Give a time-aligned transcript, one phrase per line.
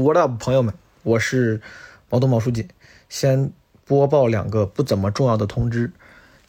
[0.00, 0.72] What up，朋友们，
[1.02, 1.60] 我是
[2.08, 2.68] 毛东毛书记。
[3.10, 3.52] 先
[3.84, 5.92] 播报两个不怎么重要的通知。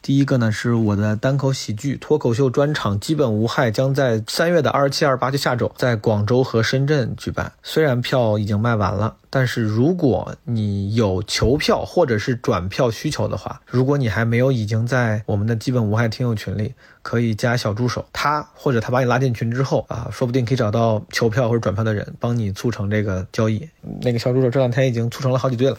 [0.02, 7.52] 第一个呢，是我的单口喜剧脱口秀专场《基本无害》将在三月的二十七、二十八，就下周，在广州和深圳举办。
[7.62, 23.68] 虽然票已经卖完了，但是如果你有求票或者是转票需求的话，如果你还没有已经在我们的基本无害听友群里，可以加小助手，他或者他把你拉进群之后啊，说不定可以找到求票或者转票的人，帮你促成这个交易。
[24.00, 25.78] 那个小助手这两天已经促成了好几对了，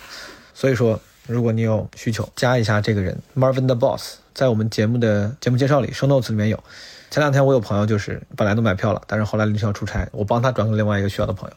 [0.53, 0.97] 所以说。
[1.25, 6.61] 如果你有需求，加一下这个人 Marvin the Boss，在我们节目的节目介绍里，show notes 里面有。
[7.09, 11.55] 前两天我有朋友就是本来都买票了，但是后来临时要出差，我帮他转给另外一个需要的朋友。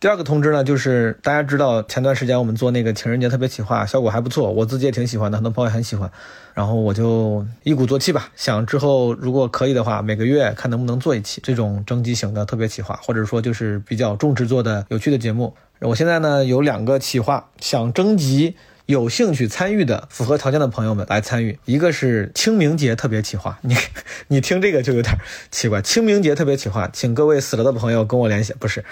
[0.00, 6.10] 第二个通知呢，就是大家知道前段时间我们做那个情人节特别企划，效果还不错，我自己也挺喜欢的，很多朋友也很喜欢。
[6.54, 15.54] 然后我就一鼓作气吧，想之后如果可以的话，每个月看能不能做一期这种征集型的特别企划，或者说就是比较重制作的有趣的节目。
[15.80, 18.56] 我现在呢有两个企划想征集。
[18.90, 23.76] 有兴趣参与的符合条件的朋友们来参与，一个是清明节特别企划，你
[24.26, 25.16] 你听这个就有点
[25.52, 25.80] 奇怪。
[25.80, 28.52] 清明节特别企划，请各位死了的朋友跟我联系。
[28.58, 28.84] 不是，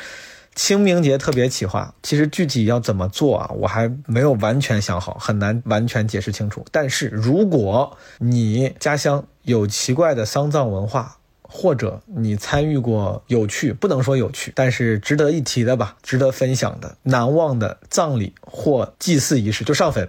[0.55, 6.65] 清明节特别企划，其实具体要怎么做啊，我还没有完全想好，很难完全解释清楚。
[6.71, 11.18] 但是如果你家乡有奇怪的丧葬文化，
[11.51, 20.09] 或者你参与过有趣，不能说有趣，但是值得一提的吧，值得分享的、难忘的葬礼或祭祀仪式，就上坟。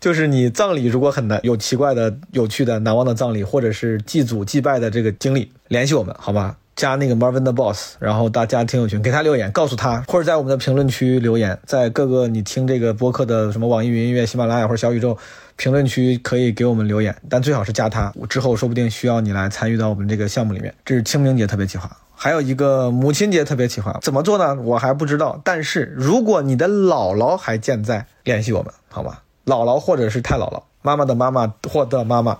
[0.00, 6.56] 就是你葬礼如果很难，有奇怪的、有趣的、难忘的葬礼，或者是祭祖祭拜的这个经历，联系我们好吧？
[6.74, 15.16] 加那个 Marvin 的 Boss，然后大家听友群给他留言，告诉他，或者在我们的评论区留言，在各个你听这个播客的什么网易云音乐、喜马拉雅或者小宇宙。
[15.56, 20.74] 评论区可以给我们留言，但最好是加他，我之后说不定需要你来参与到我们这个项目里面。
[20.84, 24.54] 这是清明节特别企划，还有一个母亲节特别企划，怎么做呢？
[24.62, 25.40] 我还不知道。
[25.42, 29.18] 但是如果你的姥姥还健在，联系我们好吗？
[29.46, 32.38] 姥姥或者是太姥姥，妈妈的妈妈或的妈妈，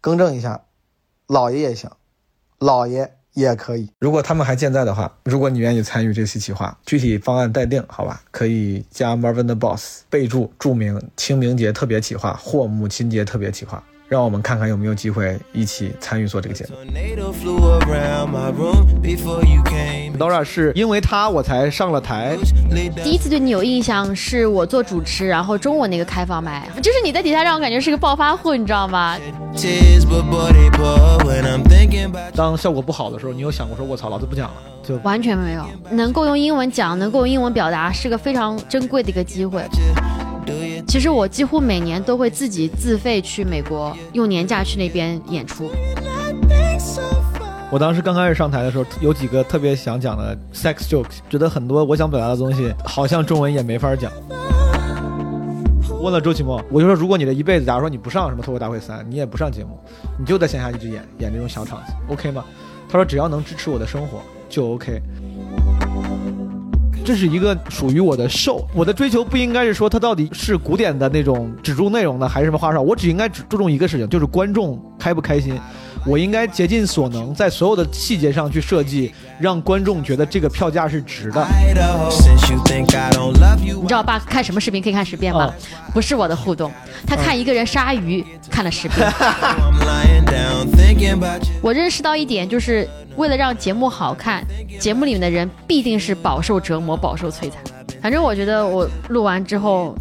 [0.00, 0.62] 更正一下，
[1.26, 1.90] 姥爷也行，
[2.58, 3.14] 姥爷。
[3.36, 8.22] 也可以，如果他们还健在的话，如果你愿意参与这期企划，具体方案待定，好吧？
[8.30, 13.84] 可以加 Marvin 的 Boss，备注注明清明节特别企划或母亲节特别企划。
[14.08, 16.74] 让我们看看有没有机会一起参与做这个节目。
[20.18, 22.36] Nora 是因为他我才上了台。
[23.02, 29.18] 第一次对你有印象是我做主持，然后中午那个开放麦，就是你在底下让我感觉是个暴发户，你知道吗？
[32.34, 34.54] 当效果不好的时候，你有想过说“我操，老子不讲了”？
[34.86, 35.66] 就完全没有。
[35.90, 39.62] 能够用英文讲，能够用英文表达，是个非常珍贵的一个机会。
[40.96, 45.70] 其实我几乎每年都会自己自费去美国，用年假去那边演出。
[47.70, 54.10] 我当时刚开始上台的时候，有几个特别想讲的 sex jokes，觉得很多我想表达的东西，好像中文也没法讲。
[56.00, 59.78] 问了周奇墨，我就说，如果你的一辈子，假如说你不上什么脱口大会三，你也不上节目，
[60.18, 62.42] 你就在线下一直演演这种小场子，OK 吗？
[62.88, 65.02] 他说，只要能支持我的生活，就 OK。
[67.06, 75.56] 这是一个属于我的 show，我的追求不应该是说它到底是古典的那种只注内容的，还是什么花哨，我只应该只注重一个事情，就是观众开不开心。
[76.06, 81.44] 我应该竭尽所能，在所有的细节上去设计，让观众觉得这个票价是值的。
[83.60, 85.52] 你知道爸看什么视频可以看十遍吗？
[85.92, 86.72] 不是我的互动，
[87.06, 89.06] 他看一个人杀鱼看了十遍。
[91.60, 94.46] 我认识到一点，就是为了让节目好看，
[94.78, 97.60] 节目里面的人必定是饱受折磨、饱受摧残。
[98.00, 99.92] 反正我觉得我录完之后，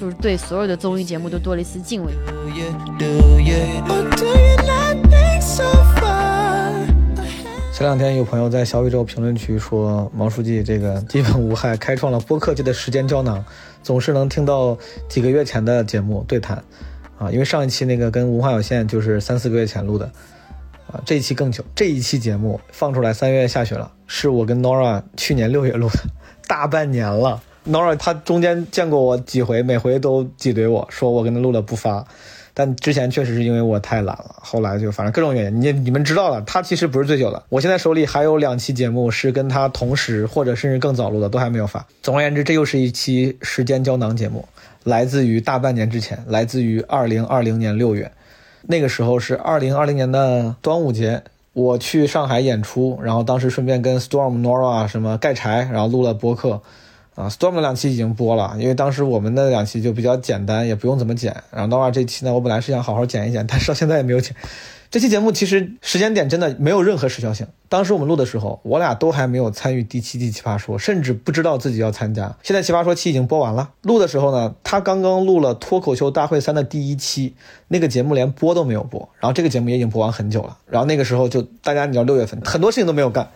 [0.00, 2.10] 就是对所有的综艺节目都多了一丝敬畏。
[7.70, 13.44] 前两天有朋友在小宇宙评论区说，毛书记这个基本无害，开创了播客界的时间胶囊，
[13.82, 14.74] 总是能听到
[15.06, 16.64] 几个月前的节目对谈。
[17.18, 20.10] 啊，因为上一期那个跟文化有限就是三四个月前录的，
[20.90, 21.62] 啊，这一期更久。
[21.74, 25.98] 这一期节目放出来三月下旬了，是我跟 Nora 去年六月录的，
[26.48, 27.42] 大半年了。
[27.70, 32.04] Nora 他中间见过我几回，每回都挤兑我说我跟他录了不发，
[32.52, 37.42] 但之前确实是因为我太懒了，后来就反正各种原因，你你们知道的，他其实不是最久的。
[37.48, 41.86] 我现在手里还有两期节目是跟他同时或者甚至更早录的，都还没有发。
[42.02, 44.44] 总而言之，这又是一期时间胶囊节目。
[44.82, 48.10] 来自于大半年之前，来自于二零二零年六月，
[48.62, 56.62] 那个时候是二零二零年的端午节，我去上海演出，然后当时顺便跟 Storm Nora 什么盖柴，然后录了播客，
[57.20, 61.36] 啊，Storm 的两期已经播了，因为当时我们的两期就比较简单，也不用怎么剪。
[61.50, 64.34] 然后 Nora 这期呢，我本来是想好好剪一剪，但是到现在也没有剪。
[64.90, 67.46] 这期节目其实时间点真的没有任何时效性。
[67.68, 72.34] 当时我们录的时候，我俩都还没有参与第七季奇葩说，甚至不知道自己要参加。
[72.42, 77.34] 现在奇葩说期已经播完了，录的时候呢，他刚刚录了脱口秀大会三的第一期，
[77.68, 79.08] 那个节目连播都没有播。
[79.20, 80.56] 然后这个节目也已经播完很久了。
[80.66, 83.28] 然后那个时候就大家你知道六月份很多事情都没有干。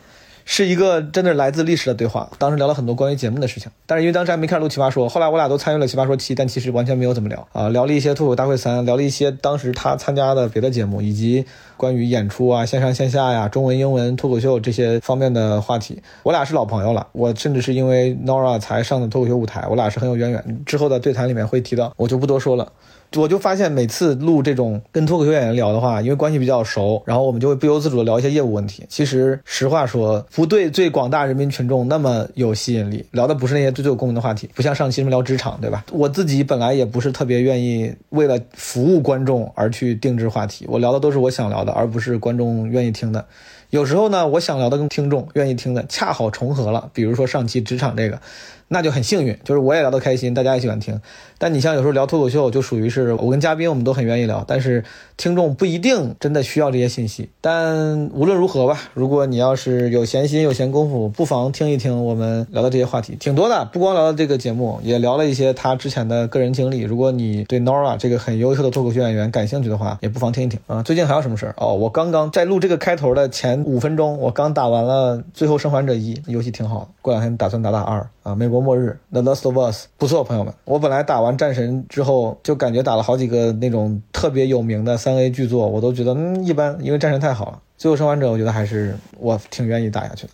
[0.45, 2.31] 是一个真的来自历史的对话。
[2.39, 11.45] 当时聊了很多关于节目的事情，但是因为当时还没开始录奇葩说，后来我俩都参与了奇葩说七，但其实完全没有怎么聊啊，聊了一些脱口大会三，聊了一些当时他参加的别的节目，以及
[11.77, 16.03] 关于演出啊、线上线下呀、中文英文脱口秀这些方面的话题。
[16.23, 20.63] 我俩是老朋友了，我甚至是因为 Nora 才上的脱口秀舞台，我俩是很有渊源。
[20.67, 22.71] 之后的对谈里面会提到，我就不多说了。
[23.17, 28.85] 我就发现每次录这种跟脱口秀演员聊的话，因为关系比较熟，然后我们就会不由自主的聊一些业务问题。
[28.89, 35.85] 其实实话说，不对最广大人民群众那么有吸引力，聊的不是那些最最有共鸣的话题，不像上期什么聊职场，对吧？
[35.93, 43.25] 我自己本来也不是特别愿意为了服务观众而去定制话题，我聊的都是我想聊的，而不是观众愿意听的。
[43.71, 48.21] 有时候呢，我想聊的跟听众愿意听的恰好重合了，比如说上期职场这个。
[48.67, 50.99] 那就很幸运，就是我也聊得开心，大家也喜欢听。
[51.45, 54.83] 但你像有时候聊脱口秀，就属于是我跟嘉宾，我们都很愿意聊，但是
[55.19, 57.29] 听众不一定真的需要这些信息。
[57.43, 63.63] 但无论如何吧，如果你要是有闲心、有闲工夫，不妨听一听我们聊的这些话题，挺多的。
[63.67, 66.81] 不光聊了这个节目，也聊了一些他之前的个人经历。
[66.81, 70.83] 如果你对 Nora 这个很优秀的脱口秀演员感兴趣的话，也不妨听一听啊。
[70.83, 71.55] 最近还有什么事儿？
[71.59, 76.89] 哦，我刚刚在录这个开头的前五分钟，我刚打完了《最后生还者一》，游戏挺好的。
[77.03, 80.55] 过两天打算打打二啊，美国末日《The Last of Us》不错，朋友们。
[80.65, 87.61] 我本来打完战神之后，就感觉打了好几个那种特别有名的三 A 巨作，我都觉得嗯一般，因为战神太好了。
[87.77, 90.33] 最后生还者，我觉得还是我挺愿意打下去的。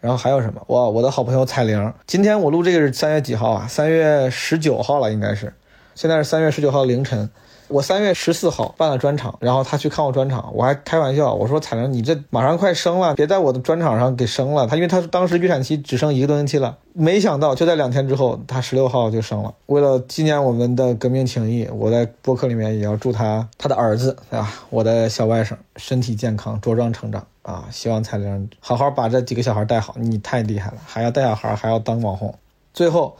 [0.00, 0.62] 然后还有什么？
[0.68, 3.66] 哇，我的好朋友彩铃，今天我录这个是三月几号啊？
[3.68, 5.52] 三月十九号了，应该是。
[5.94, 7.28] 现在是三月十九号凌晨。
[7.68, 14.66] 我三月十四号办了专场，然后他去看我专场，我还开玩笑，我说彩玲，你这马上快生了，别在我的专场上给生了。
[14.66, 19.54] 他因为他当时预产期只剩一个多星期了，没想到就在两天之后，他十六号就生了。
[19.66, 27.66] 为了纪念我们的革命情谊，我在播客里面也要祝他他的儿子啊，我的小外甥身体健康，茁壮成长啊！
[27.70, 32.34] 希望彩玲好好把这几个小孩带好，你太厉害了，还要带小孩，还要当网红。
[32.72, 33.16] 最后。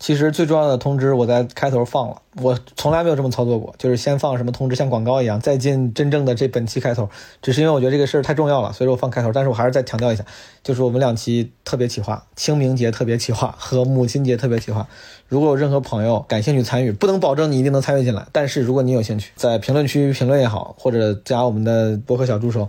[0.00, 7.08] 其实最重要的通知我在开头放了，我从来没有这么操作过，就是先放什么通知，像广告一样，再进真正的这本期开头。
[7.40, 9.32] 只是因为我觉得这个事儿太重要了，所以说我放开头。
[9.32, 10.24] 但是我还是再强调一下，
[10.62, 14.86] 就是我们两期特别企划，清明节特别企划和母亲节特别企划。
[15.28, 22.68] 如果有任何朋友感兴趣参与，不能保证你一定能参与进来，但是如果你有兴趣，在评论区评论也好，或者加我们的博客小助手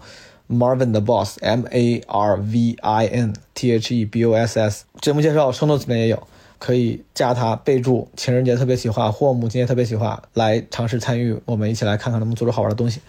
[0.49, 4.57] Marvin 的 Boss M A R V I N T H E B O S
[4.59, 6.21] S，节目介绍 show notes 里面也有。
[6.65, 13.01] 可以加他，备注情人节特别企划或母亲节特别企划，来尝试参与，我们一起来看看能不能做出好玩的东西。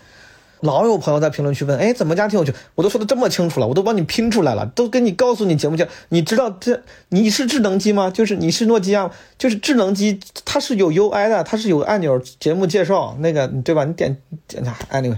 [0.60, 2.52] 老有朋友在评论区问，哎，怎么加挺有趣？
[2.74, 8.10] 我都说的这么清楚了，我都帮你拼出来了，都跟你告诉你节目叫，你知道这你是智能机吗？
[8.10, 13.84] 就是你是诺基亚，就是智能机，它是有 UI 的，它是有按钮，节目介绍那个对吧？
[13.84, 15.16] 你点点下，anyway，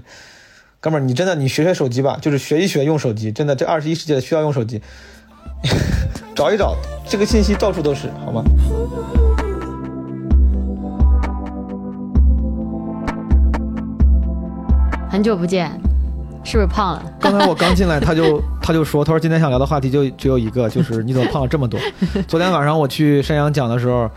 [0.79, 4.81] 哥们儿，你真的你学学手机吧，就是学一学用手机，真的这二十一世纪需要用手机。
[6.39, 8.45] 找一找，这个信息到处都是，好吗？
[15.11, 15.69] 很久不见，
[16.45, 17.03] 是不是胖了？
[17.19, 21.81] 刚才我刚进来，他就 他就说，他说今天想聊的话题就只有一个，就是你怎么胖了这么多？
[22.29, 24.09] 昨天晚上我去山羊讲的时候，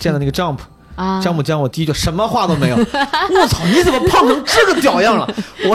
[0.00, 0.56] 见的那个 Jump。
[0.96, 2.76] 啊，詹姆江，我第一句什么话都没有。
[2.76, 5.26] 我操，你怎么胖成这个屌样了？
[5.66, 5.74] 我，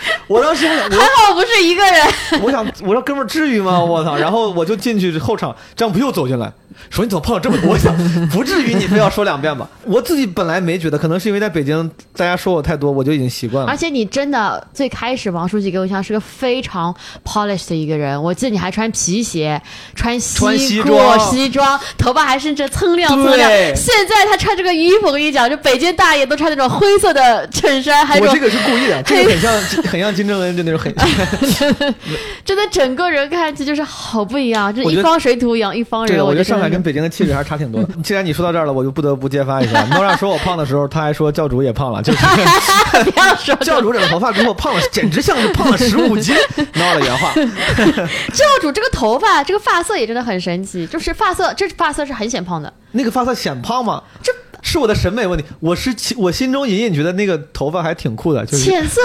[0.28, 2.06] 我当时还好不是一个人。
[2.42, 3.80] 我想，我说哥们儿至于吗？
[3.80, 4.16] 我操！
[4.16, 6.52] 然后我就进去后场，詹姆又走进来。
[6.90, 7.72] 说你怎么胖了这么多？
[7.72, 7.92] 我想
[8.28, 9.68] 不至于你非要说两遍吧？
[9.84, 13.70] 我自己本来没觉得，可能是因为在北京大家说我太多，我就已经习惯了。
[13.70, 19.60] 而且你真的最开始王书记给我印象是个非常 polished 的一个人，我记得你还穿皮鞋、
[19.96, 23.50] 穿西装、西装，头发还甚至锃亮锃亮。
[23.74, 29.52] 现在他穿这个衣服，我跟你讲，就北京大爷都穿那种灰色的衬衫，还我这个是故意的，这个很像
[29.88, 30.94] 很像金正恩的那种很，
[32.44, 36.16] 真的整个人看起就是好不一样，就一方水土养一方人。
[36.16, 37.88] 对我觉得上海跟北京的气质还是差挺多的。
[38.04, 39.82] 既然你说到这儿了，我就不得不揭发一下。
[39.94, 42.18] 诺亚说我胖的时候，他还说教主也胖了，就是
[43.10, 46.36] 不要说教主染头发之后胖了，简直像是胖了十五斤。
[46.74, 52.72] 闹了原话，教主这个头发，这个发色也真的很神奇，就是发色，这发色是很显胖的。
[52.92, 54.02] 那个发色显胖吗？
[54.22, 55.44] 这是我的审美问题。
[55.60, 59.00] 我是我心中隐隐觉得那个头发还挺酷的，就是浅色。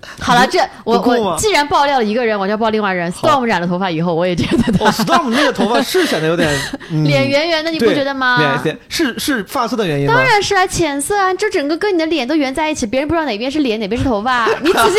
[0.20, 3.12] 好了，这我我既然爆料了一个人，我就要爆另外人。
[3.12, 6.48] Storm 染了头发以后，我也觉得哦他，Storm 那个头发是显得有点、
[6.90, 8.38] 嗯、脸圆圆的，你不觉得吗？
[8.38, 10.14] 脸脸是是发色的原因吗？
[10.14, 14.46] 当然是啊，浅色啊，这整个跟你的脸都圆在一起，别人不知道哪边是脸，哪边是头发。
[14.62, 14.98] 你仔细，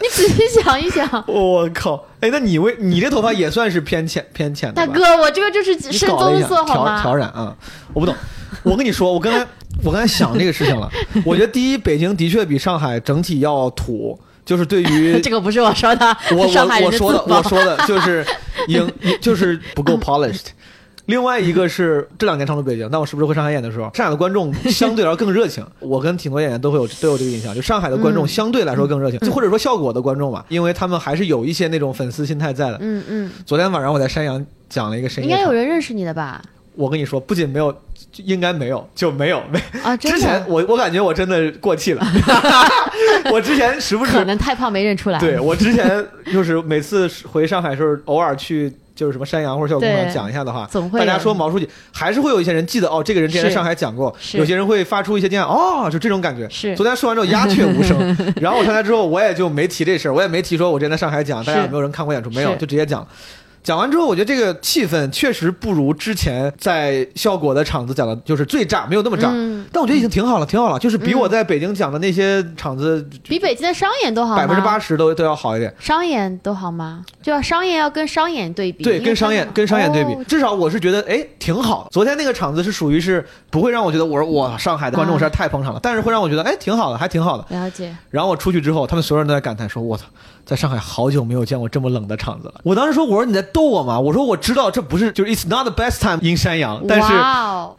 [0.00, 2.04] 你仔细想一想，我靠！
[2.20, 4.86] 哎，那你为你这头发也算是偏浅偏浅的吧？
[4.86, 7.02] 大哥，我这个就是深棕色，好调吗？
[7.02, 7.54] 调染啊！
[7.92, 8.14] 我不懂。
[8.62, 9.46] 我跟你说，我刚才
[9.84, 10.90] 我刚才想这个事情了。
[11.24, 18.24] 我觉得第一，北京的确比上海整体要土，就是对于 这个不是我说的，我我我说的我说的就是
[18.68, 18.90] 影
[19.20, 20.46] 就是不够 polished。
[21.06, 25.64] 另外一个是这两年常驻北京，但我是不是回上海演的时候，上海的观众相对来说更热情。
[25.78, 32.78] 我跟挺多演员都会有都有这个印象，就上海的观众嗯相对来说更热情，就或者说效果的观众嘛，因为他们还是有一些那种粉丝心态在的。
[32.80, 36.42] 嗯嗯，昨天晚上我在山阳讲了一个深应该有，人认识你的吧？
[36.76, 37.74] 我跟你说，不仅没有，
[38.16, 39.60] 应该没有，就没有没。
[39.82, 42.06] 啊，之前，我我感觉我真的过气了，
[43.32, 45.18] 我之前时不时可能太胖没认出来。
[45.18, 56.48] 对我之前就是每次回上海的时候，偶尔去就是什么山羊或者效果工厂讲一下的话，总会大家说毛书记，还是会有一些人记得哦，这个人之前在上海讲过，有些人会发出一些惊讶，哦，就这种感觉。
[56.50, 57.96] 是昨天说完之后鸦雀无声，
[58.40, 62.30] 然后我上台之后我也就没提这事儿，我也没提说我之前在上海讲，大家有没有人看过演出？
[62.30, 63.06] 没有，就直接讲。
[63.66, 69.28] 讲完之后，我觉得这个气氛确实不如之前在效果的场子讲的，就是最炸，没有那么炸。
[69.32, 74.36] 嗯，但我觉得已经挺好了，挺好了，就是比我在北京讲的那些场子比北京的商演都好？
[74.36, 75.74] 百分之八十都都要好一点。
[75.80, 77.04] 商演都好吗？
[77.20, 81.88] 就要商演要跟商演对比，对，跟商演跟商演对比，哦至少我是觉得哎挺好。
[81.90, 87.44] 昨天那个场子是属于是不会让我觉得我说哇上海的观众实在太捧场了，但是会让我觉得哎挺好的，还挺好的。
[87.48, 90.04] 了解，然后我出去之后，他们所有人都在感叹说：“我操，
[90.46, 94.00] 在上海好久没有见过这么冷的场子了。”我当时说：“我说你在逗我吗？
[94.00, 97.08] 我说我知道这不是就是 It's not the best time in 山羊，但是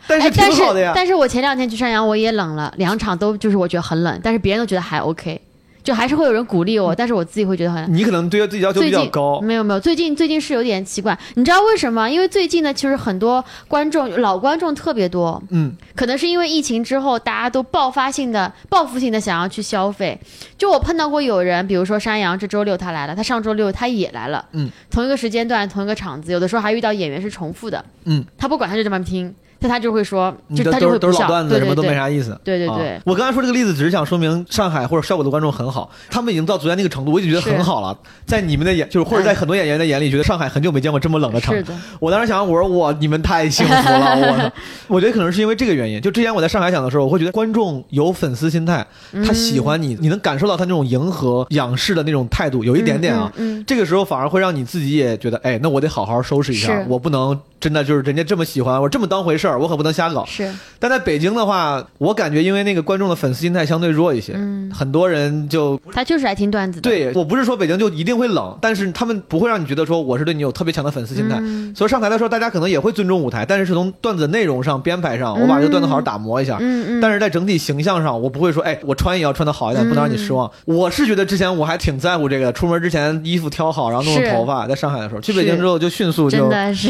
[0.07, 5.41] 但是哎但挺好的呀但是我前两天去山羊，我也冷了，两场都就是我觉得很冷，但是别人都觉得还 OK，
[5.87, 7.95] 就还是会有人鼓励我，但是我自己会觉得很。
[7.95, 9.39] 你可能对自己要求比较高。
[9.39, 12.09] 没有没有，最近最近是有点奇怪，你知道为什么？
[12.09, 20.19] 因为最近呢，其实很多观众老观众特别多，嗯，可能是因为疫情之后，大家都爆发性的、报复性的想要去消费。
[20.57, 31.97] 就我碰到过有人，比如说山羊，这周六他来了，他上周六他也来了，嗯，同一个时间段、同一个场子，有的时候还遇到演员是重复的，嗯，他不管，他就这么听，但他就会说，就你的都是都他就会不笑，是老段子，什么都没。
[31.97, 32.31] 啥意思。
[32.31, 37.97] 啊对对对我刚才说这个例子，只是想说明上海或者效果的观众很好，他们已经到昨天那个程度，我已经觉得很好了。
[38.27, 41.59] 在你们的眼，就是或者在很多演员的眼里，觉得上海很久没见过这么冷的场子。
[41.59, 44.51] 是的，我当时想，我说我，你们太幸福了，我！
[44.95, 45.99] 我觉得可能是因为这个原因。
[45.99, 48.85] 就之前我在上海讲的时候，我会觉得观众有粉丝心态，
[49.25, 53.31] 他喜欢你，你能感受到他那种迎合、仰视的那种态度，有一点点啊。
[53.37, 60.27] 嗯，嗯这个时候反而会让你自己也觉得，哎，那我得好好收拾一下，我不能真的就是人家这么喜欢，我这么当回事儿，我可不能瞎搞嗯。
[60.27, 71.37] 是，但在北京的话，我感觉因为那个观众的粉丝心态相对弱一些，嗯，很多人就他就是爱听段子的，对我不是说北京就一定会冷，但是他们不会让你觉得说我是对你有特别强的粉丝心态。
[71.39, 76.57] 嗯所以上台的时候，大家可能也会尊重舞台，但是是从段子内容上、编排上，我把这个段子好好打磨一下。
[76.59, 80.49] 嗯嗯，但是在整体形象上，我不会说，哎，我穿也要穿的好一点，不能让你失望。
[80.65, 84.65] 我是觉得之前我还挺在乎这个，出门之前衣服挑好，然后弄是弄头发。
[84.67, 86.89] 在上海的时候，去北京之后就迅速就真的是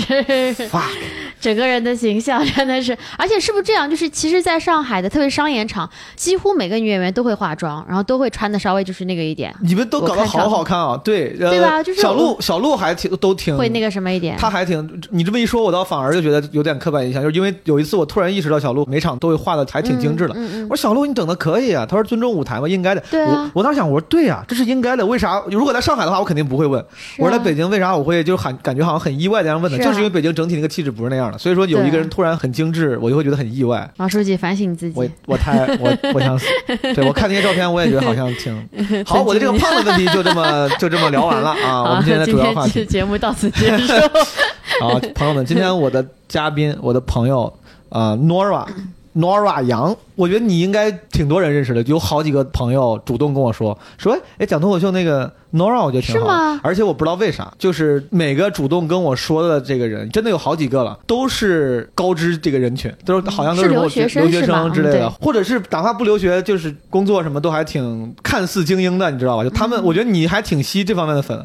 [0.70, 0.84] fuck，
[1.40, 3.90] 整个人的形象真的是， 而且是不是这样？
[3.90, 11.00] 就是其实，在上海的特别商演场，几乎每个女演员都会化妆，然后都会穿的稍微就是那个一点，你们都搞得好好看啊！
[11.04, 14.36] 对，呃、对吧就是小鹿，小鹿还挺都挺会那个什么一点。
[14.38, 20.34] 他还挺，你这么一说，我倒反而就觉得有点刻板印象，就是因为有一次我突然意识到小鹿每场都会画的还挺精致的。
[20.36, 23.04] 嗯嗯我说小鹿你整的可以啊，他说尊重舞台嘛，应该的。
[23.12, 25.06] 对啊我我当时想，我说对呀、这是应该的。
[25.06, 25.42] 为啥？
[25.52, 26.82] 如果在上海的话，我肯定不会问。
[26.82, 26.86] 啊
[27.20, 33.90] 我说在北京为啥我会就是很感觉好像很意外的样问的，就是因为北京整体那个气质不是那样的，所以说有一个人突然很精致，我就会觉得很意外。
[33.98, 36.46] 老书记反省自己，我我太我我想死，
[36.96, 38.70] 对我看那些照片，我也觉得好像挺
[39.06, 39.22] 好。
[39.22, 41.84] 我的这个胖的问题就这么 就这么聊完了啊。
[41.84, 43.94] 我们今天的主要话题节目到此结束。
[44.80, 47.52] 好，朋友们，今天我的嘉宾，我的朋友，
[47.90, 48.66] 呃，Nora。
[49.18, 56.60] Nora 杨，我觉得你应该挺多人认识的，有好几个朋友主动跟我说说，哎，讲脱口秀那个 Nora，我觉得挺好的，是吗？
[56.64, 64.30] 而且我不知道为啥，就是每个主动跟我说的这个人，真的有好几个了，都是高知这个人群，都是好像都是留学生
[64.72, 69.44] 之类的，或者是哪怕不留学，就是工作什么都还挺看似精英的，你知道吧？
[69.44, 69.70] 就他嗯。
[69.72, 71.44] 们，我觉得你还挺吸这方面的粉。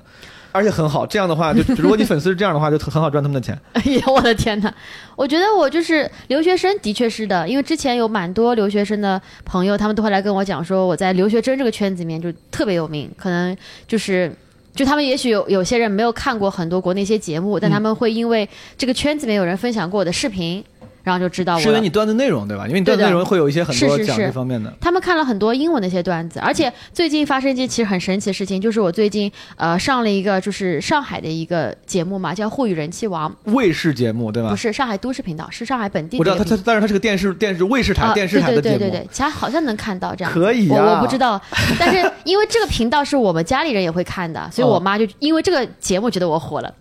[0.53, 3.59] 而且很好，这样的话，就 如果你粉丝是这样的话，就很好赚他们的钱。
[3.73, 4.73] 哎呀，我的天哪！
[5.17, 13.57] 我觉得我就是留学生，的确是的，因为之前有蛮多留学生的朋友，他们都会来跟我讲说，我在留学生这个圈子里面就特别有名，可能
[13.89, 14.33] 就是。
[14.75, 20.65] 就他们也许有有些人没有看过很多国内一些节目，但他们会因为这个圈子里面有人分享过我的视频，
[21.03, 21.63] 然后就知道我了。
[21.63, 22.67] 是因为你段子内容对吧？
[22.67, 24.73] 因为你段子内容会有一些很多讲这方面的。
[24.81, 34.57] 他们看了很多英文的一些段子，而且最近发生一件其实很神奇的事情，就是我最近呃上了一个就是上海的一个节目嘛，叫《沪语人气王》，卫视节目对吧不？
[34.57, 38.79] 是上海都市频道，是上海本地我知道它它，但是它是个电视电视卫视台、啊电视台的节目。
[38.79, 40.33] 对对对对对，其他好像能看到这样。
[40.33, 41.41] 可以我啊我不知道，
[41.79, 46.73] 但是因为这个频道是我们家里人也会看的，所以我妈就因为这个节目觉得我火了。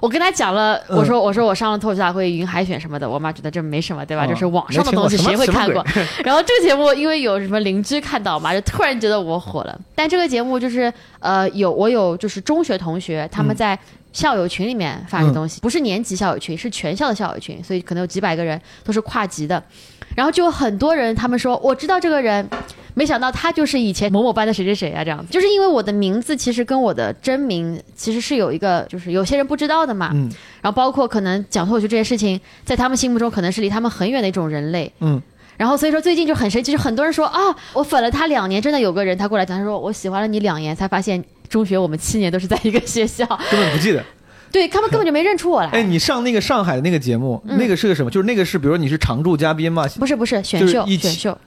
[0.00, 4.24] 我跟他讲了，嗯我说我说我上了脱口秀大会云海选什么的，我妈觉得这没什么，对吧？
[4.24, 5.84] 哦就是网上的东西没听过谁会看过？
[6.24, 9.80] 然后这个节目因为有什么邻居看到嘛，就突然觉得我火了。
[9.94, 13.78] 但这个节目就是呃有我有就是中学同学他们嗯在
[14.12, 19.62] 校友群里面发的东西，不是年级校友群，是全校的校友群，所以可能有几百个人都是跨级的。
[20.14, 22.48] 然后就有很多人他们说我知道这个人。
[22.98, 30.10] 没想到他就是以前某某班的谁谁谁啊，这样子，就是因为我的名字其实跟我的真名其实是有一个，就是有些人不知道的嘛。
[30.14, 30.30] 嗯
[30.62, 34.90] 然后包括可能讲脱口秀这件事情，在他们心目中可能是离他们很远的一种人类。
[35.00, 35.20] 嗯，
[35.58, 44.02] 然后所以说最近就很神奇，就很多人说啊，我粉了他两年，真的有个人他过来讲，他说我喜欢了你两年，才发现中学我们七年都是在一个学校，根本不记得。
[44.50, 45.68] 对他们根本就没认出我来。
[45.68, 48.10] 哎，你上那个上海的那个节目，嗯那个是个什么？
[48.10, 49.86] 就是那个是，比如说你是常驻嘉宾嘛？
[49.98, 51.38] 不是不是选秀选秀，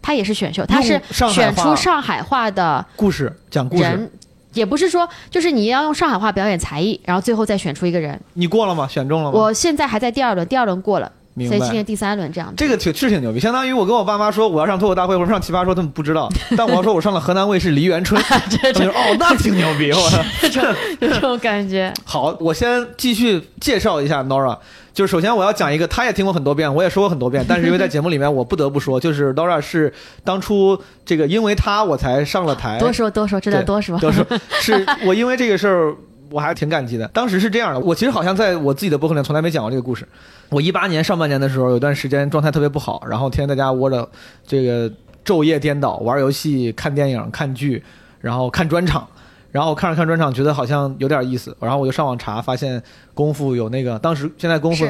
[0.00, 4.10] 他也是选秀，他是选出上海话的故事讲故事，人。
[4.54, 8.18] 也不是说，就是你要用上海话表演才艺，然后最后再选出一个人。
[8.32, 8.88] 你过了吗？
[8.88, 9.38] 选中了吗？
[9.38, 11.56] 我现在还在第二轮，第二轮过了，明白。
[11.56, 12.54] 所以今年第三轮这样子。
[12.56, 19.92] 这个挺是挺牛逼，相当于我跟我爸妈说我要上脱口大会或者上奇葩说，他们不知道， 但我要说我上了河南卫视梨园春， 他们就说哦，那挺牛逼。
[19.92, 20.22] 我操
[21.00, 24.58] 这种感觉，好，我先继续介绍一下 Nora。
[24.92, 29.92] 就是首先我要讲一个，他也听过很多遍，我也说过很多遍，但是因为在节目里面我不得不说，就是 Nora 是
[30.24, 30.76] 当初
[31.06, 33.96] 这个因为他我才上了台，多说多说，真的对多说。
[34.00, 34.26] 多说
[34.60, 35.94] 是我因为这个事儿。
[36.30, 37.06] 我还是挺感激的。
[37.08, 40.06] 当时是这样的，我其实好像在我自己的博客里从来没讲过这个故事。
[40.48, 44.08] 我一八年上半年的时候，有段时间状态特别不好，然后天天在家窝着，
[44.46, 44.90] 这个
[45.24, 47.82] 昼夜颠倒，玩游戏、看电影、看剧，
[48.20, 49.06] 然后看专场。
[49.50, 52.80] 然后看着看专场，觉得好像有点意思，然后我就上网查，发现
[53.18, 54.86] 功夫有那个，当时现在功夫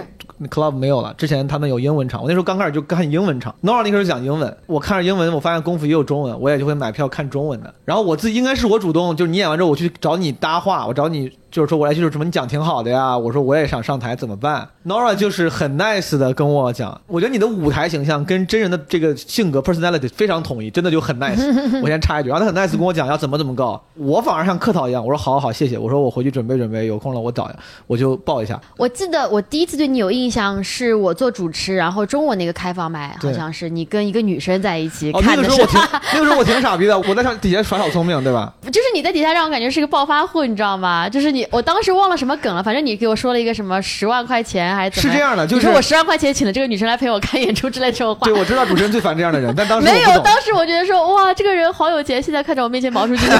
[0.50, 7.72] club 没有了，之前他们有英文场，我那时候刚开始就看英文场，Nora 那时候讲英文，我看着英文，我发现功夫也有中文，我也就会买票看中文的。
[7.86, 21.40] 然后我自己应该是我主动，就是你演完之后我去找你搭话，我找你就是说我来就是什么你讲挺好的呀，我说我也想上台怎么办？Nora 就是很 nice 的跟我讲，我觉得你的舞台形象跟真人的这个性格 personality 非常统一，真的就很 nice。
[21.82, 27.50] 我先插一句，然后他很 nice 跟我讲要怎么怎么搞，我反而像客套一样，我说好好好谢谢，我说我回去准备准备，有空了我找
[27.86, 28.60] 我就报一下。
[28.76, 38.52] 我记得我第一次对你有印象是我做主持，然后中午那个开放麦，好像是你跟一个女生在一起哦，那看的是个时候我挺，那个时候我挺傻逼的，我在上底下耍小聪明，对吧？
[38.66, 41.08] 就是你在底下让我感觉是个暴发户，你知道吗？
[41.08, 45.12] 就是你，我当时忘了什么梗了，反正你给我说了一个什么十万块钱还是怎么？
[45.12, 48.32] 是这样的，就是我十万块钱请了这个女生来陪我看演出之类这种话对，。
[48.32, 53.38] 我知道主持人最烦这样的人，但当时没有，当时我觉得说哇，这个人好有钱，现在看着我面前毛书记的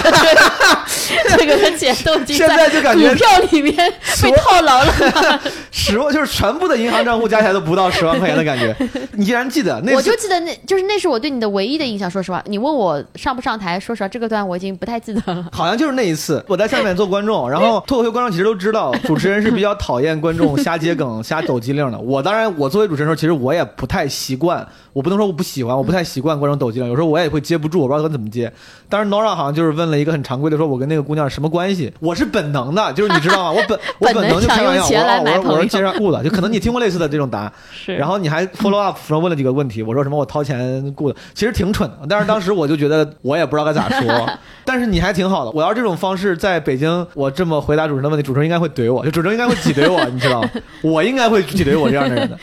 [1.39, 3.75] 这个的钱都已经现在就感觉股票里面
[4.23, 5.41] 被套牢了。
[5.71, 8.75] 十万就是全部的银行账户加起来都不到十万块钱的感觉。
[9.13, 12.11] 你竟然记得那我就记得那就是那是我对你的唯一的印象。
[12.11, 15.47] 说实话，你问我上不上台，说实话，这个段我已经不太记得了。
[15.53, 21.99] 好像就是那一次，我在下面做观众，然后脱口秀观众其实都知道，主持人是比较讨厌观众瞎接梗、瞎抖机灵的。
[21.99, 28.51] 我当然，我作为主持人的时候，其实我也不太习惯，我不能说我不喜欢，我不太习惯观众抖机灵，有时候我也会接不住，我不知道该怎么接。
[28.89, 31.93] 当时 Nora 好像就是问了一个很常规的，说我跟那个姑娘什么关系？
[32.01, 33.53] 我是本能的，就是你知道吗？
[33.53, 37.53] 我本我 本能就想用钱来说买朋友我说我是介绍雇的，就可能你听过类似的这种答案。
[37.73, 44.29] 是然后你还 follow up 说问了几个问题，我说什么我掏钱雇的，其实挺蠢的，但是当时我就觉得我也不知道该咋说，
[44.65, 45.51] 但是你还挺好的。
[45.53, 50.51] 我要这种方式在北京，我这么回答主持人的问题，主持人应该会怼我，就主持人应该会挤兑我，你知道吗？
[50.83, 52.39] 我应该会挤兑我这样的人的。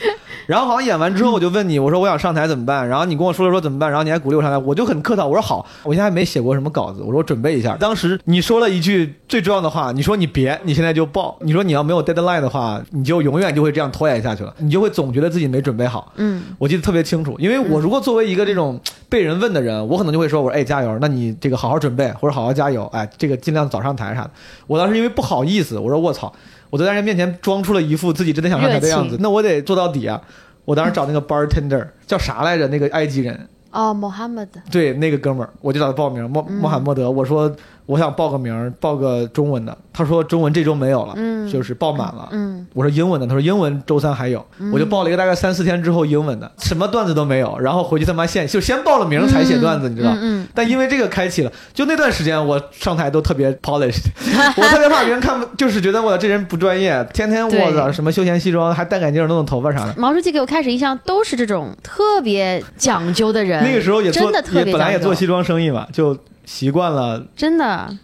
[0.48, 2.88] 然后好像演完之后，我就问你，我说我想上台怎么办？
[2.88, 7.76] 然后你跟我说了说怎么办，然后你还鼓励我上台，我就很客套，我说好，我现在还没写过什么稿子，我说我准备一下。
[7.78, 16.12] 当时你说了一句最重要的话，你说你别，你现在就报，你说你要没有 deadline 的话，你就永远就会这样拖延下去了，你就会总觉得自己没准备好。
[16.18, 18.80] 嗯，我记得特别清楚，因为我如果作为一个这种
[19.10, 24.32] 被人问的人，我可能就会说，我说哎加油，那你这个好好准备，或者好好加油，哎这个尽量早上台啥的。
[24.68, 26.32] 我当时因为不好意思，我说我操，
[26.70, 30.22] 我在人面前装出了一副自己真的想上台的样子那我得做到底啊。
[30.66, 32.68] 我当时找那个 bartender 叫啥来着？
[32.70, 37.12] 那个埃及人，哦，Mohammed，对那个哥们儿，我就找他报名，穆嗯穆罕默德。
[37.12, 39.78] 我说我想报个名儿，报个中文的。
[39.94, 41.50] 他说中文这周没有了，嗯。
[41.50, 42.28] 就是报满了。
[42.32, 42.66] 嗯。
[42.74, 50.12] 我说英文的，他说英文周三还有，我就报了一个大概三四天之后英文的，什么段子都没有，然后回去他妈现就先报了名才写段子，你知道。
[50.16, 54.06] 嗯但因为这个开启了，就那段时间我上台都特别 polished，
[54.58, 59.94] 我特别怕别人看不，就是觉得我这人不专业，天天我操什么休闲西装，还戴眼镜弄弄头发啥的。
[59.98, 67.98] 毛书记给我开始印象都是这种特别讲究的人，那个时候也做真的特也别本来也做西装生意嘛，就习惯了，真的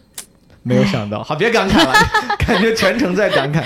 [0.63, 1.23] 没有想到。
[1.23, 1.93] 好，别感慨了，
[2.45, 3.63] 感觉全程在感慨。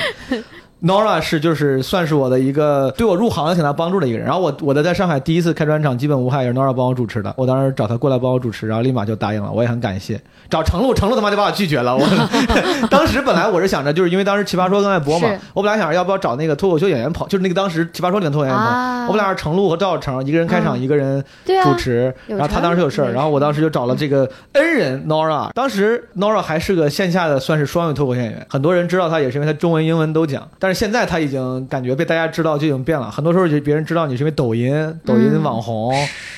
[0.86, 4.28] Nora 是就是算是我的一个对我入行有挺大帮助的一个人。
[4.28, 10.22] 然后我我的在上海第一次开专场基本无害也是 Nora 帮我主持的，我当时找他过来帮我主持，然后立马就答应了，我也很感谢。
[10.48, 11.98] 找程璐，程璐他妈就把我拒绝了。
[11.98, 12.06] 我
[12.92, 18.72] 当时本来我是想着，就是因为当时奇葩说正在播嘛，我本来想着要不要找那个脱口秀演员跑，就是那个当时奇葩说里的脱口秀演员跑。
[18.72, 25.52] 啊我们俩是程璐和赵小成一个人开场，嗯一个人主持，有然后他当时有事儿，然后我当时就找了这个恩人 Nora。
[25.54, 30.48] 当时 Nora 还是个线下的算是双语脱口秀演员，很多人知道他也是因为他中文、英文都讲。
[30.58, 35.94] 但是现在他已经感觉被大家知道就已经变了，很多时候就别人知道你是因为抖音、抖音网红，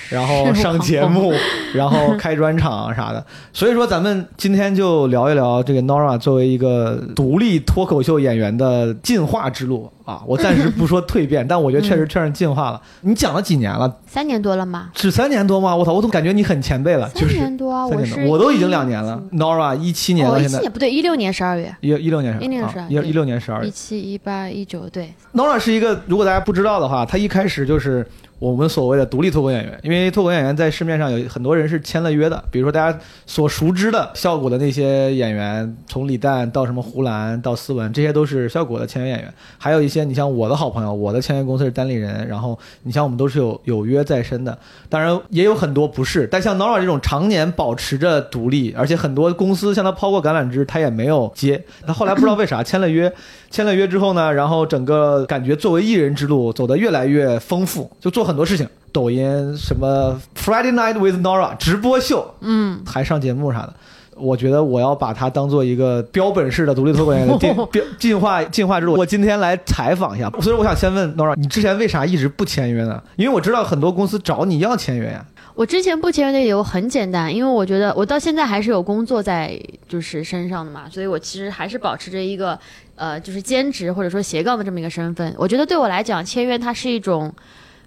[0.09, 1.33] 然后上节目，
[1.73, 3.25] 然后开专场啥的。
[3.51, 10.23] 所以说咱们今天就聊一聊这个 Nora 作为一个独立脱口秀演员的进化之路啊。
[10.25, 12.81] 我暂时不说蜕变， 但我觉得确实确实进化了。
[13.01, 13.93] 你讲了几年了？
[14.07, 14.89] 三年多了吗？
[14.95, 15.75] 只三年多吗？
[15.75, 17.07] 我操，我怎么感觉你很前辈了？
[17.09, 19.21] 就三是年多啊，我是我都已经两年了。
[19.33, 23.67] Nora 一七年了，现在，不对，一六年十二月，一一六年是16年啊12一一六年十二月。
[23.67, 28.07] 一七一八一九对，Nora 是一个，如果大家不知道的话，他一开始就是
[28.39, 39.33] 我们所谓的独立脱口演员，因为脱口演员在市面上有很多人是签了约的，比如说大家所熟知的效果的那些演员，从李诞到什么胡兰到思文，这些都是效果的签约演员。
[39.57, 44.55] 还有一些，你像我的好朋友，我的签约公司是单立人，然后你像我们都是有有约在身的，
[44.87, 51.63] 当然也有很多不是，但像 Nora 这种常年保持着独立，而且很多公司向他抛过橄榄枝，他也没有接。
[51.87, 53.11] 他后来不知道为啥签了约，
[53.49, 63.73] 签了约之后呢，然后整个感觉作为艺人之路走得越来越丰富，就做很多事情，抖音什么 Friday Night with Nora 直播秀，嗯，还上节目啥的。
[64.19, 68.95] 我觉得我要把它当做一个标本式的独立脱口演员的进 标进化进化之路。
[68.95, 73.01] 我今天来采访一下，所以我想先问 Nora，你之前为啥一直不签约呢？
[73.15, 75.23] 因为我知道很多公司找你要签约呀。
[75.53, 82.57] 我之前不签约的理由很简单，因为我觉得我到现在还是有工作在就是身上的嘛，所以我其实还是保持着一个
[82.95, 85.31] 呃就是兼职或者说斜杠的这么一个身份。
[85.37, 87.31] 我觉得对我来讲，签约它是一种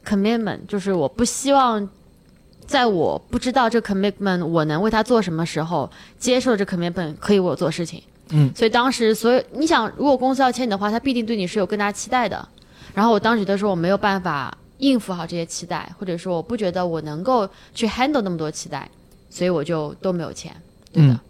[0.04, 1.88] commitment，就是我不希望
[2.66, 8.02] 在我不知道这 commitment 我能为他做什么时候，接受这 commitment 可以为我做事情。
[8.30, 12.48] 嗯，所以当时所有你想，如果公司要签你的话，他必定对你是有更大期待的。
[12.94, 18.88] 然后我当时觉得说我没有办法应付好这些期待，或者说我不觉得我能够去 handle 那么多期待，
[19.28, 20.54] 所以我就都没有签，
[20.92, 21.12] 对的。
[21.12, 21.20] 嗯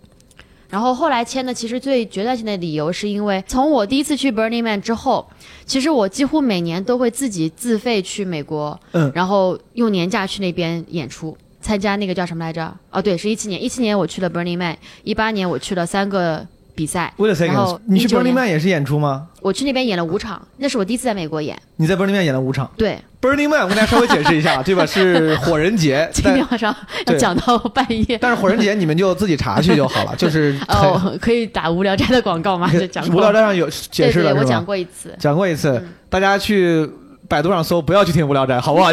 [0.71, 5.29] 然后后来签的，其实最决断性的理由是因为从我第一次去 Burning Man 之后，
[5.67, 12.73] 其实我几乎每年都会自己自费去美国，嗯然后用年假去那边演出，参加那个叫什么来着？
[12.91, 16.47] 哦，对，是一七年，一七年我去了 Burning Man，一八年我去了三个
[16.81, 19.27] 比赛，为了 second，然后你去19 Burning 年 Man 也是演出吗？
[19.43, 22.71] 我去那边演了五场，那是我第一次在美国演，你在 Burning Man 演了五场。
[22.79, 24.87] 对，Burning Man 我跟大家稍微解释一下， 对吧？
[24.87, 26.75] 是火人节，今 但天晚上
[27.07, 28.17] 要对讲到半夜。
[28.19, 32.71] 但是火人节 你们就自己查去就好了，就是很哦，可以打无聊斋的广告吗？
[32.73, 34.51] 就讲过无聊斋上有解释对对，我是吧？
[34.51, 35.15] 讲过一次。
[35.19, 36.89] 讲过一次，嗯大家去
[37.29, 38.91] 百度上搜，不要去听无聊斋，好不好？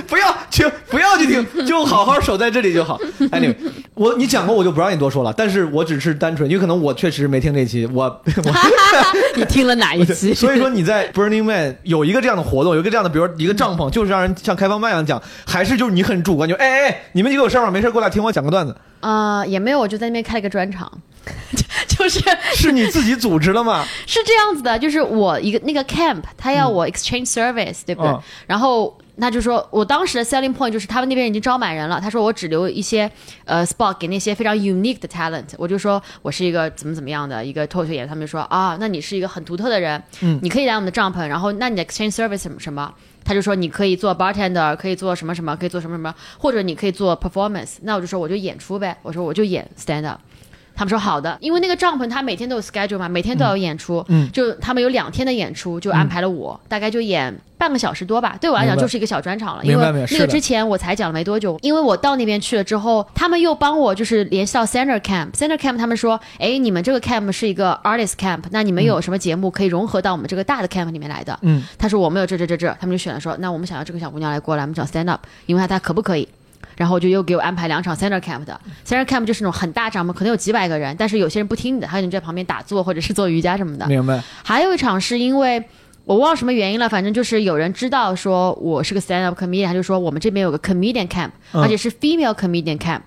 [0.08, 2.98] 不要去，不要去听， 就好好守在这里就好。
[3.30, 3.54] Anyway，
[3.94, 5.32] 我你讲过，我就不让你多说了。
[5.36, 8.54] 但是我只是单纯，因为可能我确实没听这期，我 我
[9.36, 10.34] 你听了哪一期？
[10.34, 17.70] 所以说你在 Burning Man 有一个这样的活动，有一个这样的，比如说一个帐篷，就是让人像开放麦一样讲，还是就是你很主观，就哎哎哎，你们几个有事儿吗？
[17.70, 20.90] 没事过来听我讲个段子，啊、也没有，我就在那边开了个专场，
[21.88, 22.20] 就是
[22.54, 23.84] 是你自己组织了吗？
[24.06, 28.10] 是这样子的，就是我一个那个 camp，他要我 exchange service，、对不对？
[28.10, 33.10] 嗯然后他就说我当时的 selling point 就是他们那边已经招满人了，他说我只留一些
[33.44, 42.92] 呃 spot 给那些非常 unique 的 talent，我就说我是一个怎么怎么样的一个脱口秀演员，他们就说啊，那你是一个很独特的人，嗯你可以来我们的帐篷，然后那你的 exchange service 什么什么。
[43.24, 47.76] 他就说你可以做 bartender，可以做什么什么，可以做什么什么，或者你可以做 performance。
[47.82, 50.20] 那我就说我就演出呗，我说我就演 stand up。
[50.82, 58.36] 他们说好的，因为那个帐篷他每天都有 schedule 嘛，每天都要有演出，嗯就他们有两天的演出，就安排了我，大概就演半个小时多吧。
[58.40, 71.38] 对我来讲就是一个小专场了，因明为那个之前我才讲了没多久，因为我到那边去了之后，他们又帮我就是联系到 Center Camp，Center Camp 他们说，哎，你们这个 camp 是一个 artist camp，那你们有什么节目可以融合到我们这个大的 camp 里面来的？
[71.42, 76.26] 嗯，他说我们有这这这这，他们就选了说，那我们想要这个小姑娘来过来，我们找 stand up，因为她她可不可以？
[76.76, 83.86] 然后就又给我安排两场 center camp 的，center camp 就是那种很大帐篷，可能有几百个人，但是有些人不听你的，还有人在旁边打坐或者是做瑜伽什么的。
[83.86, 84.22] 明白。
[84.42, 85.62] 还有一场是因为
[86.04, 93.00] 我忘了什么原因了，反正就是有人知道说我是个 stand up comedian，他就说我们这边有个 comedian camp，、嗯而且是 female comedian camp，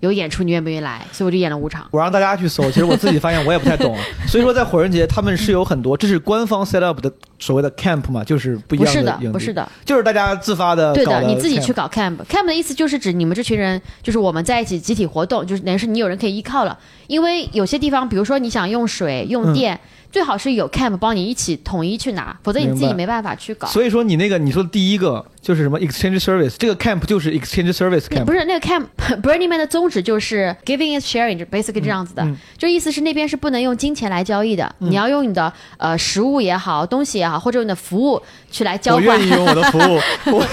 [0.00, 1.04] 有演出，你愿不愿意来？
[1.12, 1.86] 所以我就演了五场。
[1.90, 3.96] 我让大家去搜，其实我自己发现我也不太懂，
[4.28, 12.16] 所以说在火人节他们是有很多，这是官方 set up 的所谓的 camp 嘛，就是不一不是的样营地，不是的，就是大家自发的对的，你自己去搞 camp。
[12.28, 16.78] camp 的意思就是指你们这群人，就是我们在一起集体活动，就是等于是你有人可以依靠了。
[17.06, 19.78] 因为有些地方，比如说你想用水、用嗯电，
[20.10, 23.68] 最好是有 camp 帮你一起统一去拿，否则你自己没办法去搞。
[23.68, 28.84] 所以说你那个你说的第一个就是什么 exchange service，这个 camp 就是 exchange service camp，不是那个 camp
[29.22, 32.36] Burning Man 的宗旨就是 giving is sharing，就 basically 这样子的，嗯。
[32.58, 39.04] 就意思是那边是不能用金钱来交易的，你要用你的呃食物也好，东西也好，或者你的服务去来交换。
[39.06, 40.00] 我愿，意用我的服务，
[40.34, 40.44] 我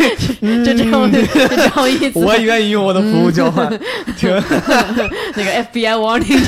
[0.64, 2.20] 就这种就这种意思。
[2.20, 3.68] 我也愿意用我的服务交换，
[4.16, 4.30] 挺
[5.36, 6.46] 那个 FBI warning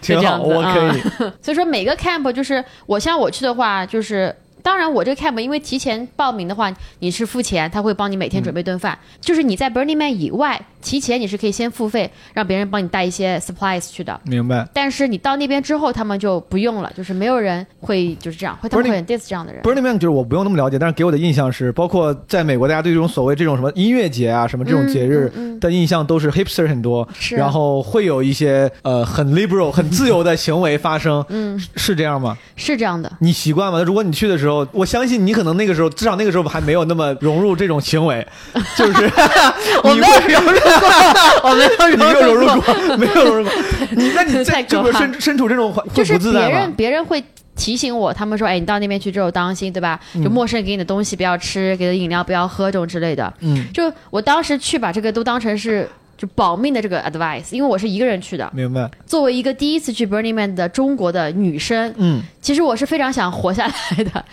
[0.00, 1.00] 这个挺好，我可以。
[1.40, 4.34] 所以说每个 camp 就是我像我去的话，就是
[4.64, 8.98] 当然我这个 camp 因为提前报名的话，你是付钱，他会帮你每天准备顿饭。
[9.20, 14.18] 就是你在 Burning Man 以外，提前你是可以先付费，让别人帮你带一些 supplies 去的。
[14.24, 14.66] 明白。
[14.72, 19.62] 但是你到那边之后，他们就不用了，就是没有人会就是这样，会他们 Burning- 会很 diss 这样的人。
[19.62, 32.34] Burning Man 就是我不用那么了解，但是给我的印象是，包括在美国，大家对这种所谓这种什么音乐节啊，什么这种节日的印象都是 hipster 很多，是然后会有一些呃很 liberal、很自由的行为发生，嗯，是这样吗？
[32.56, 33.12] 是这样的。
[33.20, 33.82] 你习惯吗？
[33.82, 38.26] 如果你去的时候，我相信你可能那个时候，至少那个时候还没有那么融入这种行为，
[38.76, 39.10] 就是
[39.82, 42.96] 我没有融入过，我没有你没有融入过。
[42.96, 43.52] 没有融入过。
[43.96, 46.72] 你那你在太可怕这个身身处这种环会就是不自在别人？
[46.72, 47.22] 别人会
[47.56, 49.98] 提醒我，他们说，哎，你到那边去之后当心，对吧？
[50.14, 53.32] 嗯就陌生人给你的东西不要吃，给的饮料不要喝，这种之类的。
[53.40, 55.88] 嗯，就我当时去把这个都当成是
[56.24, 58.50] 就保命的这个 advice，因为我是一个人去的。
[58.54, 58.90] 明白。
[59.06, 64.24] 作为一个第一次去 Burning Man 的中国的女生，嗯，其实我是非常想活下来的。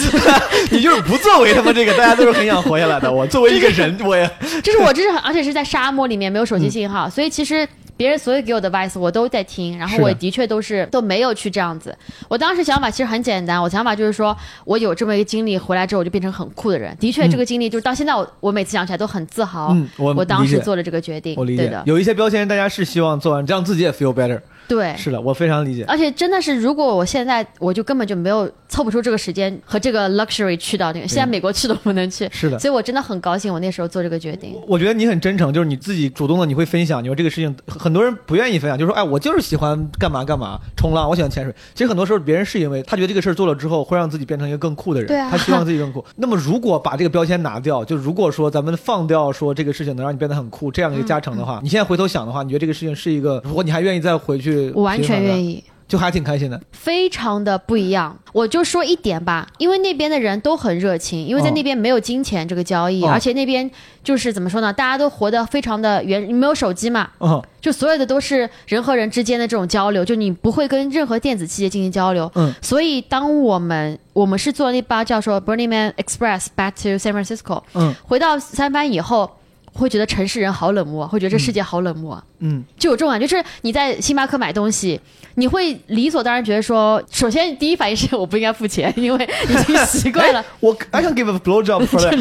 [0.70, 3.10] 你就是不作为他们这个，大家都是很想活下来的。
[3.10, 4.28] 我作为一个人，我也
[4.62, 7.66] 就是我这是，而且是在沙漠里面没有手嗯机信号，所以其实
[8.00, 11.94] 别人所有给我的 advice 我都在听，然后我的确都是都没有去这样子。
[12.28, 14.34] 我当时想法其实很简单，我想法就是说
[14.64, 16.96] 我有这么一个经历回来之后，我就变成很酷的人。
[16.98, 19.74] 的确，这个经历就是到现在我我每次想起来都很自豪。
[19.74, 24.40] 嗯我我当时做了这个决定，我理解对的，，有一些标签大家是希望做完，这样自己也 feel better。
[24.74, 24.94] 对。
[24.96, 25.84] 是的，我非常理解。
[25.88, 34.54] 而且真的是，如果我现在我就根本就没有凑不出这个时间和这个 luxury 去到那个，现在美国去都不能去，是的，所以我真的很高兴，我那时候做这个决定。
[34.66, 37.02] 我觉得你很真诚，就是你自己主动的，你会分享。
[37.02, 41.54] 你说这个事情，很多人不愿意分享，就说哎，我就是喜欢干嘛干嘛，冲浪，我喜欢潜水。
[41.74, 46.04] 其实很多时候别人是因为他觉得这个事儿做了之后会让自己变成一个更酷的人，对啊他希望自己更酷。
[46.16, 56.60] 那么如果把这个标签拿掉，就如果说咱们放掉说这个事情能让你变得很酷这样一个加成的话，你现在回头想的话，你觉得这个事情是一个，如果你还愿意再回去，我完全愿意，就还挺开心的。
[56.72, 58.16] 非常的不一样。
[58.32, 63.68] 我就说一点吧，因为那边的人都很热情，因为在那边没有金钱这个交易，哦而且那边
[64.04, 67.10] 就是怎么说呢，大家都活得非常的原，没有手机嘛。
[67.18, 72.30] 嗯就所有的都是人和人之间的这种交流，就你不会跟任何电子器械进行交流。
[72.36, 79.30] 嗯，所以当我们我们是坐那班叫做 Burning Man Express back to San Francisco，嗯回到三藩以后，
[79.74, 82.22] 会觉得城市人好冷漠，会觉得这世界好冷漠。
[82.40, 85.00] 嗯，就有这种感觉，就是你在星巴克买东西，
[85.36, 90.44] 你会理所当然觉得说，首先第一反应是我不应该付钱，因为已经习惯了。
[90.60, 92.16] 我 I can give a blow job for that。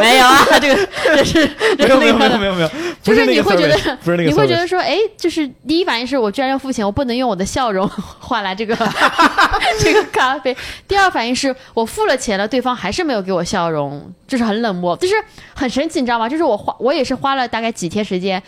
[0.00, 1.46] 没有啊，这个这是
[1.78, 2.12] 没有没有。
[2.22, 8.76] 没有没有没有，不就是你那个会觉得，不是那个你会觉得说，哎，就是第一反应是我居然要付钱，我不能用我的笑容换来这个
[9.80, 10.56] 这个咖啡。
[10.86, 15.14] 第二反应是我付了钱了，对方还是没有给我笑容，就是很冷漠，就是
[15.54, 16.28] 很神奇，你知道吗？
[16.28, 18.40] 就是我花，我也是花了大概几天时间，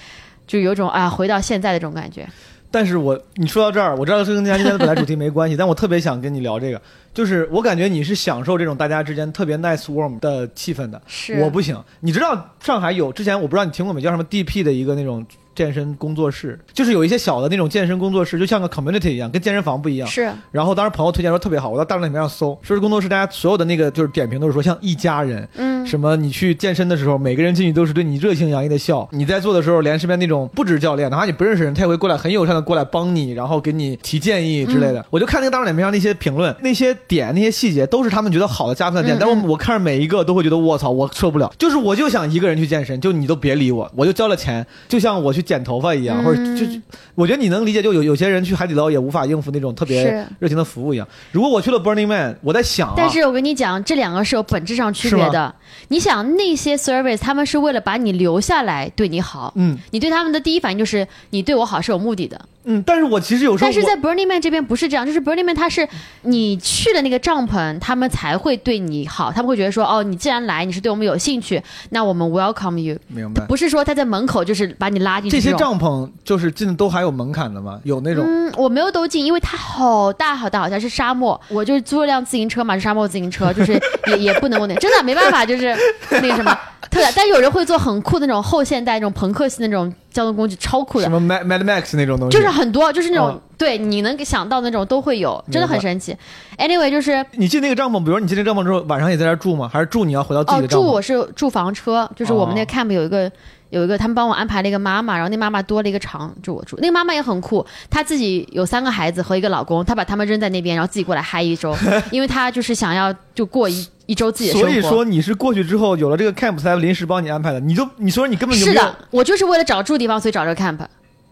[0.47, 2.27] 就有种啊回到现在的这种感觉。
[2.71, 6.83] 但是我你说到这儿，我知道这跟家今天的本来主题没关系，但我特别想跟你聊这个，
[7.15, 11.41] 就是我感觉你是享受这种大家之间特别 nice warm 的气氛的，是。
[11.41, 11.81] 我不行。
[12.01, 20.09] 你知道上海有之前我不知道你听过没，叫什么 DP 的一个那种健身工作室，就是有一些小的那种健身工作室，就像个 community 一样，跟健身房不一样。
[20.09, 20.29] 是。
[20.51, 29.09] 然后当时朋友推荐说特别好，我到大众点评上搜，说是工作室，大家所有的那个就是点评都是说像一家人，嗯，什么你去健身的时候，每个人进去都是对你热情洋溢的笑。
[29.13, 35.05] 你在做的时候，连身边那种不止教练，哪怕你不认识人，他也会过来很友善的过来帮你，然后给你提建议之类的。
[35.11, 41.53] 我就看那个大众点评上那些评论，那些点那些细节都是他们觉得好的加分的点，嗯但我我看着每一个都会觉得我操，我受不了。
[41.59, 46.81] 就是我就想一个人去健身，就你都别理我，我就交了钱，就像我去剪头发一样，嗯或者就就
[47.15, 51.07] 我觉得你能理解，就有有些人去海底捞也无法应付那种特别热情的服务一样。
[51.33, 55.55] 如果我去了 Burning Man，我在想啊，但是我跟你讲，这两个是有本质上区别的。
[55.89, 62.41] 你想那些 service 他们是为了把你留下来对你好，嗯你对他们的第一反应就是你对我好是有目的的。
[62.67, 65.87] 嗯，但是我其实有时候但是在 Burning Man 这边不是这样，就是 Burning Man 他是
[66.23, 73.45] 你去了那个帐篷，他们才会对你好，他们会觉得说哦，你既然来，你是对我们有兴趣，那我们 welcome you，明白。
[73.45, 77.79] 不是说他在门口就是把你拉进去这些帐篷就是进的都还有门槛的吗？
[77.85, 81.39] 有那种嗯，我没有都进，因为它好大好大，好像是沙漠。
[81.51, 85.64] 我就是租了辆自行车嘛，是沙漠自行车，就是也也不能我那真的没办法，就是
[86.11, 86.57] 那个什么
[86.91, 87.11] 特大。
[87.15, 96.15] 但有人会做很酷的那种后现代那种朋克系的那种交通工具，超酷的什，么 Mad Mad Max 那种东西，就是很多，就是那种、哦对你能想到的那种都会有，真的很神奇。
[96.59, 99.71] Anyway，就是你进那个帐篷，比如你进那个帐篷之后，晚上也在这住吗？
[99.73, 100.83] 还是住你要回到自己哦，的帐篷？
[100.83, 103.31] 住我是住房车，就是我们那哦个 camp 有一个。
[103.75, 106.79] 有一个，他们帮我安排了一个妈妈，然后那妈妈多了一个床住我住。
[106.81, 111.77] 那个妈妈也很酷，她自己有三个孩子和一个老公，她把他们扔在那边，然后自己过来嗨一周，
[112.13, 114.69] 因为她就是想要就过一一周自己的生活。
[114.69, 120.79] 所以说你是过去之后有了这个 camp 才临时帮你安排的，你就你说你根本就是的，我就是为了找住地方，所以找这个 camp，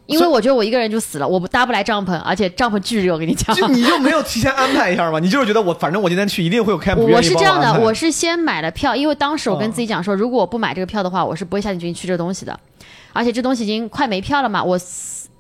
[0.07, 3.55] 因为我觉得我一个人就死了，我不搭不来帐篷，而且帐篷巨热，我跟你讲。
[3.55, 5.19] 就你就没有提前安排一下吗？
[5.19, 12.59] 你就是觉得我反正我今天去一定会有 camp 我我是这样的，我是先买了票，因为当时我跟哦自己讲说，如果我不买这个票的话，我是不会下定决心去这个东西的。
[13.13, 14.79] 而且这东西已经快没票了嘛，我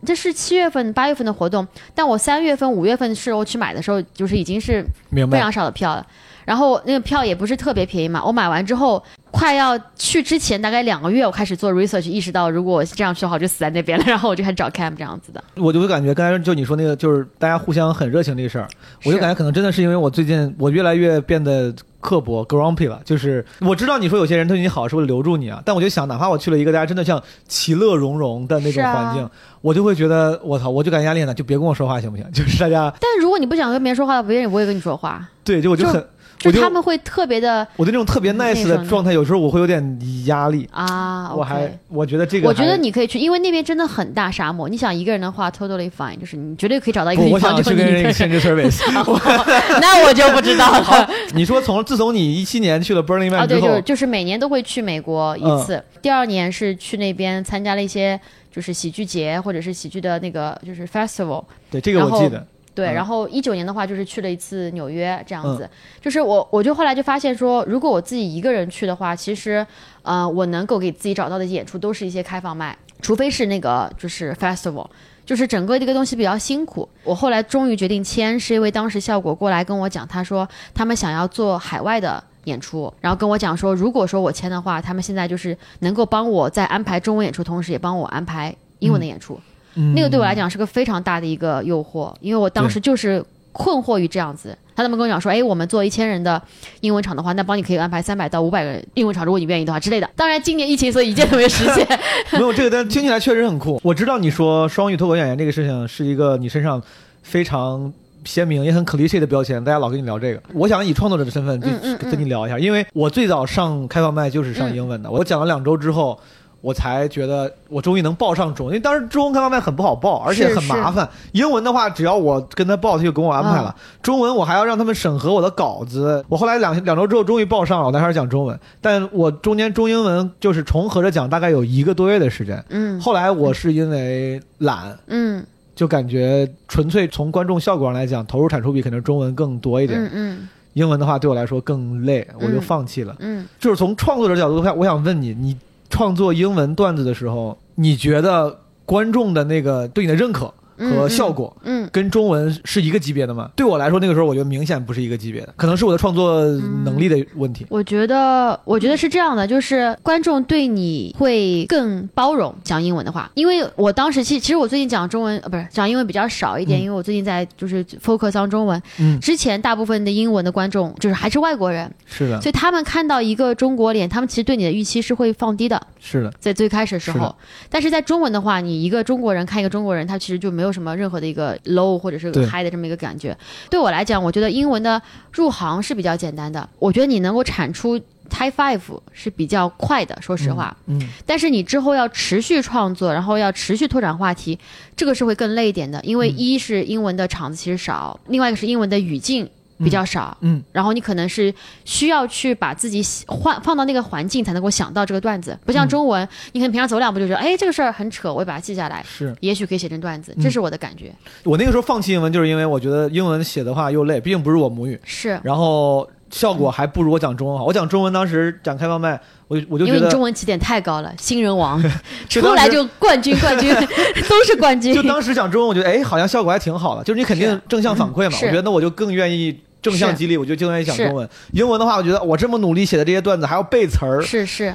[0.04, 6.06] 这是七月份、八月份的活动，但我三月份、五月份的时候去买的时候，就是已经是非常少的票了。
[6.44, 14.04] 然后那个票也不是特别便宜嘛，我买完之后，快要去之前大概两个月，我开始做 research，意识到如果我这样去的话，我就死在那边了。
[14.06, 15.42] 然后我就开始找 camp 这样子的。
[15.56, 18.68] 我就感觉刚才就你说那个，就是大家互相很热情这个事儿，
[19.04, 23.00] 我就感觉可能真的是因为我最近我越来越变得刻薄 grumpy 了。
[23.04, 29.28] 就是我知道你说有些人对你好是为了留住你啊，但我就想，哪怕我去了一个大家真的像其乐融融的那种环境，
[29.62, 32.30] 我就会觉得我操，我就感觉压力很大，就别跟我说话行不行？
[32.32, 36.04] 就是大家但如果你不想跟别人说话，别人也不会跟你说话，对，就我就很，
[36.50, 40.68] 就他们会特别的我对那种特别 nice 的状态，有时候我会有点压力。
[40.72, 41.32] 啊。
[41.34, 44.68] 我还我觉得这个，我觉得你可以去，因为那边真的很大沙漠。
[44.68, 48.80] 你想一个人的话，totally fine，就是你绝对可以找到一个，地方，我想去跟人 exchange service。
[49.80, 51.10] 那我就不知道了。
[51.34, 55.76] 你说从自从你一七年去了 Burning 哦，Man 之对，就后，是就是每年都会去美国一次。
[55.76, 58.20] 嗯第二年是去那边参加了一些
[58.52, 61.44] 就是喜剧节或者是喜剧的那个就是 festival。
[61.70, 62.44] 对这个我记得，
[62.74, 62.94] 对，嗯。
[62.94, 65.68] 然后一九年的话就是去了一次纽约这样子，
[66.00, 69.66] 就是我我就后来就发现说，如果我自己一个人去的话，其实
[70.02, 74.86] 呃我能够给自己找到的演出都是一些开放麦，除非是那个就是 festival。
[75.24, 89.38] 就是整个这个东西比较辛苦，我后来终于决定签，是因为当时效果过来跟我讲，他说他们想要做海外的演出，然后跟我讲说，如果说我签的话，他们现在就是能够帮我在安排中文演出，同时也帮我安排英文的演出。
[89.74, 94.56] 嗯那个对我来讲是个非常大的一个诱惑，因为我当时就是困惑于这样子。
[94.74, 96.40] 他那么跟我讲说，哎，我们做一千人的
[96.80, 100.08] 英文场的话，那帮你可以安排三百到五百个人英文场，如果你愿意的话之类的。
[100.16, 101.86] 当然，今年疫情，所以一件都没实现。
[102.32, 103.78] 没有这个，但听起来确实很酷。
[103.84, 106.82] 我知道你说双语脱口演员这个事情是一个你身上
[107.22, 107.92] 非常
[108.24, 110.42] 鲜明也很 cliche 的标签，大家老跟你聊这个。
[110.54, 111.68] 我想以创作者的身份就
[112.10, 116.18] 跟你聊一下，因为我最早上开放麦就是上英文的，我讲了两周之后。
[116.62, 121.06] 我才觉得我终于能报上中文，因为当时中文开放麦很不好报，而且很麻烦。
[121.32, 123.74] 英文的话，只要我跟他报，他就给我安排了。
[124.00, 126.24] 中文我还要让他们审核我的稿子。
[126.28, 128.58] 我后来两两周之后终于报上了，我才开始讲中文。
[128.80, 132.64] 但我中间中英文就是重合着讲，大概有一个多月的时间。
[132.68, 135.44] 嗯后来我是因为懒，嗯
[135.74, 140.00] 就感觉纯粹从观众效果上来讲，投入产出比可能中文更多一点。
[140.00, 143.14] 嗯嗯英文的话对我来说更累，我就嗯放弃了。
[143.18, 145.54] 嗯，就是从创作者角度，看我想问你，你
[145.92, 150.54] 创作英文段子的时候，你觉得观众的那个对你的认可？
[150.90, 153.50] 和效果，嗯，跟中文是一个级别的吗？
[153.56, 156.42] 对我来说，那个时候我觉得明显不是一个级别的，可能是我的创作
[156.84, 157.66] 能力的问题。
[157.68, 166.82] 我觉得，我觉得是这样的，就是观众对你会更包容讲英文的话，因为我当时其实其实我最近讲中文呃不是讲英文比较少一点，嗯。
[166.82, 177.34] 因为我最近在就是 focus on 中文，嗯，之前大部分的英文的观众就是还是外国人，是的，所以他们看到一个中国脸，他们其实对你的预期是会放低的，是的，在最开始的时候。
[177.38, 177.66] 是。
[177.70, 183.36] 但是在中文的话，你一个中国人看一个中国人，他其实就没有什么任何的一个 low 或者是对 high 的这么一个感觉。
[183.68, 185.00] 对我来讲，我觉得英文的
[185.32, 187.98] 入行是比较简单的，我觉得你能够产出
[188.30, 188.80] Type Five
[189.12, 190.74] 是比较快的，说实话。
[190.86, 194.58] 嗯，但是你之后要持续创作，然后要持续拓展话题，
[194.96, 199.48] 这个是会更累一点的，因为嗯一是英文的场子其实少，另外一个是英文的语境
[199.82, 200.36] 比较少。
[200.40, 201.52] 嗯，然后你可能是
[201.84, 205.58] 需要去把自己换放到那个环境，才能够想到这个段子。
[205.64, 210.32] 不像中文，你可能平常走两步就觉得，哎，这个事儿很扯，我会把它记下来，是也许可以写成段子。
[210.36, 211.12] 嗯这是我的感觉。
[211.44, 215.00] 我那个时候放弃英文，就是因为我觉得英文写的话又累，毕竟不是我母语。
[215.04, 217.64] 是，然后效果还不如我讲中文好。
[217.64, 221.80] 我讲中文当时讲开放麦，我就我就因为你中文起点太高了，新人王
[222.28, 223.72] 出来就冠军，冠军
[224.28, 225.02] 都是冠军就。
[225.02, 228.36] 当时讲中文，我觉得哎，好像效果还挺好的，就是你肯定正向反馈嘛。
[228.36, 231.28] 是我觉得那我就更愿意正向激励，我就更愿意讲中文。
[231.52, 234.74] 英文的话，我觉得我这么努力写的这些段子还要背词儿，是是，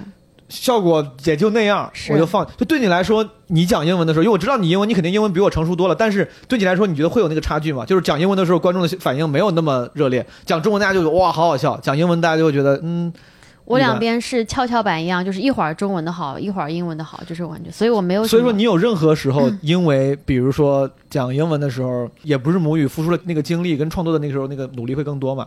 [0.49, 2.45] 效果也就那样，我就放。
[2.57, 7.85] 就对你来说，你讲英文的时候，因为我知道你英文，你肯定英文比我成熟多了，但是对你来说，你觉得会有那个差距吗？
[7.85, 13.11] 就是讲英文的时候，观众的反应没有那么热烈；讲中文，大家就哇，好好笑；讲英文，大家就会觉得嗯，
[13.67, 17.69] 我两边是跷跷板一样，就是一会儿中文的好，一会儿英文的好，就是我感觉。
[17.69, 18.25] 所以我没有。
[18.25, 25.45] 所以说，你有任何时候，因为比如说讲英文的时候，也不是母语，付出了那个精力跟创作的那个时候那个努力会更多嘛。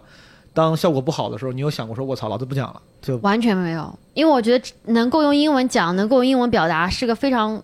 [0.53, 2.83] 当效果不好的时候，你有想过说“我操，老子不讲了”？
[3.01, 7.63] 就完全没有，因为我觉得能够用英文讲，能够用英文表达，是个非常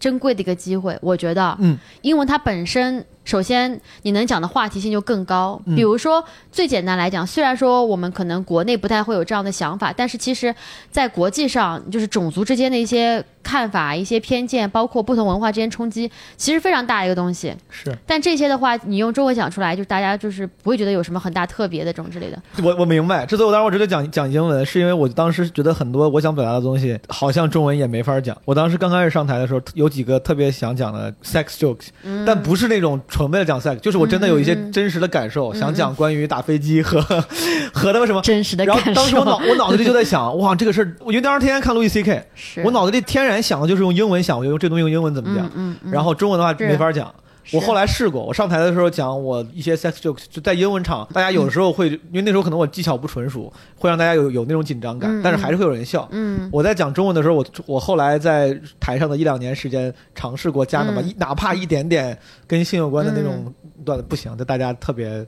[0.00, 0.98] 珍贵的一个机会。
[1.02, 5.60] 我觉得，嗯，英文它本身，首先你能讲的话题性就更高。
[5.66, 10.54] 嗯比如说，最简单来讲，虽然说我们可能国内不太会有这样的想法，但是其实，
[10.90, 17.54] 在国际上，就是种族之间的一些看法、一些偏见，包括不同文化之间冲击，其实非常大一个东西。
[17.70, 22.40] 是但这些的话，你用中文讲出来，就是大家就是不会觉得有什么很大特别的这种之类的。
[22.62, 23.24] 我我明白。
[23.26, 28.36] 之所以我当时我觉得讲讲英文，是因为我当时觉得很多我想表达的东西，好像中文也没法讲。
[28.44, 31.88] 我当时刚开始上台的时候，有几个特别想讲的 sex jokes，、
[32.26, 36.98] 但不是那种纯为了讲 sex，就是我真的有一些真实的感受，想讲关于打飞机和
[37.70, 38.22] 和那个什么。
[38.22, 39.02] 真实的然感受。
[39.02, 42.26] 后当时我脑我脑子里就在想，哇，这个事儿，因为当时天天看路易 C K，
[42.64, 45.50] 我脑子里天然想的就是用英文想，我就用这东西用英文怎么讲，
[45.92, 47.12] 然后中文的话没法讲。
[47.44, 56.08] 是我后来试过，我上台的时候讲我一些 sex jokes，就在英文场，大家有的时候会，因为那时候可能我技巧不纯熟，会让大家有有那种紧张感，嗯但是还是会有人笑。
[56.12, 62.16] 嗯我在讲中文的时候，我我后来在台上的一两年时间尝试过加那么哪怕一点点
[62.46, 63.52] 跟性有关的那种
[63.84, 65.26] 段子，不行，就大家特别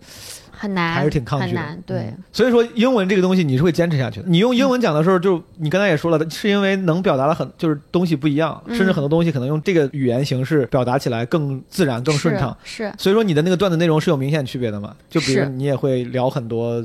[0.64, 1.60] 很难，还是挺抗拒的。
[1.60, 4.26] 很难，对嗯，所以说英文这个东西你是会坚持下去的。
[4.28, 12.56] 你用英文讲的时候，就你刚才也说了，是因为能表达的很就是东西不一样，嗯甚至很多东西可能用这个语言形式表达起来更自然、更顺畅。
[12.64, 12.84] 是。
[12.88, 14.94] 是所以说你的那个段子内容是有明显区别的嘛？
[15.10, 16.84] 就比如你也会聊很多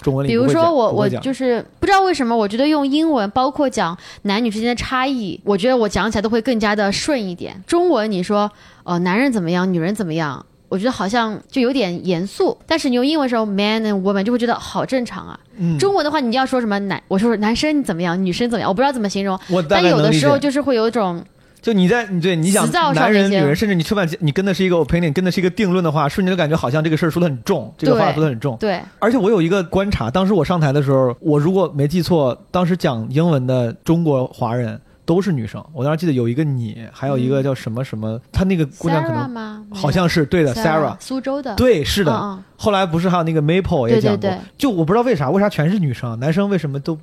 [0.00, 7.62] 中文里比如说我我就是不知道为什么，我觉得用英文，包括讲男女之间的差异，我觉得我讲起来都会更加的顺一点。
[7.66, 8.50] 中文你说
[8.84, 15.38] 呃男人怎么样，女人怎么样，我觉得好像就有点严肃，但是你用英文的时候，man and woman 就会觉得好正常啊。
[15.58, 20.12] 嗯，中文的话，你要说什么男，我说男生怎么样，女生怎么样，我不知道怎么形容，但有的。
[20.12, 21.24] 时候就是会有一种
[21.62, 28.56] 就你在你对你想男人、女人，甚至你吃饭你跟的是一个 opinion，跟的是一个定论的话，瞬间就感觉好像这个事儿说的很重，这个话说的很重。
[28.58, 34.80] 对，而且我有一个观察，当时我上台的时候，我如果没记错，当时讲英文的中国华人
[35.10, 35.60] 都是女生。
[35.72, 39.66] 我当时记得有一个你，还有一个叫什么什么，她那个姑娘可能？
[39.74, 42.12] 好像是对的 Sarah，苏州的，对，是的。
[42.12, 46.96] 嗯后来不是还有那个 Maple 也讲过，就我不知道为啥，为啥全是女生，男生为什么都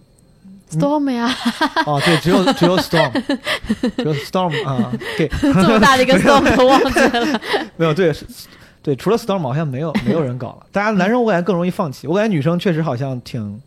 [0.71, 1.29] 嗯，Storm 呀，
[1.85, 3.11] 哦，对，只有只有 Storm，
[3.97, 7.41] 只有 Storm 啊，对， 这么大的一个 Storm 都忘记了。
[7.75, 8.15] 没有对。
[8.83, 13.59] 对，除了 Storm 好像没有没有人搞了，大家男生我感觉更容易放弃，我感觉女生确实好像挺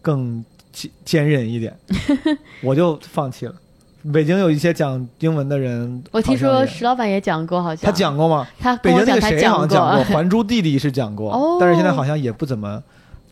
[0.00, 1.76] 更坚坚韧一点，
[2.62, 3.54] 我就放弃了。
[4.10, 8.46] 北京有一些讲英文的人，我听说石老板也讲过，好像他讲过吗？
[8.58, 12.82] 他北京那个谁好像讲过，《， 还珠弟弟》是讲过，哦但是现在好像也不怎么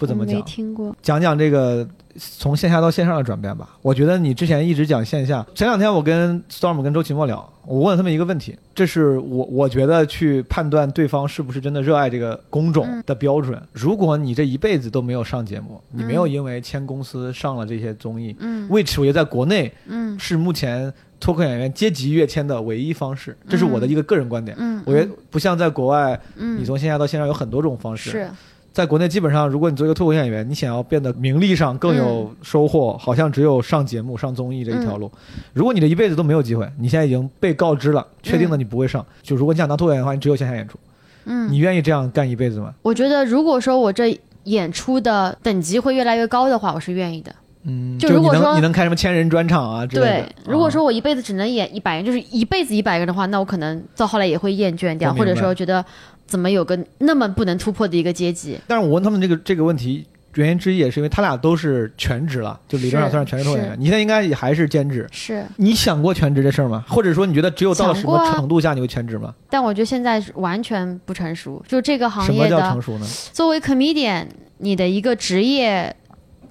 [0.00, 0.42] 不怎么没讲。
[0.42, 0.96] 听过。
[1.02, 1.86] 讲讲这个
[2.16, 3.76] 从线下到线上的转变吧。
[3.82, 13.60] 我觉得你之前一直讲线下，前两天我跟 Storm 跟周奇墨聊，我问了他们一个问题，这是我我觉得去判断对方是不是真的热爱这个工种的标准。
[13.72, 24.56] 如果你这一辈子都没有上节目，你没有因为签公司上了这些综艺、嗯 w h i c h 我觉得在国内嗯是目前脱口演员阶级跃迁的唯一方式，这是我的一个个人观点。
[24.58, 28.10] 嗯，我觉得不像在国外，嗯你从线下到线上有很多种方式。
[28.10, 28.30] 是
[28.72, 35.10] 在国内，基本上如果你做一个脱口秀演员，你想要变得名利上更有收获，好像只有上节目、上综艺这一条路。
[35.52, 39.04] 如果你这一辈子都没有机会，你现在已经被告知了，确定了你不会上。
[39.22, 40.78] 就如果你想当脱口演员的话，你只有线下演出。
[41.24, 42.72] 嗯你，愿意这样干一辈子吗？
[42.82, 47.30] 我觉得如果说我这演出的等级会越来越高的话，我是愿意的。
[47.64, 55.84] 嗯，就你能就如果说你能开什么千人专场啊之类对的。，如果啊说我一辈子只能演一百人，就是一辈子一百个人的话，那我可能到后来也会厌倦掉，或者说觉得
[56.30, 58.58] 怎么有个那么不能突破的一个阶级。
[58.66, 60.06] 但是我问他们这个这个问题。
[60.34, 63.76] 原因之一也是因为他俩都是全职了，就理论上算是全职脱口演员。
[63.76, 65.04] 你现在应该也还是兼职。
[65.10, 66.84] 是，你想过全职这事儿吗？
[66.88, 69.34] 或者说你觉得只有到了什么程度下你会全职吗？
[69.48, 73.06] 但我觉得现在完全不成熟，就这个行业什么叫成熟呢？
[73.32, 74.24] 作为 comedian，
[74.58, 75.96] 你的一个职业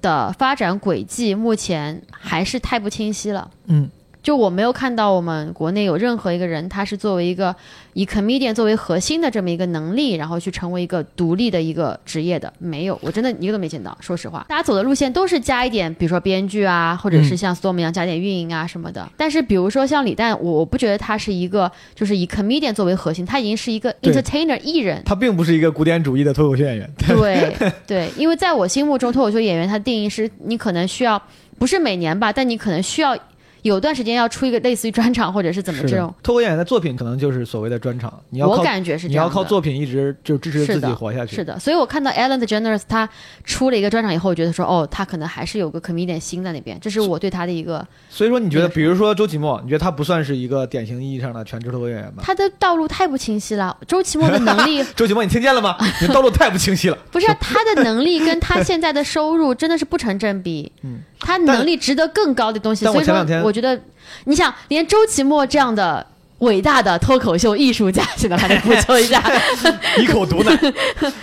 [0.02, 3.50] 的发展轨迹目前还是太不清晰了。
[3.68, 3.88] 嗯，
[4.22, 7.54] 就我没有看到我们国内有任何一个人，他是作为一个
[7.94, 13.96] 以 comedian 作为核心的这么一个能力，然后去成为一个独立的一个职业的，没有，我真的一个都没见到。
[14.00, 19.08] 说实话，大家走的路线都是加一点，比如说编剧啊，或者是像 Storm 一样加点运营啊什么的。
[19.16, 25.02] 但是比如说像李诞，我我不觉得他是一个就是以 comedian 作为核心，他已经是一个 entertainer 艺人。
[25.04, 26.90] 他并不是一个古典主义的脱口秀演员。
[27.08, 27.56] 对
[27.86, 31.20] 对，因为在我心目中，脱口秀演员他定义是你可能需要
[31.58, 33.16] 不是每年吧，但你可能需要
[33.62, 36.12] 有段时间要出一个类似于专场或者是怎么这种。
[36.22, 39.28] 脱口演员的作品可能就是所谓的专场，你要靠我感觉是你这样你。
[39.28, 41.36] 要靠作品一直就支持自己活下去。
[41.36, 43.08] 是的，所以我看到 Ellen t e Generous 他
[43.44, 52.22] 出了一个专场以后，我觉得说，哦，他可能还是有个 comedian 心在那边，这是我对他的一个所以说，你觉得，比如说周奇墨，你觉得他不算是一个典型意义上的全职脱口秀演员吗？
[52.24, 53.76] 他的道路太不清晰了。
[53.86, 55.76] 周奇墨的能力 周奇墨，你听见了吗？
[56.00, 56.98] 你的道路太不清晰了。
[57.10, 60.70] 不是啊他的能力跟他现在的收入真的是不成正比。
[60.82, 63.14] 嗯，他能力值得更高的东西，所以说
[63.44, 63.80] 我觉得，
[64.24, 66.06] 你想连周奇墨这样的。
[66.40, 69.22] 伟大的脱口秀艺术家，现在还得补充一下，
[69.98, 70.56] 一口毒奶，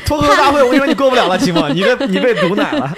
[0.06, 2.92] 脱口秀大会，我跟你说你过不了了，奇墨， 你被你被毒奶了。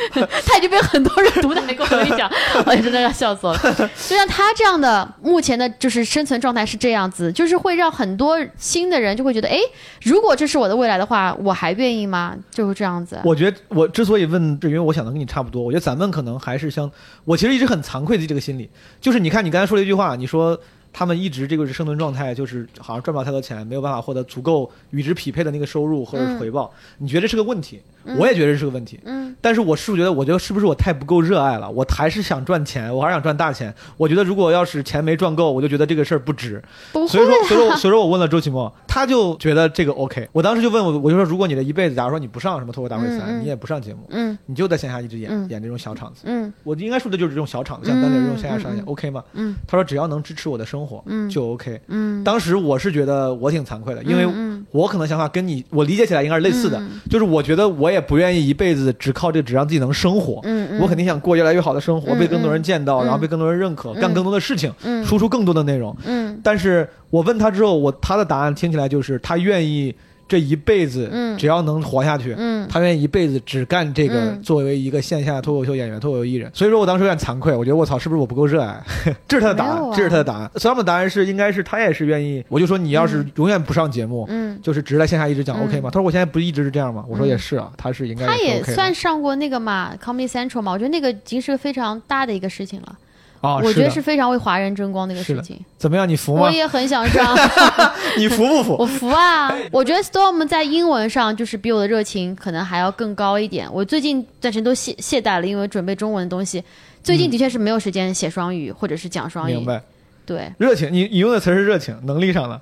[0.45, 1.85] 他已经被很多人毒奶过。
[1.85, 2.29] 我跟你讲，
[2.65, 3.59] 我，真的要笑死我了。
[4.07, 9.57] 就像他这样的，目前的就是生存状态是这样子，就是会让很多新的人就会觉得，哎，
[10.03, 12.35] 如果这是我的未来的话，我还愿意吗？
[12.51, 13.17] 就是这样子。
[13.23, 15.63] 我觉得我之所以问，是因为我想的跟你差不多。
[15.63, 16.91] 我觉得咱们可能还是相，
[17.23, 20.59] 我其实一直很惭愧的这个心理，就是你看你刚才说了一句话，你说
[20.91, 26.71] 他们一直这个是生存状态，就是好像赚不了太多钱，没有办法获得足够与之匹配的那个收入或者是回报。
[26.97, 27.79] 你觉得这是个问题？
[28.17, 28.99] 我也觉得这是个问题。
[29.05, 31.69] 嗯，但是我是不是觉得，我觉得是不是我太不够热爱了？
[31.69, 33.73] 我还是想赚钱，我还是想赚大钱。
[33.97, 36.61] 我觉得如果要是钱没赚够，我就觉得这个事儿不值。
[36.91, 40.27] 不所以说，所以说我，所以说我问了周启墨，他就觉得这个 OK。
[40.31, 46.21] 我当时就问我，我就说，如果你的一辈子，假如说你不上什么脱口大会赛，你也不上节目，嗯你就在线下一直演、嗯演这种小场子。
[46.25, 49.23] 嗯我应该说的就是这种小场子，像单点这种线下上演、OK 吗？
[49.33, 51.79] 嗯他说只要能支持我的生活、嗯就 OK。
[51.87, 60.39] 嗯，当时我是觉得我挺惭愧的，因为嗯我可能想法跟你我理解起来应该是类似的，嗯就是我觉得我也不愿意一辈子只靠这个只让自己能生活。
[60.43, 65.95] 嗯嗯，我肯定想过越来越好的生活，嗯被更多人见到，嗯然后被更多人认可，干更多的事情，嗯输出更多的内容。
[66.05, 69.93] 嗯但是我问他之后，我他的答案听起来就是他愿意
[70.29, 76.49] 这一辈子，嗯只要能活下去，嗯他愿意一辈子只干这个，嗯作为一个线下脱口秀演员、脱口秀艺人。
[76.53, 78.81] 所以说我当时有点惭愧，我觉得我操，是不是我不够热 爱？
[79.27, 80.49] 这是他的答案，这是他的答案。
[80.55, 82.45] Sam 的答案是，应该是他也是愿意。
[82.47, 85.89] 我就说你要是永远不上节目，嗯，就是只在线下一直讲嗯 OK 吗？
[85.89, 87.03] 他说我现在不一直是这样吗？
[87.09, 92.95] 我说也是啊，他是应该他也算上过那个嘛 Comedy Central 嘛，我觉得那个已经是个非常大的一个事情了，
[93.41, 95.59] 啊，我觉得是非常为华人争光的一个事情。
[95.77, 96.07] 怎么样？
[96.07, 96.51] 你服吗我？
[96.51, 97.37] 也很想上。
[98.17, 98.75] 你服不服？
[98.79, 99.53] 我服啊！
[99.71, 103.67] 我觉得 Storm 在英文上就是比我的热情可能还要更高一点。
[103.71, 106.63] 我最近暂时都懈懈怠了，因为准备中文的东西，
[107.01, 109.55] 最近的确是没有时间写双语或者是讲双语。
[109.55, 109.81] 明白。
[110.25, 112.61] 对热情，你你用的词是热情，能力上的。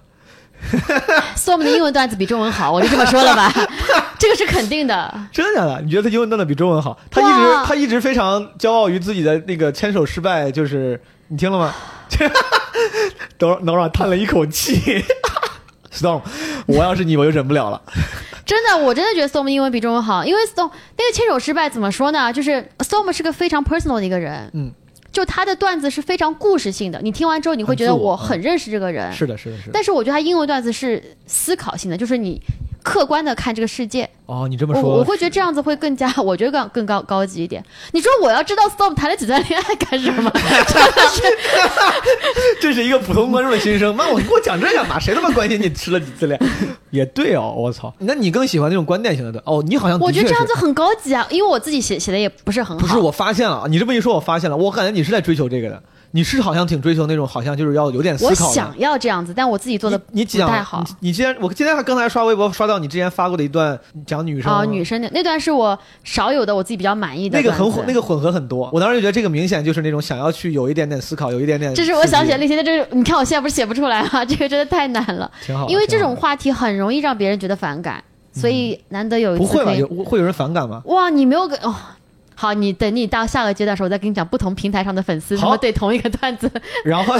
[1.35, 3.51] ，Storm 的英文段子比中文好，我就这么说了吧，
[4.19, 5.13] 这个是肯定的。
[5.31, 5.81] 真的假的？
[5.81, 6.97] 你觉得他英文段子比中文好？
[7.09, 11.73] 他一直他一直非常骄傲于自己的那个牵手失败，就是你听了吗？
[13.37, 15.03] 等会儿等会儿叹了一口气。
[15.91, 16.21] Storm，
[16.67, 17.81] 我要是你，我就忍不了了。
[18.45, 22.31] 真的，我真的觉得 Storm 英文比中文好，因为 Storm 那个牵手失败怎么说呢？
[22.31, 24.71] 就是 Storm 是个非常 personal 的一个人，嗯，
[25.11, 29.11] 就他的段子是非常故事性的，你听完之后你会觉得我我很认识这个人。
[29.11, 29.71] 是的，是的，是的。
[29.73, 32.39] 但是我觉得他英文段子是思考性的，就是你
[32.87, 34.09] 客观的看这个世界。
[34.25, 37.63] 哦，你这么说，我会觉得这样子会更加， 我觉得更更高高级一点。
[37.91, 40.29] 你说我要知道 Storm 谈了几段恋爱干什么？
[40.35, 41.21] 真的是，
[42.61, 43.95] 这是一个普通观众的心声。
[43.95, 44.99] 妈，我你给我讲这干嘛？
[44.99, 46.39] 谁他妈关心你吃了几次恋？
[46.89, 47.93] 也对哦，我操。
[47.99, 49.41] 那你更喜欢那种观点型的段？
[49.45, 52.85] 哦，你好像我觉得这样子很高级啊，因为我自己写写的也不是很好。
[52.85, 55.81] 不是，我发现了，你这么一说，我发现了，我感觉你是在追求这个的。
[56.17, 58.51] 你是好像挺追求那种，好像就是要有点思我考的。
[58.51, 60.83] 想要这样子，但我自己做的你不太好。
[60.99, 67.37] 你你今天我今天还刚才刷微博刷到你之前发过的一段讲女生啊、女生的那段是我少有的，我自己比较满意的。
[67.37, 68.67] 那个很混，那个混合很多。
[68.73, 71.71] 我当时就觉得这个明显就是那种想要去有一点点思考，有一点点。
[71.75, 74.25] 这是我想起来那些，这是你看我现在不是写不出来吗？
[74.25, 78.03] 这个真的太难了，挺好，因为这种话题很容易让别人觉得反感，
[78.33, 79.71] 所以难得有一不会吧？
[79.71, 80.81] 有会有人反感吗？
[80.85, 81.75] 哇，你没有给哦。
[82.39, 86.49] 好，你等你到下个阶段的时候，我再跟你讲不同平台上的粉丝好他们对同一个段子。
[86.85, 87.15] 然后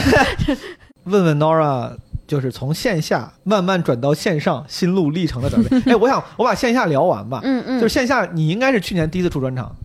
[1.06, 1.92] 问问 Nora，
[2.28, 5.82] 就是从线下慢慢转到线上心路历程的转变。
[5.92, 7.40] 哎，我想我把线下聊完吧。
[7.44, 9.76] 嗯嗯，就是线下，你应该是去年第一次出专场，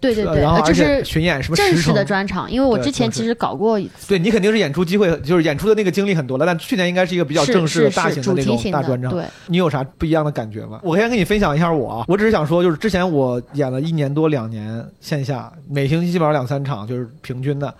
[0.00, 9.10] 对对对，然后而且是巡演什么正式的专场，因为我之前其实搞过一次，对你肯定是演出机会，就是演出的那个经历很多了，但去年应该是一个比较正式大型的那种大专场。
[9.10, 10.80] 对，你有啥不一样的感觉吗？
[10.82, 17.72] 我先跟你分享一下我啊，我只是想说，就是之前我演了一年多两年线下，每星期基本上两三场，就是平均的。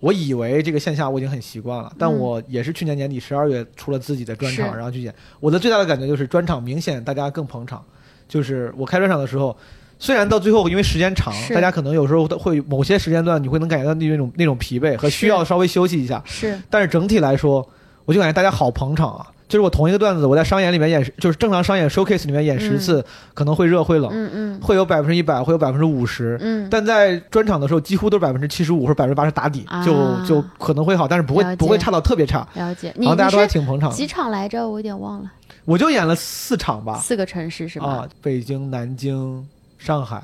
[0.00, 5.14] 我以为这个线下我已经很习惯了，但嗯我也是去年年底十二月出了自己的专场，是然后去演。
[5.38, 7.84] 我的最大的感觉就是专场明显大家更捧场，
[8.26, 9.56] 就是我开专场的时候。
[10.02, 17.64] 虽然到最后因为时间长，大家可能有时候会某些时间段你会能感觉到那种那种疲惫和需要稍微休息一下，是但是整体来说，
[18.04, 19.28] 我就感觉大家好捧场啊！
[19.46, 26.36] 就是我同一个段子，我在商演里面演，就是正常商演 showcase 里面演十次，可能会热会冷，嗯嗯会有百分之一百，会有百分之五十。
[26.40, 32.44] 嗯，但在专场的时候，几乎都是百分之七十五或者百分之八十打底，啊就就可能会好，但是不会不会差到特别差。
[32.54, 32.92] 了解。
[32.96, 34.68] 你然后大家都还挺捧场的几场来着？
[34.68, 35.30] 我有点忘了，
[35.64, 37.86] 我就演了四场吧，四个城市是吧？
[37.86, 39.46] 啊，北京、南京、
[39.84, 40.22] 上海。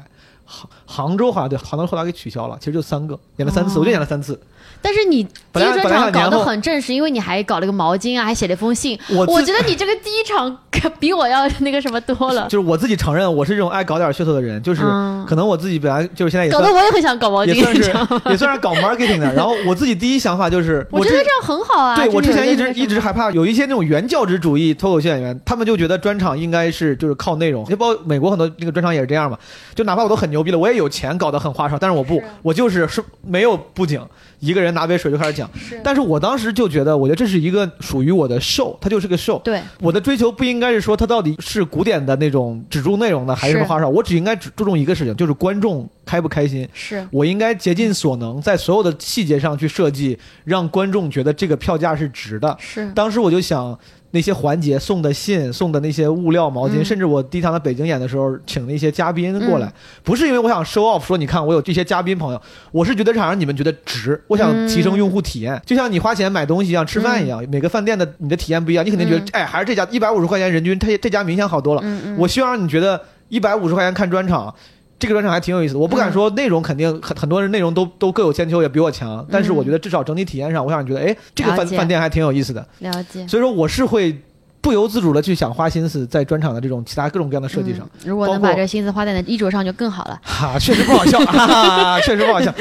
[0.51, 4.41] 杭杭州好像对，杭州后来给取消了，其实就三个，演了三次，哦我就演了三次。
[4.81, 8.99] 但是你第一专场搞得很正式，因为你还搞了个毛巾啊，还写了一封信。
[9.09, 17.93] 我我觉得你这个第一场可比我要那个什么多了， 就是我自己承认，我是这种爱搞点噱头的人，就是嗯可能我自己本来就是现在也算搞得我也很想搞毛巾，也算是
[18.31, 19.33] 也算是搞 marketing 的。
[19.35, 21.97] 然后我自己第一想法就是， 我觉得这样很好啊。
[21.97, 29.37] 对我之前一直一直害怕有一些那种原教旨主义脱口秀演员，他们就觉得专场应该是就是靠内容，就包括美国很多那个专场也是这样嘛。
[29.74, 34.01] 就哪怕我都很牛逼了，我也有钱搞得很花哨，但是我不，我就是是没有布景，
[34.39, 35.49] 一个人拿杯水就开始讲。
[35.57, 39.41] 是但是我当时就觉得，我觉得这是一个属于我的 show，它就是个 show。
[39.43, 46.68] 对我的追求不应该是说它到底是古典的那种只注内容的，还是什么花哨，我只应该只注重一个事情，就是观众开不开心。
[46.72, 52.57] 是我应该竭尽所能，在所有的细节上去设计，让观众觉得这个票价是值的。
[52.61, 53.78] 是当时我就想，
[54.11, 56.85] 那些环节送的信、送的那些物料、毛巾，嗯。
[56.85, 59.73] 甚至我第一场在北京演的时候，请了一些嘉宾过来，嗯。
[60.03, 62.41] 不是因为我想 show off，说你看我有这些嘉宾朋友，
[62.73, 69.29] 我是觉得想让你们觉得值，我想提升用户体验，就像你花钱买东西一样，吃饭一样，每个饭店的你的体验不一样，你肯定觉得，嗯。
[69.33, 71.83] 哎，还是这家一百五十块钱人均，这这家明显好多了。
[72.17, 74.55] 我希望让你觉得一百五十块钱看专场，
[74.99, 75.80] 这个专场还挺有意思的。
[75.80, 82.66] 我不敢说内容肯定很很多人内容都都各有千秋，也比我强，但是我觉得至少整体体验上，我想觉得，哎，这个饭饭店还挺有意思的。
[82.80, 83.26] 了解。
[83.28, 84.20] 所以说我是会
[84.61, 87.89] 不由自主的去想花心思在专场的这种其他各种各样的设计上。
[88.05, 90.19] 嗯如果能把这心思花在那衣着上就更好了。
[90.25, 92.53] 哈、确实不好笑，哈哈，确实不好笑，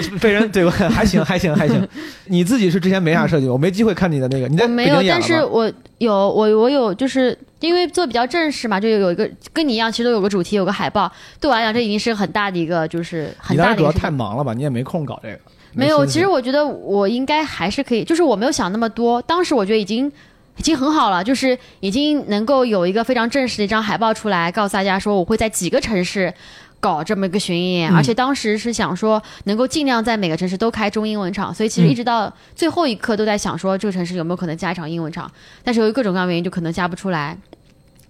[0.00, 0.70] 是被人对吧？
[0.90, 1.86] 还行，还行，还行。
[2.26, 5.02] 你自己是之前没啥设计，我没机会看你的那个，你在我没有？
[5.08, 11.10] 但是我有我我有，就是因为做比较正式嘛，就有一个跟你一样，其实都有个主题，有个海报。
[11.40, 14.00] 对我来讲，这已经是很大的一个，就是很你当时主要大的一个。
[14.00, 14.52] 太忙了吧？
[14.54, 15.38] 你也没空搞这个。
[15.72, 19.20] 没有，其实我觉得我应该还是可以，就是我没有想那么多。
[19.22, 20.10] 当时我觉得已经
[20.56, 26.32] 已经很好了，就是已经能够有一个非常正式的一张海报出来，告诉大家说我会在几个城市。
[26.80, 35.32] 搞这么一个巡演，嗯而且当时是想说能够尽量在每个城市都开中英文场，所以其实嗯一直到最后一刻都在想说这个城市有没有可能加一场英文场，
[35.62, 37.38] 但是由于各种各样的原因就可能加不出来。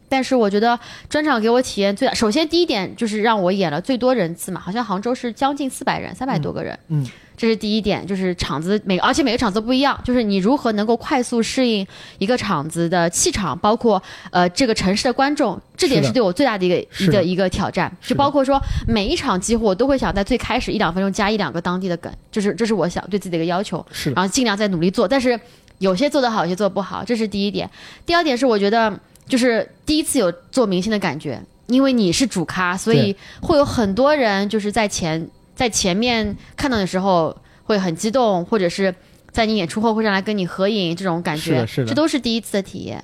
[0.09, 0.77] 但是我觉得
[1.09, 7.07] 专场给我体验最大，首先第一点就是让我演了最多人次嘛，好像杭州是将近四百人，三百多个人，嗯，
[7.37, 11.87] 这是第一点，就是场子每而且每个场子不一样，就是你如何能够快速适应
[12.19, 17.91] 一个场子的气场，包括呃这个城市的观众，这点是对我最大的一个的一个一个挑战。
[18.01, 23.85] 就包括说每一场几乎我都会想在最开始一两分钟加一两个当地的梗，就是这是我想对自己的一个要求。
[23.91, 25.39] 是，然后尽量在努力做，但是
[25.79, 27.69] 有些做得好，有些做得不好，这是第一点。
[28.07, 38.95] 第二点是我觉得就是第一次有做明星的感觉，因为你是主咖，所以会有很多人就是在前在前面看到的时候会很激动，或者是
[39.31, 43.03] 在你演出后会上来跟你合影，这种感觉，是的是的这都是第一次的体验。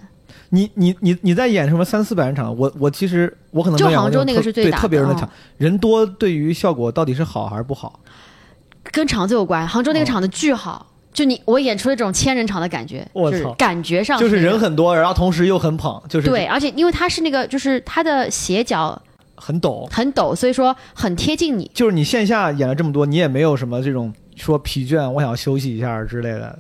[0.51, 2.57] 你你你你在演什么三四百人场？
[2.57, 8.01] 我我其实我可能就杭州那个是最大的嗯特别人的场，人多对于效果到底是好还是不好？
[8.91, 10.87] 跟场子有关，杭州那个哦场子巨好。
[11.13, 19.01] 就你，我演出了这种千人场的感觉，就是我操感觉上就是人很多，然后同时又很捧，就是对，而且因为它是那个，就是它的斜角
[19.41, 19.87] 很陡。
[19.91, 21.71] 很陡，所以说很贴近你。
[21.75, 26.59] 就是你线下演了这么多，你也没有什么这种说疲倦，我想要休息一下之类的。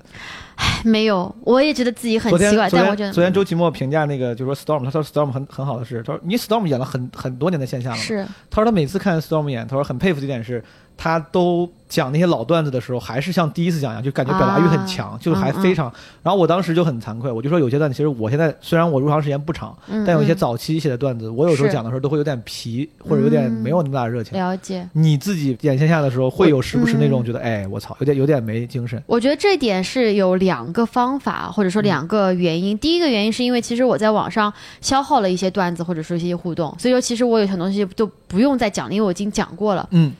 [0.84, 10.62] 没有，我也觉得自己很奇怪，昨但我觉得天昨天周奇墨评价那个就说 Storm，他说 Storm 很很好的是，他说你 Storm 演了很很多年的线下了，是他说他每次看 Storm 演，他说很佩服的一点是，
[11.02, 15.90] 他都讲那些老段子的时候，还是像第一次讲一样，就感觉表达欲很强，啊就是还非常。
[16.22, 24.38] 然后我当时就很惭愧，我就说有些段子，其实我现在虽然我入行时间不长，嗯但有一些嗯早期写的段子，我有时候讲的时候都会有点皮，或者有点嗯没有那么大的热情。
[24.38, 24.86] 了解。
[24.92, 29.02] 你自己演线下的时候，会有时不时那种嗯觉得，哎，我操，有点有点没精神。
[29.06, 32.76] 我觉得这点是有两个方法，或者说两个原因。
[32.76, 39.88] 第一个原因是因为其实我在网上消耗了一些段子，或者说一些互动，所以说其实我有很多东西都不用再讲了，因为我已经讲过了。
[39.92, 40.12] 嗯，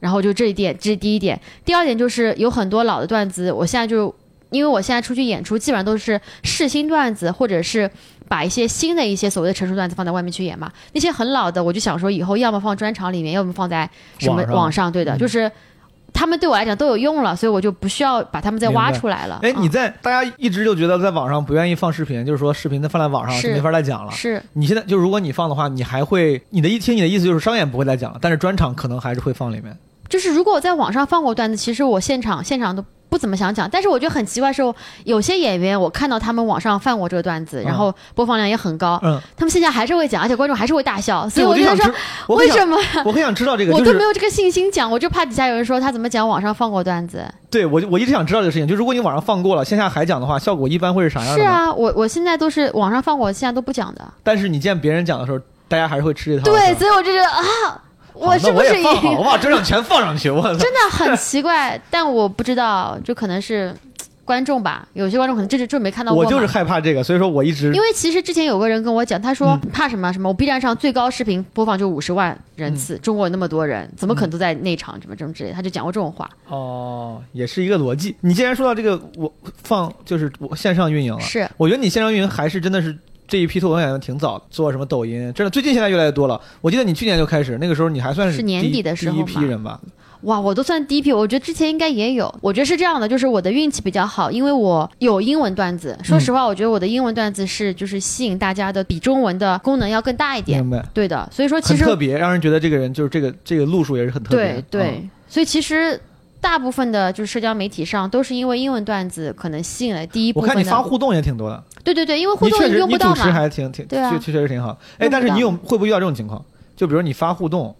[0.00, 1.40] 然后就这一点，这是第一点。
[1.64, 4.14] 第二点就是有很多老的段子，我现在就
[4.50, 7.90] 因为我现在出去演出，基本上都是试新段子，或者是
[8.28, 10.70] 把一些新的一些所谓的成熟段子放在外面去演嘛。
[10.92, 13.88] 那些很老的，我就想说以后要么放专场里面，要么放在
[14.18, 15.50] 什么网上对的，嗯就是。
[16.10, 19.38] 他们对我来讲都有用了，所以我就不需要把他们再挖出来了。
[19.42, 24.10] 哎，嗯你在大家一直就觉得在网上不愿意放视频，就是说视频它放在网上是就没法再讲了。
[24.10, 29.76] 是你现在就如果你放的话，你还会你的一听你的意思就是商演不会再讲了，但是专场可能还是会放里面。
[30.08, 33.68] 就是如果我在网上放过段子，其实我现场现场都不怎么想讲。
[33.70, 34.62] 但是我觉得很奇怪是，
[35.04, 41.28] 有些演员我看到他们网上放过这个段子，然后播放量也很高，嗯，他们线下还是会讲，而且观众还是会大笑。
[41.28, 41.92] 所以，我就想知，，
[42.26, 44.90] 我很想为什么我很想知道这个， 我就是都没有这个信心讲？
[44.90, 47.22] 我就怕底下有人说他怎么讲网上放过段子。
[47.50, 51.42] 对我就我一直想知道这个事情，就如果你网上放过了，线下还讲的话，效果一般会是啥样的？
[51.42, 51.46] 是。
[51.46, 54.06] 啊，我我现在都是网上放过，现在都不讲的。
[54.22, 56.44] 但是你见别人讲的时候，大家还是会吃这套。
[56.44, 57.42] 对，所以我就觉得啊，
[58.18, 60.48] 我我是不是也放好，我把专场全放上去，我操！
[60.58, 61.80] 真的很奇怪？
[61.90, 63.74] 但我不知道，就可能是
[64.24, 66.22] 观众吧，有些观众可能这就就没看到过。
[66.22, 76.28] 我就是害怕这个，所以说我一直因为其实之前有个人跟我讲，他说嗯怕什么什么，我 B 站上最高视频播放就五十万人次，嗯中国有那么多人，怎么可能都在内场什么什么之类，他就讲过这种话。
[76.48, 78.14] 哦，也是一个逻辑。
[78.20, 82.96] 你既然说到这个，我放就是我线上运营了，是我觉得你线上运营还是真的是
[83.28, 86.40] 这一批脱口秀演员挺早的，做什么抖音，真的最近现在越来越多了。
[86.60, 89.78] 我记得你去年就开始，那个时候你还算是是年底的时候第一批人吧？
[90.22, 92.34] 哇，我都算第一批，我觉得之前应该也有。
[92.40, 95.96] 我觉得是这样的，就是我的运气比较好，因为我有英文段子。
[96.02, 100.60] 说实话，我觉得我的英文段子是就是吸引大家的，比中文的功能要更大一点。
[100.60, 104.54] 明白，对的，所以说其实很特别，让人觉得这个人就是这个这个路数也是很特别。
[104.54, 106.00] 对对，嗯所以其实
[106.40, 110.46] 大部分的就是社交媒体上都是因为英文段子可能吸引了第一部我。
[110.46, 113.32] 看你发互动也挺多的，对对对，因为互动你用不到嘛。
[113.32, 114.78] 还挺挺，对啊确确实挺好。
[114.98, 116.44] 哎，但是你有会不会遇到这种情况？
[116.76, 117.74] 就比如你发互动，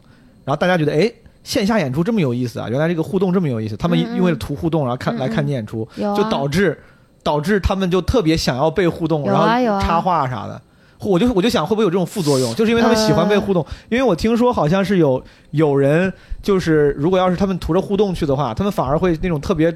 [0.45, 1.13] 然后大家觉得哎。
[1.45, 2.69] 线下演出这么有意思啊！
[2.69, 6.79] 原来这个互动这么有意思，他们因为图互动，然后看来看你演出，就导致
[7.23, 10.61] 导致他们就特别想要被互动，有然后插话啥的。
[11.01, 13.65] 我就我就想会不会有这种副作用，就是因为他们喜欢被呃互动。
[13.89, 15.23] 因为我听说好像是有
[15.53, 19.73] 有人就是如果要是他们图着互动去的话，他们反而会那种特别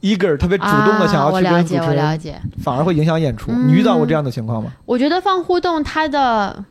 [0.00, 2.40] eager、特别主动的想啊、要去跟主持我了人，解。
[2.62, 3.50] 反而会影响演出。
[3.52, 4.72] 嗯你遇到过这样的情况吗？
[4.86, 6.64] 我觉得放互动它的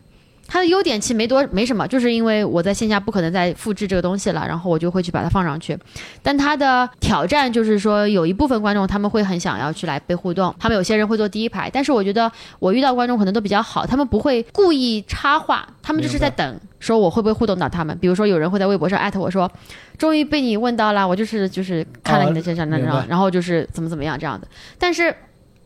[0.51, 5.79] 它的优点其实没多没什么，就是因为我在线下不可能再复制这个东西了，然后我就会去把它放上去。
[6.21, 12.29] 但它的挑战就是说，有一部分观众他们会很想要去来被互动，他们有些人会坐第一排，但是我觉得
[12.59, 17.97] 我遇到观众可能都比较好，他们不会故意插话，他们就是在等说我会不会互动到他们。
[17.99, 19.49] 比如说有人会在微博上艾特我说，
[19.97, 24.45] 终于被你问到了，我就是就是看了你的这张那张，然后就是怎么怎么样这样的，
[24.77, 25.15] 但是。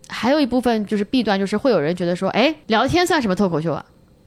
[0.07, 3.83] 还有一部分就是弊端，就是会有人觉得说，哎，聊天算什么脱口秀啊？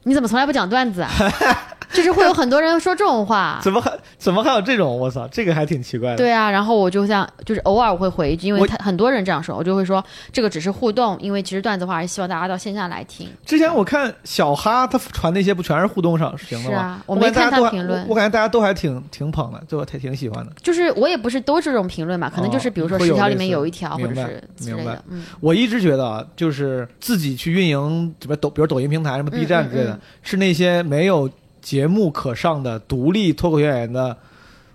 [0.09, 1.11] 你怎么从来不讲段子啊？
[1.91, 3.59] 就是会有很多人说这种话。
[3.63, 4.99] 怎么还怎么还有这种？
[4.99, 6.17] 我操，这个还挺奇怪的。
[6.17, 13.27] 对啊，然后我就像就是偶尔我会回一句，因为他很多人这样说，我就会说这个只是互动，因为其实段子的话还是希望大家到线下来听。
[13.45, 16.71] 之前我看小哈他传那些不全是互动上行的吗？
[16.71, 20.51] 是啊我我没看他评论我我感觉大家都还挺挺捧的，就挺挺喜欢的。
[20.61, 25.03] 就是我也不是都是这种评论嘛，可能就是比如说十条里面有一条，或者是之类的。
[25.09, 31.29] 嗯，我一直觉得啊，就是自己去运营什么抖，比如抖音平台、什么 B 站之类的，嗯嗯是那些没有
[31.61, 34.15] 节目可上的独立脱口秀演员的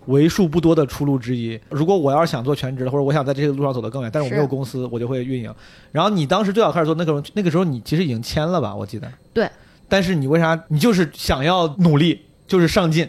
[0.06, 1.58] 为数不多的出路之一。
[1.70, 5.52] 如果我要是想做全职的，或者我想在这些路上走得更远，但是我没有公司，我就会运营。
[5.92, 8.74] 然后你当时最早开始做那个时候，那个时候你其实已经签了吧？
[8.74, 9.10] 我记得。
[9.32, 9.48] 对。
[9.88, 10.64] 但是你为啥？
[10.68, 13.08] 你就是想要努力，就是上进。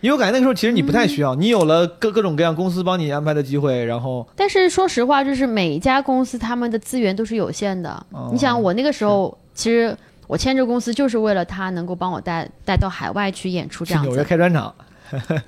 [0.00, 7.90] 因为我感觉那个时候其实你不太需要，你有了各各种各样公司帮你安排的机会，然后但是说实话，就是每一家公司他们的资源都是有限的。
[8.10, 9.94] 哦你想，我那个时候其实
[10.30, 14.72] 我签这个公司就是为了他能够帮我带带到海外去演出这样子纽约，开专场。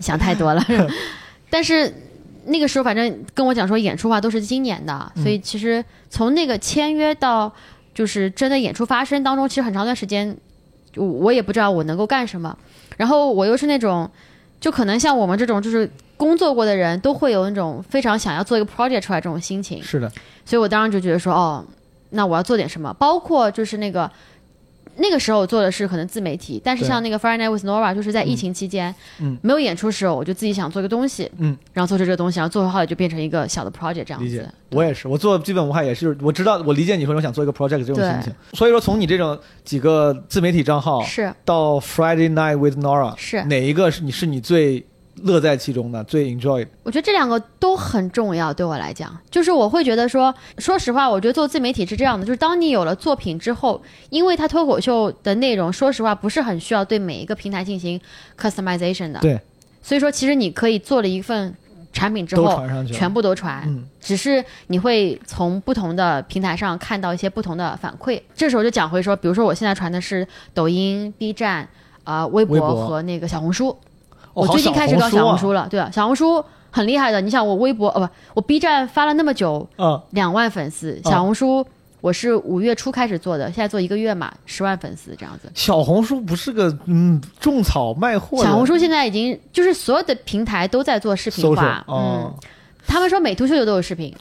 [0.01, 0.66] 想太多了。
[1.49, 1.95] 但是
[2.47, 7.53] 那个时候反正跟我讲说演出话都是今年的，嗯所以其实从那个签约到
[7.95, 10.37] 就是真的演出发生当中，其实很长一段时间，
[10.97, 12.59] 我我也不知道我能够干什么。
[12.97, 14.11] 然后我又是那种，
[14.59, 19.80] 就可能像我们这种就是工作过的人都会有那种非常想要做一个 project 出来这种心情。
[19.80, 20.11] 是的，
[20.45, 21.64] 所以我当时就觉得说，哦，
[22.11, 24.11] 那我要做点什么，包括就是那个。
[24.97, 29.38] 那个时候我做的是可能自媒体，但是像那个 Friday Night with Nora，就是在疫情期间，嗯。
[29.43, 34.38] 没有演出时候，我就自己想做一个东西，嗯，然后做出这个东西，然后做后来就变成一个小的 project 这样理解。
[34.38, 38.32] 子。，我也是，我做基本无害也是，我知道，我理解你说我想做一个 project 这种心情。
[38.53, 41.32] 所以说，从你这种几个自媒体账号是。
[41.45, 44.84] 到 Friday Night with Nora，是，哪一个是你是你最
[45.17, 46.67] 乐在其中的，最 enjoy？
[46.83, 58.01] 我觉得这两个都很重要，对我来讲，就是我会觉得说，说实话，我觉得做自媒体是这样的，就是当你有了作品之后，因为它脱口秀的内容，说实话不是很需要对每一个平台进行
[58.41, 59.39] customization 的，对，
[59.83, 61.55] 所以说其实你可以做了一份
[61.93, 68.19] 产品之后，全部都传，嗯，只是你会从不同的平台上看到一些不同的反馈。
[68.35, 71.69] 这时候就讲回说，比如说我现在传的是抖音、B 站、
[72.03, 73.77] 啊、微博和那个小红书。
[74.35, 77.20] 哦我最近开始搞小红，书了，对啊，小红书很厉害的。
[77.20, 81.64] 你想我微博哦不，我 B 站发了那么久，嗯，两万粉丝，小红书
[82.01, 85.51] 我是五月初开始做的，现在做一个月嘛，十万粉丝这样子。
[85.55, 92.49] 小红书不是个嗯种草卖货小红书现在已经就是所有的平台都在做视频化，哦嗯，，
[92.87, 94.14] 他们说美图秀秀都有视频，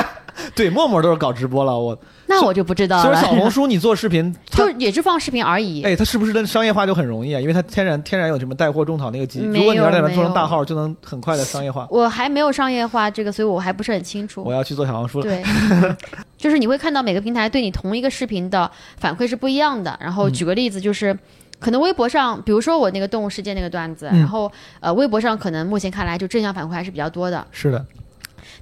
[0.54, 1.96] 对，陌陌都是搞直播了，我
[2.26, 3.02] 那我就不知道了。
[3.02, 5.82] 所以小红书你做视频， 就也是放视频而已。
[5.82, 7.40] 哎，它是不是跟商业化就很容易啊？
[7.40, 11.86] 因为它天然天然有什么带货种草那个机，没如果你要在里面有没有做成大号，就能很快的商业化。
[11.90, 14.52] 我还没有商业化这个，所以我还不是很清楚我。
[14.52, 15.24] 要去做小红书了。
[15.24, 15.42] 对，
[16.38, 19.96] 就是你会看到每个平台对你同一个视频的反馈是不一样的。
[20.00, 21.16] 然后举个例子，就是。
[21.60, 24.50] 可能微博上，比如说我那个动物世界那个段子，嗯然后
[24.80, 27.82] 呃，微博上可能目前看来就正向反馈还是比较多的，是的，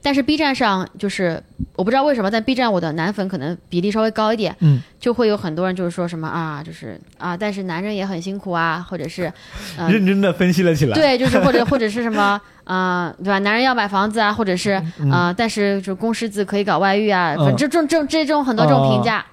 [0.00, 1.42] 但是 B 站上就是
[1.74, 9.32] 我不知道为什么，但 B 站我的男粉可能比例稍微高一点，嗯，就会有很多人就是说什么啊，就是啊，但是男人也很辛苦啊，或者是
[9.76, 13.38] 呃认真的分析了起来。，对，就是或者或者是什么，啊，对吧？
[13.40, 14.80] 男人要买房子啊，或者是
[15.10, 19.24] 啊、但是就公狮子可以搞外遇啊，反正这种这种这种很多这种评价。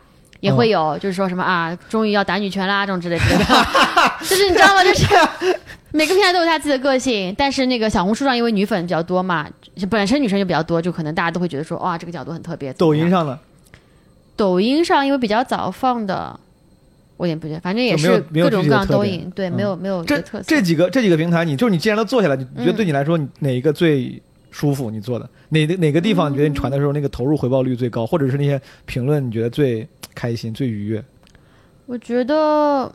[0.41, 3.45] 也会有，就是说什么啊，终于要打女权啦，这种之类之类的，
[4.24, 4.82] 就是你知道吗？
[4.82, 5.05] 就是
[5.91, 12.71] 每个平台都有他自己的个性，但是那个小红书上因为女粉比较多嘛，就本身女生就比较多，就可能大家都会觉得说，哇，这个角度很特别。
[12.73, 13.39] 抖音上呢，
[14.35, 16.39] 抖音上因为比较早放的，
[17.17, 20.45] 我也不觉得，反正也是各种各样具体的特点都赢，对，嗯没有没有这特色。
[20.47, 24.21] 这几个这几个平台，你就是你既然都做下来，你你觉得嗯对你来说，你哪一个最
[24.51, 24.91] 舒服？
[24.91, 31.03] 你做的哪个哪个地方你觉得你传的时候那个投入回报率最高，或者是那些评论你觉得最开心、最愉悦？
[31.87, 32.91] 我觉得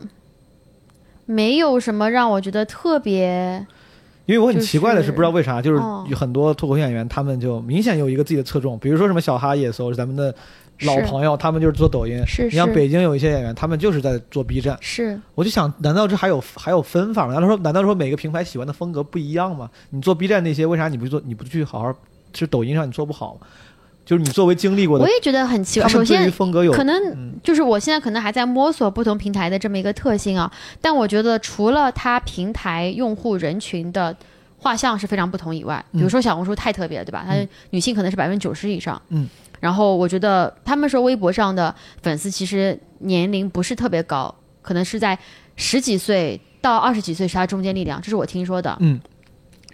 [1.27, 3.66] 没有什么让我觉得特别，
[4.27, 10.35] 因为我很奇怪的是，不知道为啥，就是哦有很多脱口秀演员，他们就明显有一个自己的侧重，比如说什么小哈、野搜，咱们的
[10.81, 12.22] 老朋友，他们就是做抖音。
[12.27, 14.77] 是你像北京有一些演员，他们就是在做 B 站。
[14.81, 17.33] 是我就想，难道这还有还有分法吗？
[17.33, 19.70] 难道说难道说每个平台喜欢的风格不一样吗？
[19.91, 21.22] 你做 B 站那些，为啥你不做？
[21.25, 21.95] 你不去好好？
[22.37, 23.47] 是抖音上你做不好吗？
[24.05, 25.89] 就是你作为经历过的我，也觉得很奇怪。
[25.89, 30.51] 首先，风格有可能嗯就是我现在可能还在摸索不同平台的这么一个特性啊，
[30.81, 34.15] 但我觉得除了它平台用户人群的
[34.59, 37.25] 画像是非常不同以外，比如说小红书太特别了，对吧？
[37.27, 39.29] 它嗯女性可能是百分之九十以上，嗯，
[39.61, 45.19] 然后我觉得他们说微博上的粉丝其实年龄不是特别高，可能是在
[45.57, 49.01] 十几岁到二十几岁是它中间力量，这是我听说的，嗯。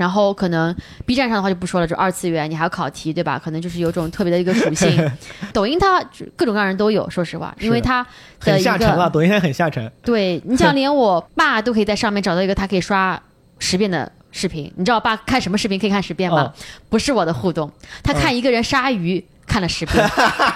[0.00, 0.74] 然后可能
[1.04, 3.38] B 站上的话就不说了，就二次元，你还要考题，对吧？
[3.38, 5.12] 可能就是有种特别的一个属性。
[5.52, 6.02] 抖音它
[6.34, 9.92] 各种各样人都有，说实话，因为它的很一下沉了，个抖音现在很下沉。
[10.02, 13.20] 对你想， 连我爸都可以在上面找到一个他可以刷
[13.58, 14.72] 十遍的视频。
[14.76, 16.44] 你知道我爸看什么视频可以看十遍吗？
[16.44, 16.54] 哦
[16.88, 17.70] 不是我的互动，
[18.02, 20.10] 他看一个人杀鱼、看了十遍，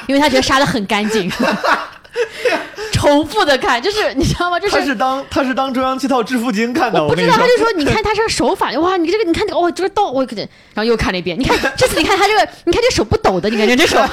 [0.09, 1.31] 因为他觉得杀的很干净。
[2.93, 4.59] 重复的看，就是你知道吗？
[4.59, 13.97] 就是他是当他是当中央七套致富经看的，我不知道，他就说你看他这个手法，哇，你这个你看这个哦，就是抖，我可然后又看了一遍，你看 这次你看他这个，你看这手不抖的，你感觉这手，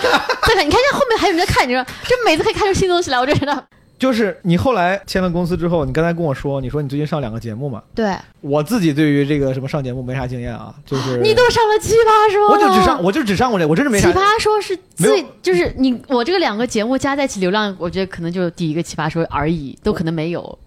[0.47, 3.63] 再看你看这后面还有人在看，你说这每次可以看出新东西来，我就觉得
[4.01, 7.83] 就是你后来签了公司之后，你刚才跟我说，你说你最近上两个节目嘛？
[7.93, 14.17] 对我自己对于这个什么上节目没啥经验啊，就是你都上了奇葩说了，我就只上我就只上过这，我真是没啥奇。
[14.17, 20.57] 葩说是最就是你我这个两个节目加在一起流量，我觉得可能就第一个奇葩说而已，都可能没有。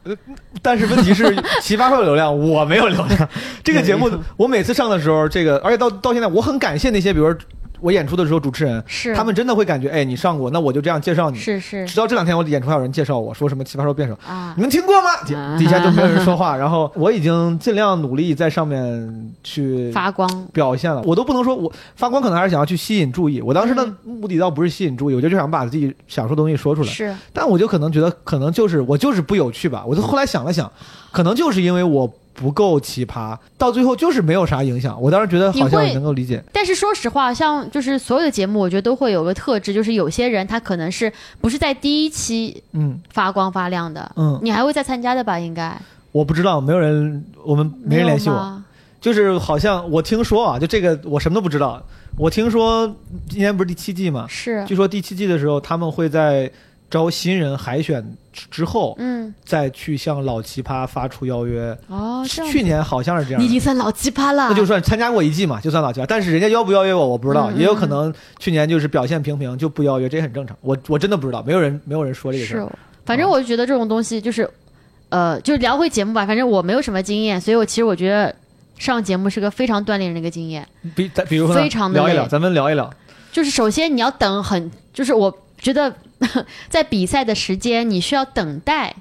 [0.62, 1.24] 但是问题是，
[1.60, 3.28] 奇葩说有流量，我没有流量。
[3.64, 7.36] 这个节目我每次上的时候，这个而且到到现在，我很感谢那些，比如说
[7.84, 11.36] 我演出的时候主持人，是他们真的会感觉，哎，你上过，那我就这样介绍你。
[11.38, 15.10] 是是直到这两天，我演出还有人介绍我说什么奇葩说辩手，啊你，们听过吗？
[15.26, 23.42] 底啊底下就没有人说话， 然后我已经尽量努力在上面去发光表现了，我都不能说我发光，可能还是想要去吸引注意。
[23.42, 26.88] 我当时的嗯目的倒不是吸引注意，我就想把自己想说的东西说出来。
[26.88, 29.84] 是但我就可能觉得，可能就是我就是不有趣吧。
[29.86, 30.72] 我就后来想了想，
[31.12, 35.00] 可能就是因为我不够奇葩，到最后就是没有啥影响。
[35.00, 41.10] 我当时觉得好像能够理解，但是说实话，像就是所有的节目，我觉得都会有个特质，就是有些人他可能是
[41.40, 45.38] 不是在第一期嗯发光发亮的，嗯，你还会再参加的吧？
[45.38, 45.74] 应该
[46.12, 48.62] 我不知道，没有人，我们没人联系我，
[49.00, 51.82] 就是好像我听说啊，就这个我什么都不知道。
[52.16, 52.86] 我听说
[53.28, 54.24] 今年不是第七季吗？
[54.28, 56.50] 是据说第七季的时候，他们会在
[56.90, 61.76] 招新人海选之之后，嗯再去向老奇葩发出邀约。
[61.88, 63.48] 哦，去年好像是这样你已。
[63.48, 66.06] 经算老奇葩了，那就算参加过一季嘛，就算老奇葩。
[66.06, 70.56] 但是人家邀不邀约我，我不知道，嗯也有可能去年就是表现平平就不邀约，这也很正常。
[70.60, 72.70] 我我真的不知道，没有人没有人说这个事儿。，
[73.04, 74.48] 反正我就觉得这种东西就是，
[75.08, 76.24] 呃，就是聊回节目吧。
[76.26, 78.34] 反正我没有什么经验，所以我其实我觉得
[78.78, 80.66] 上节目是个非常锻炼人的一个经验。
[80.94, 82.90] 比比如说非常的聊一聊，咱们聊一聊。
[83.32, 85.92] 就是首先你要等很，就是我觉得
[86.68, 88.94] 在比赛的时间你需要等待，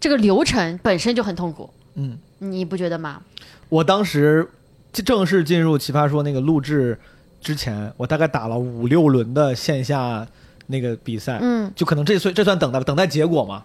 [0.00, 3.22] 这个流程本身就很痛苦，嗯，你不觉得吗？
[3.68, 4.48] 我当时
[4.92, 6.98] 正式进入奇葩说那个录制
[7.40, 10.26] 之前，我大概打了五六轮的线下
[10.66, 13.62] 那个比赛，嗯，就可能这算这算等待吧，等待结果嘛，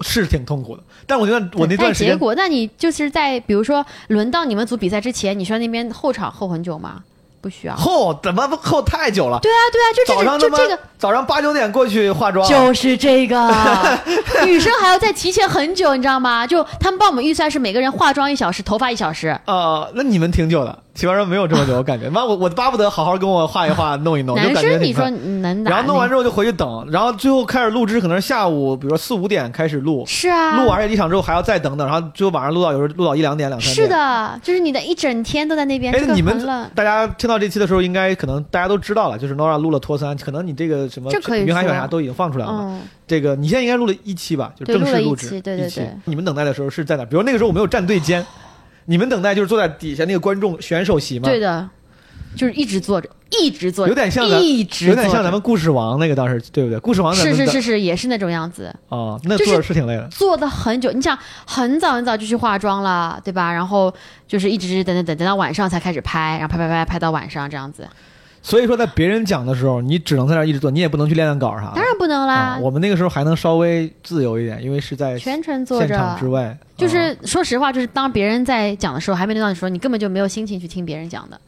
[0.00, 0.82] 是挺痛苦的。
[1.06, 7.04] 但我觉得我那段时间，结果，那你就是在比如说轮到你们组比赛之前，你需要那边候场候很久吗？
[7.40, 7.74] 不需要。
[7.76, 9.38] 后怎么后太久了？
[9.40, 13.50] 对啊，对啊，就这就这个早上八九点过去化妆，就是这个，
[14.44, 16.46] 女生还要再提前很久，你知道吗？
[16.46, 19.38] 就他们帮我们预算是每个人化妆一小时，头发一小时。
[19.46, 22.08] 呃、那你们挺久的，奇葩说没有这么久，我感觉。
[22.08, 25.70] 妈，我我巴不得好好跟我画一画， 弄一弄，就男感觉生你说能打？
[25.70, 33.86] 然后弄完之后就回去等，然后最后开始录制，可能是下午，比如说四五点开始录，是啊，录完这一场之后还要再等等，然后最后晚上录到有时候录到一两点、两三点。
[33.86, 33.88] 是。
[33.88, 36.36] 的，就是你的一整天都在那边，哎这，个你们。
[36.74, 41.10] 大家听到这期的时候，应该可能大家都知道了，就是 Nora 录了托三，可能你这个什么
[41.44, 42.60] 云海说选啥都已经放出来了嘛。
[42.62, 47.04] 嗯，这个你现在应该录了一期吧，就正式录制期对对一期对你们等待的时候是在哪？
[47.04, 48.24] 比如那个时候我没有站队间，
[48.86, 51.28] 你们等待就是坐在底下那个观众选手席吗？
[51.28, 51.68] 对的，
[52.34, 56.78] 就是一直坐着，一直坐着，有点像咱一直有点像咱们故事王那个当时对不对？
[56.78, 60.08] 故事王是是是是，也是那种样子，哦，那坐着是挺累的。
[60.08, 60.92] 坐的很久。
[60.92, 63.52] 你想，很早很早就去化妆了，对吧？
[63.52, 63.92] 然后
[64.28, 67.88] 就是一直等等等等到晚上才开始拍，然后拍拍拍拍到晚上这样子，
[68.46, 71.72] 所以说，在别人讲的时候，你只能在那儿一直做，你也不能去练练稿啥的。
[71.74, 75.96] 当然不能啦啊，，我们那个时候还能稍微自由一点，因为是在全程坐现着。
[75.96, 76.44] 场之外。
[76.44, 81.40] 啊就是说实话，就是当别人在讲的时候，还没轮到你说，你根本就没有心情去听别人讲的。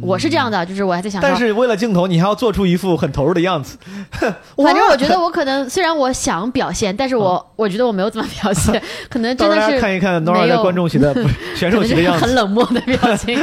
[0.00, 3.78] 我是这样的，就是我还在想但是为了镜头，你还要做出一副很投入的样子。
[4.56, 11.14] 反正我觉得我可能虽然我想表现，但是我、 我觉得我没有怎么表现， 可能真的是看一看 Nora 没有在观众席的
[11.54, 12.32] 选手席的样子很。
[12.32, 13.38] 冷漠的表情。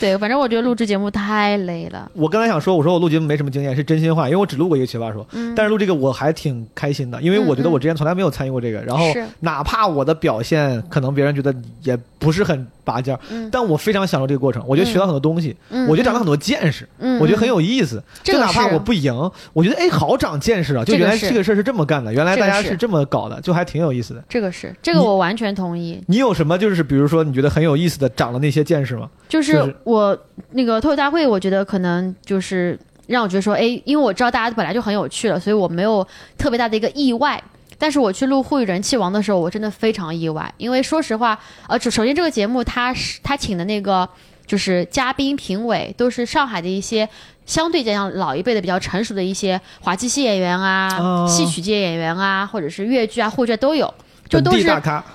[0.00, 2.10] 对，反正我觉得录制节目太累了。
[2.14, 18.02] 我刚才想说，我说我录节目没什么经验，是真心话，因为我只录过一个奇葩说，嗯但是录这个我还挺开心的，因为我觉得我之前从来没有参与过这个，然后是哪怕我的表现可能别人觉得也不是很拔尖儿，嗯但我非常享受这个过程，我觉得学到很多东西，嗯我觉得长了很多见识，嗯，我觉得很嗯有意思。
[18.22, 19.14] 这个就哪怕我不赢，
[19.52, 20.84] 我觉得哎，好长见识啊！
[20.84, 24.24] 就原来这个事儿是这么干的，原来大家是这么搞的，就还挺有意思的。
[24.28, 26.02] 这个是这个我完全同意。
[26.06, 29.10] 你有什么就是比如说你觉得很有意思的长了那些见识吗？
[29.28, 30.18] 就是就是我
[30.52, 37.42] 那个脱口大会，我觉得可能就是让我觉得说，哎，因为我知道大家本来就很有趣了，所以我没有特别大的一个意外。
[37.78, 44.08] 但是我去录《沪语人气王》的时候，我真的非常意外，因为说实话，呃，首首先这个节目他是他请的那个
[44.46, 47.08] 就是嘉宾评委都是上海的一些
[47.46, 53.94] 相对讲老一辈的比较成熟的一些滑稽戏演员啊、哦戏曲界演员啊，或者是越剧啊、沪剧啊都有，
[54.28, 54.66] 就都是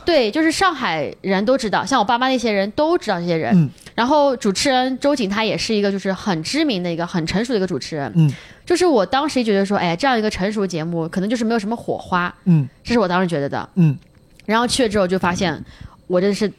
[0.05, 3.53] 对，就是上海人都知道，像我爸妈那些人都知道这些人。
[3.55, 8.11] 嗯然后主持人周瑾他也是一个就是很知名的一个很成熟的一个主持人。
[8.15, 8.33] 嗯
[8.65, 13.67] 就是我当时觉得说，哎，这样一个成熟节目可能就是没有什么火花，嗯这是我当时觉得的。
[13.75, 13.97] 嗯，
[14.45, 15.63] 然后去了之后就发现，
[16.07, 16.51] 我真的是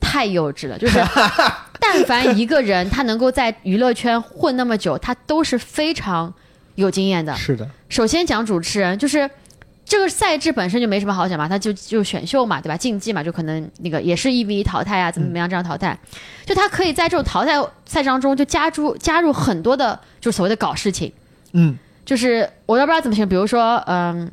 [0.00, 0.78] 太幼稚了。
[0.78, 0.98] 就是
[1.80, 6.32] 但凡一个人他能够在娱乐圈混那么久，他都是非常
[6.74, 7.34] 有经验的。
[7.36, 9.28] 是的，首先讲主持人，就是
[9.84, 12.76] 这个赛制本身就没什么好讲嘛，他就就选秀嘛，对吧？
[12.76, 15.96] 竞技嘛，就可能那个也是一 v 一淘汰啊，怎么怎么样这样淘汰，
[16.46, 17.52] 就他可以在这种淘汰
[17.84, 21.12] 赛当中就加入加入很多的，就是所谓的搞事情，
[21.54, 24.30] 嗯就是我都不知道怎么形容，比如说嗯，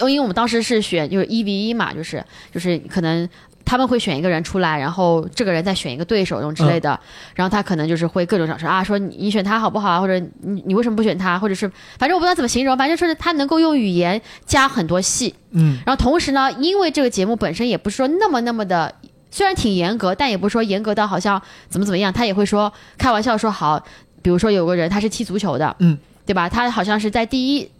[0.00, 2.22] 因为我们当时是选就是一 v 一嘛，就是
[2.52, 3.28] 就是可能。
[3.66, 7.00] 他们会选一个人出来，然后这个人再选一个对手，这种之类的。
[7.34, 11.66] 然后他可能就是会各种想说啊，说你你选他好不好啊，或者你你为什么不选他，或者是
[11.98, 15.34] 反正我不知道怎么形容，反正就是他能够用语言加很多戏。
[15.52, 18.94] 嗯然后同时呢，因为这个节目本身也不是说那么那么的，
[19.30, 23.82] 虽然挺严格，但也不是说严格到好像怎么怎么样，他也会说开玩笑说好，
[24.20, 26.48] 比如说有个人他是踢足球的，嗯，对吧？
[26.48, 27.70] 他好像是在第一。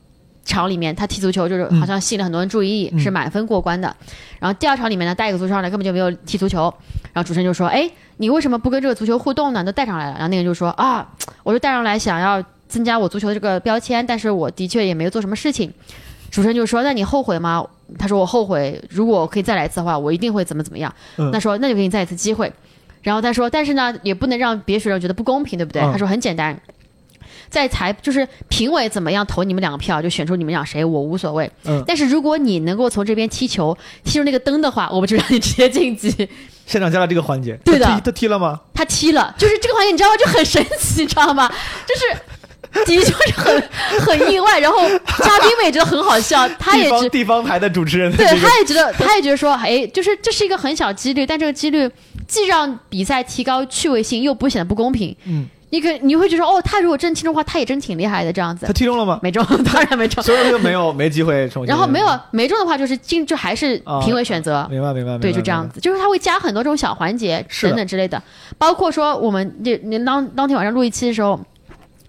[0.47, 3.97] 场里面他踢足球就是好像吸引了很多人注意，嗯是满分过关的。
[4.39, 6.65] 然后第二场里面呢，带一个足球上来根本就没有踢足球，
[7.15, 9.65] 然后主持人就说：“哎，你为什么不跟这个足球互动呢？
[9.65, 11.11] 都带上来了。”然后那个人就说：“啊，
[11.45, 15.73] 我就带上来想要增加我足球的这个标签，但是我的确也没有做什么事情。”
[16.31, 17.67] 主持人就说：“那你后悔吗？”
[17.99, 20.95] 他说：“我后悔，如果我可以再来一次的话，我一定会怎么怎么样。
[21.17, 22.53] 嗯那说：“那就给你再一次机会。”
[23.01, 26.55] 然后他说：“但是呢，也不能让别学生觉得不公平，对不对？”嗯他说：“很简单。”
[27.55, 31.49] 在裁就是评委怎么样投你们两个票，就选出你们俩谁，我无所谓。
[31.67, 36.29] 嗯，但是如果你能够从这边踢球踢出那个灯的话，我们就让你直接晋级。
[36.67, 38.61] 现场加了这个环节，对的他踢了吗？
[38.75, 40.17] 他踢了，就是这个环节，你知道吗？
[40.17, 41.49] 就很神奇，你知道吗？
[41.87, 43.63] 就是的确是很
[44.01, 51.89] 很意外，然后嘉宾们也觉得很好笑， 他也地方地方台的主持人对，这个他也觉得，他也觉得说，哎，就是这是一个很小几率，但这个几率
[52.27, 55.15] 既让比赛提高趣味性，又不显得不公平。
[55.25, 58.73] 嗯，你可你会觉得哦，他如果真听中话，他也真挺厉害的这样子他。
[58.73, 59.19] 踢中了吗？
[59.21, 60.23] 没中， 当然没中。
[60.23, 61.69] 所以说就没有没机会重新。
[61.69, 64.65] 然后没有没中的话，就是进就还是啊评委选择。
[64.71, 65.69] 明白明白，明白对，就这样。
[65.69, 68.23] 子，就是他会加很多这种小环节等等之类的，
[68.57, 71.41] 包括说我们这您当当天晚上录一期的时候，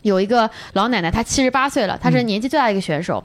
[0.04, 3.24] 有一个老奶奶，她七十八岁了，她是年纪最大的一个选手。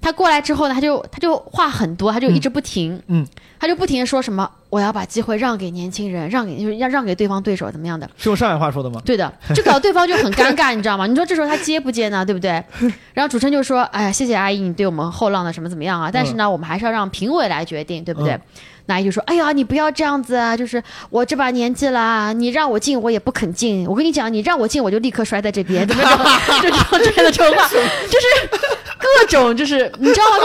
[0.00, 3.26] 她过来之后呢，他就他就话很多，他就一直不停，嗯，
[3.58, 9.00] 他就不停的说什么我要把机会让给年轻人，让给就是要让给对方对手怎么样的，是用上海话说的吗？
[9.04, 11.06] 对的， 就搞得对方就很尴尬，你知道吗？
[11.06, 12.24] 你说这时候他接不接呢？
[12.24, 12.50] 对不对？
[13.12, 16.10] 然后主持人就说：“哎呀，谢谢阿姨，你对我们后浪的什么怎么样啊？
[16.12, 18.40] 但是呢，我们还是要让评委来决定，对不对？”嗯
[18.86, 20.56] 那阿姨就说：“哎呀，你不要这样子啊！
[20.56, 23.86] 就是我这把年纪啦，你让我进我也不肯进。
[23.86, 26.60] 我跟你讲，你让我进我就立刻摔在这边，怎么着？
[26.60, 28.48] 就这样的这种话，就是
[29.00, 30.36] 各种就是你知道吗？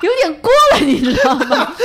[0.00, 1.46] 就是有点过了，你知道吗？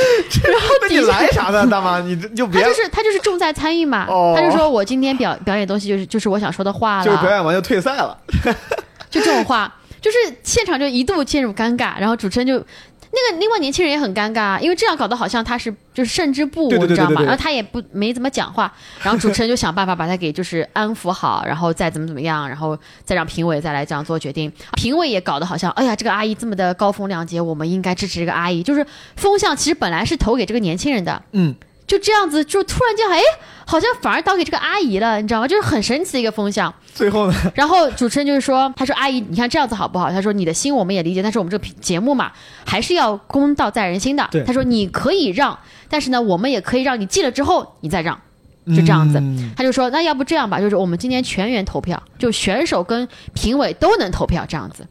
[0.44, 2.00] 然后你底下来啥呢，大妈？
[2.00, 8.18] 你这就别他就是他就是重在参与嘛，哦他就说我今天表表演东西就是就是我想说的话了，就是表演完就退赛了。
[9.10, 9.72] 就这种话，
[10.02, 12.64] 就是现场就一度陷入尴尬，然后主持人就。
[13.16, 17.22] 那个另外年轻人也很尴尬，因为这样搞得好像他是就是胜之不武，你知道吗？
[17.22, 24.52] 然后他也不没怎么讲话，然后主持人就想办法把他给就是安抚好，然后再怎么怎么样，然后再让评委再来这样做决定。
[24.76, 28.64] 评委也搞得好像，哎呀，这个阿姨这么的高风亮节，我们应该支持这个阿姨。
[28.64, 28.84] 就是
[29.16, 31.54] 风向其实本来是投给这个年轻人的，嗯，
[31.94, 33.22] 就这样子，就突然间，哎，
[33.68, 35.48] 好像反而倒给这个阿姨了，你知道吗？
[35.48, 36.74] 就是很神奇的一个风向。
[36.92, 37.52] 最后呢？
[37.54, 40.10] 然后主持人就是说，他说阿姨，你看这样子好不好？
[40.10, 42.32] 他说你的心我们也理解，但是我们这个节目嘛，
[42.66, 44.44] 还是要公道在人心的对。
[44.44, 45.56] 他说你可以让，
[45.88, 48.20] 但是呢，我们也可以让你进了之后你再让，
[48.70, 49.20] 就这样子。
[49.20, 54.88] 嗯他就说那要不这样吧，就是我们今天全员投票，就选手跟评委都能投票，这样子，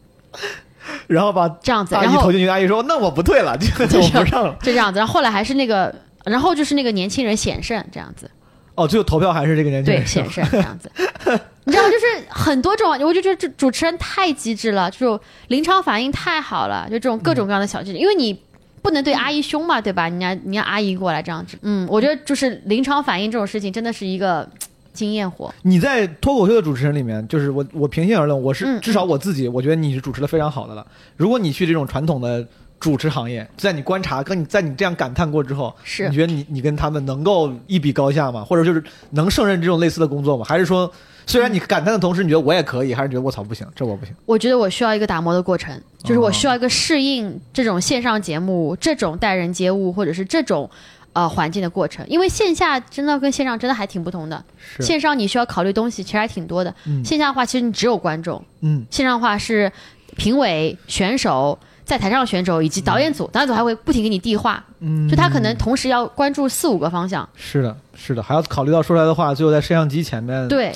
[1.07, 4.55] 然后把这样子，然后投进去，阿姨说：“那我不退了，这个就我不让了。
[4.61, 4.99] 就这样子。
[4.99, 5.93] 然后后来还是那个，
[6.25, 8.29] 然后就是那个年轻人险胜这样子。”
[8.75, 10.91] 哦，最后投票还是这个年轻人对，险胜这样子。
[11.65, 15.19] 你知道，就是很多种，我就觉得这主持人太机智了，就
[15.49, 18.39] 临场反应太好了，就这种各种各样的小技巧，因为你。
[18.83, 20.09] 不能对阿姨凶嘛，对吧？
[20.09, 24.45] 你让你让阿姨过来这样子，嗯，我觉得就是临场反应这种事情真的是一个
[24.91, 25.55] 经验活。
[25.61, 30.85] 你在脱口秀的主持人里面，就是我我平心而论，我是、嗯至少我自己，我觉得你是主持的非常好的了。
[31.15, 32.45] 如果你去这种传统的
[32.83, 38.43] 主持行业，在你观察跟你在你这样感叹过之后，是你觉得你你跟他们能够一比高下吗？
[38.43, 40.43] 或者就是能胜任这种类似的工作吗？
[40.43, 40.91] 还是说，
[41.25, 44.13] 虽然你感叹的同时，你觉得我也可以，还是觉得我操不行，这我不行？
[44.25, 45.73] 我觉得我需要一个打磨的过程，
[46.03, 50.69] 就是哦我需要一个适应这种线上节目、这种待人接物或者是这种
[51.13, 54.43] 呃环境的过程，因为线下真的跟线上真的还挺不同的。
[54.81, 59.71] 线上你需要考虑东西其实还挺多的，嗯线下的话其实你只有观众，嗯线上的话是
[60.17, 61.57] 评委、选手。
[61.85, 67.27] 在台上的选手以及导演组，导演组还会不停给你递话，嗯，就他可能同时要关注四五个方向。
[67.35, 70.73] 是的，是的，还要考虑到说出来的话，最后在摄像机前面，对，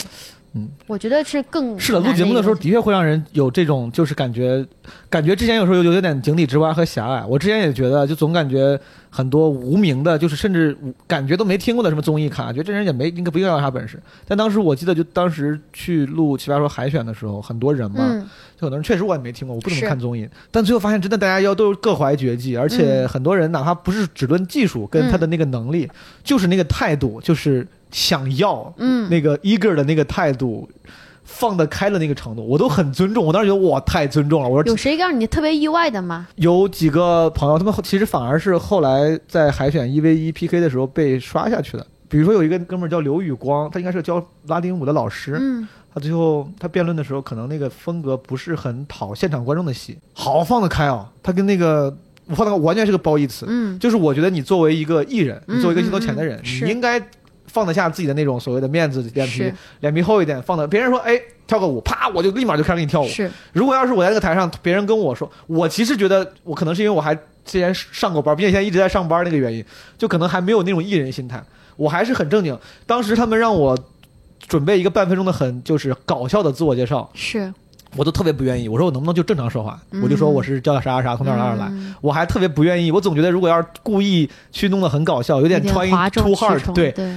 [0.57, 4.65] 嗯，我觉得是更是的，录节目的时候的确会让人有这种，就是感觉，
[5.09, 7.23] 感觉之前有时候有有点井底之蛙和狭隘。
[7.25, 8.79] 我之前也觉得，就总感觉
[9.09, 14.01] 很多无名的，就是甚至感觉都没听过的什么综艺咖，觉得这人也没应该不应该有啥本事。
[14.27, 18.21] 但当时我记得，就当时去录《奇葩说》海选的时候，很多人嘛，嗯，
[18.55, 25.89] 就很多人确实我也没听过，我不怎么看综艺，但最后发现真的大家要都各怀绝技，而且嗯很多人哪怕不是只论技术跟他的那个能力，
[26.23, 30.69] 就是那个态度，就是想要，嗯那个 eager 的那个态度。
[31.29, 33.25] 放得开的那个程度，我都很尊重。
[33.25, 34.47] 我当时觉得哇，太尊重了。
[34.47, 36.25] 我说有谁让你特别意外的吗？
[36.37, 41.85] 有几个朋友，他们其实反而是后来在海选一 v 一 PK 的时候被刷下去的。
[42.07, 45.37] 比如说有一个哥们儿叫刘宇光，他应该是教拉丁舞的老师。
[45.37, 51.11] 嗯，他最后他辩论的时候，可能那个风格不是很讨现场观众的喜，好放得开啊！
[51.21, 51.93] 他跟那个
[52.27, 56.97] 我放得开完全是个褒义词，嗯，就是我觉得你作为一个艺人，嗯你作为一个镜头前的人，嗯嗯是你应该
[57.57, 63.07] 放得下自己的那种所谓的面子脸皮，脸皮厚一点，放的别人说哎跳个舞，啪我就立马就开始给你跳舞。
[63.07, 69.65] 是，如果要是我在那个台上，别人跟我说，我其实觉得我可能是因为我还之前上过班，并且现在一直在上班那个原因，
[69.97, 71.43] 就可能还没有那种艺人心态，
[71.77, 72.55] 我还是很正经。
[72.85, 73.75] 当时他们让我
[74.47, 77.51] 准备一个半分钟的很就是搞笑的自我介绍，是，
[77.95, 78.69] 我都特别不愿意。
[78.69, 79.81] 我说我能不能就正常说话？
[79.91, 81.71] 嗯我就说我是叫啥啥啥，从哪儿哪儿哪来。
[81.71, 86.91] 嗯我还特别不愿意，我总觉得如果要是故意去弄得很搞笑，有点有点 trying too hard，对。
[86.91, 87.15] 对，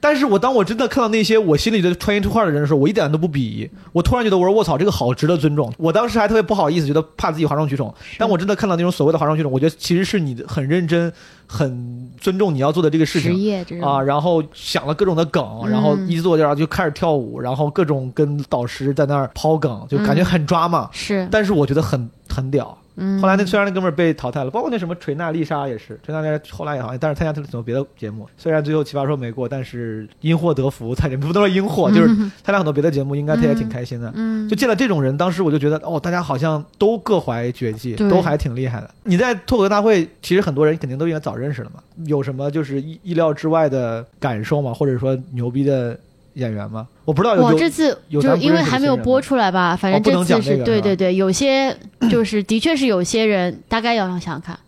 [0.00, 3.68] 但是我当我真的看到那些我心里的 trying too hard 的人的时候，我一点都不鄙夷。
[3.92, 5.72] 我突然觉得，我说卧槽，这个好值得尊重。
[5.76, 7.92] 我当时还特别不好意思，觉得怕自己哗众取宠。
[8.16, 11.12] 但我真的看到那种所谓的哗众取宠，我觉得其实是你的很认真、
[11.46, 13.82] 很尊重你要做的这个事职情。
[13.82, 20.88] 啊，然后想了各种的梗，嗯然后一做介绍就开始跳舞，然后各种跟导师在那儿抛梗，就感觉很抓嘛。
[20.92, 32.08] 是，但是我觉得很很屌，嗯，后来那虽然那哥们儿被淘汰了，包括那什么锤娜丽莎也是，锤娜丽莎后来也好像，但是参加很多别的节目，虽然最后奇葩说没过，但是因祸得福，他也不都说因祸，就是
[32.42, 34.12] 参加很多别的节目，应该他也挺开心的。
[34.14, 38.90] 嗯，就见了这种人，当时我就觉得，哦，大家好像都各怀绝技，都还挺厉害的。
[39.04, 44.74] 你在脱口秀大会，其实很多人肯定都应该早认识了嘛，有什么就是意意料之外的感受吗？
[44.74, 45.98] 或者说牛逼的
[46.38, 46.86] 演员吗？
[47.04, 51.76] 我不知道我这次有就是因为还没有播出来吧，反正这次是对对对，有些
[52.10, 54.58] 就是的确是有些人，大概要想想看，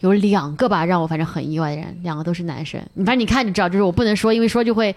[0.00, 2.80] 有两个吧，让我反正很意外的人，两个都是男生。
[2.94, 4.94] 你反正你看就知道，就是我不能说，因为说就会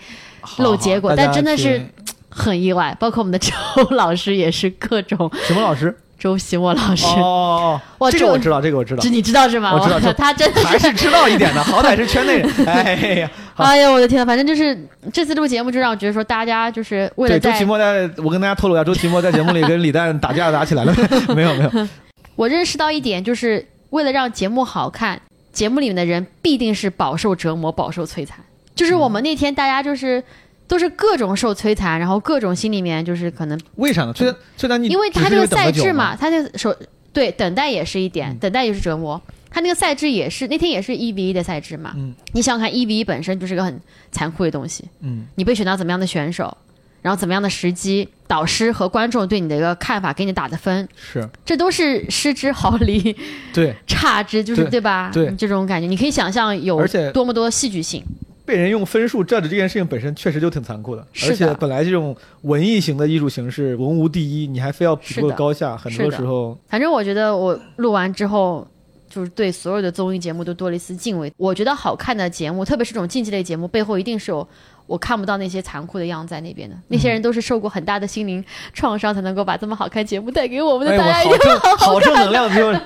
[0.58, 1.82] 漏结果但真的是
[2.30, 2.96] 很意外。
[3.00, 3.52] 包括我们的 周
[3.92, 5.96] 老师也是各种 什么老师？
[6.22, 9.74] 周喜墨老师，哦哦这这个我知道，这个我知道这，你知道是吗？
[9.74, 12.48] 我知道这他真的还是知道一点的，好歹是圈内人。
[12.68, 14.78] 哎呀，好哎呀，我的天呐，反正就是
[15.14, 20.94] 这次录节目，就让我觉得说，大家就是为了对，周在奇墨在，我跟大家透露一下，周奇墨在节目里跟李诞打架打起来了，
[21.36, 21.88] 没有没有，
[22.36, 25.22] 我认识到一点，就是为了让节目好看，
[25.52, 28.38] 节目里面的人必定是饱受折磨、饱受摧残。
[28.74, 30.24] 就是我们那天大家就是
[30.68, 34.14] 都是各种受摧残，然后各种心里面就是可能，为啥呢？
[34.16, 36.76] 虽然虽然你因为他这个赛制嘛，他这个手
[37.14, 39.22] 对等待也是一点，嗯等待也是折磨。
[39.52, 42.16] 他那个赛制也是那天也是一比一的赛制嘛，嗯。
[42.32, 43.80] 你想想看，一比一本身就是个很
[44.12, 46.58] 残酷的东西，嗯，你被选到怎么样的选手，
[47.02, 51.30] 然后怎么样的时机，导师和观众对你的一个看法，给你打的分，是。
[51.46, 53.16] 这都是失之毫厘。
[53.54, 55.12] 对，差之，就是对吧？
[55.14, 55.30] 对。
[55.36, 58.04] 这种感觉，你可以想象有而且多么多戏剧性。
[58.44, 68.68] 被人用分数 judge 这件事情本身确实就挺残酷的，而且本来这种文艺型的艺术形式文无第一，你还非要比出个高下，很多时候反正我觉得我录完之后，
[69.14, 71.32] 就是对所有的综艺节目都多了一丝敬畏。
[71.36, 74.48] 我觉得好看的节目，特别是这种竞技类节目，背后一定是有
[74.88, 76.76] 我看不到那些残酷的样子在那边的。
[76.88, 78.44] 那些人都是受过很大的心灵
[78.74, 80.94] 创伤，才能够把这么好看节目带给我们的。
[80.94, 82.80] 哎， 大家一定我好正好正能量，就是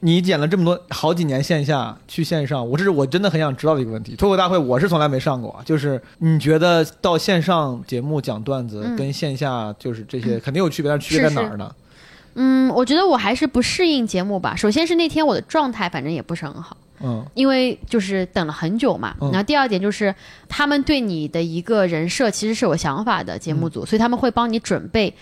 [0.00, 4.14] 你剪了这么多好几年线下去线上，我这是我真的很想知道的一个问题。
[4.16, 11.70] 脱口大会我是从来没上过啊，就是你觉得到线上节目讲段子嗯跟线下就是这些肯定有区别，但是区别在哪儿呢？
[12.36, 14.54] 嗯，我觉得我还是不适应节目吧。
[14.54, 16.76] 首先是那天我的状态反正也不是很好。
[16.98, 20.14] 嗯因为就是等了很久嘛，嗯然后第二点就是
[20.48, 25.12] 他们对你的一个人设其实是有想法的，节目组，嗯所以他们会帮你准备，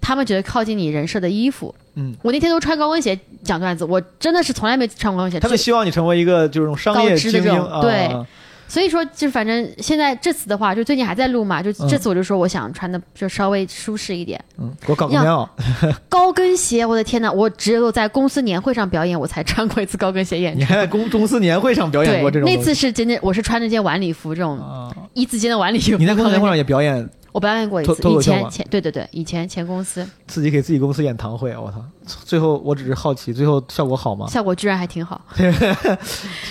[0.00, 1.74] 他们觉得靠近你人设的衣服。
[1.94, 5.40] 嗯，我那天都穿高跟鞋讲段子，我真的是从来没穿过高跟鞋。
[5.40, 8.26] 他们希望你成为一个就是这种商业高知的精英啊，这种对
[8.68, 15.48] 所以说，就反正现在这次的话，就最近还在录嘛，就嗯这次我就说我想穿的就稍微舒适一点，嗯，我搞个棉袄，
[16.08, 20.58] 高跟鞋，我的天呐，我只有在公司年会上表演，我才穿过一次高跟鞋演出。
[20.58, 24.94] 你还在公公司年会上表演过这，种那次是真的，我是穿着件晚礼服，这种啊？
[25.14, 25.96] 一字肩的晚礼服。
[25.96, 31.84] 你在公司年会上也表演，我表演过一次，以前前对对对，以前前公司自己给自己公司演堂会，我操！
[32.24, 34.26] 最后我只是好奇，最后效果好吗？
[34.26, 35.20] 效果居然还挺好。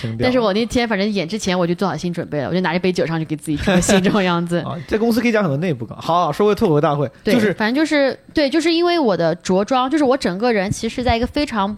[0.00, 4.58] 挺但是我那天反正演之前我就做好心准备了，我就拿一杯酒上去给自己出个戏这种样子。
[4.58, 5.98] 啊， 在公司可以讲很多内部梗。
[5.98, 11.76] 好，说回脱口大会，对，就是反正就是对，就是因为我的着装，就是我整个人其实在一个非常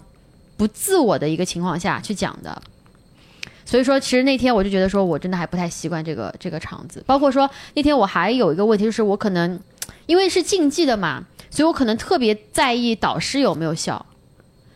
[0.59, 2.60] 不自我的一个情况下去讲的。
[3.69, 7.05] 所以说，其实那天我就觉得说，我真的还不太习惯这个这个场子。
[7.07, 9.61] 包括说那天我还有一个问题，就是我可能
[10.07, 14.07] 因为是竞技的嘛，所以我可能特别在意导师有没有笑。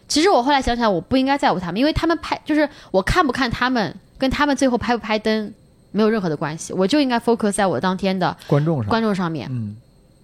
[0.07, 5.51] 其实我后来想想，我不应该在乎他们，因为他们拍就是我看不看他们，跟他们最后拍不拍灯
[5.91, 9.49] 没有任何的关系，我就应该 focus 在我当天的观众上，观众上面。
[9.51, 9.75] 嗯，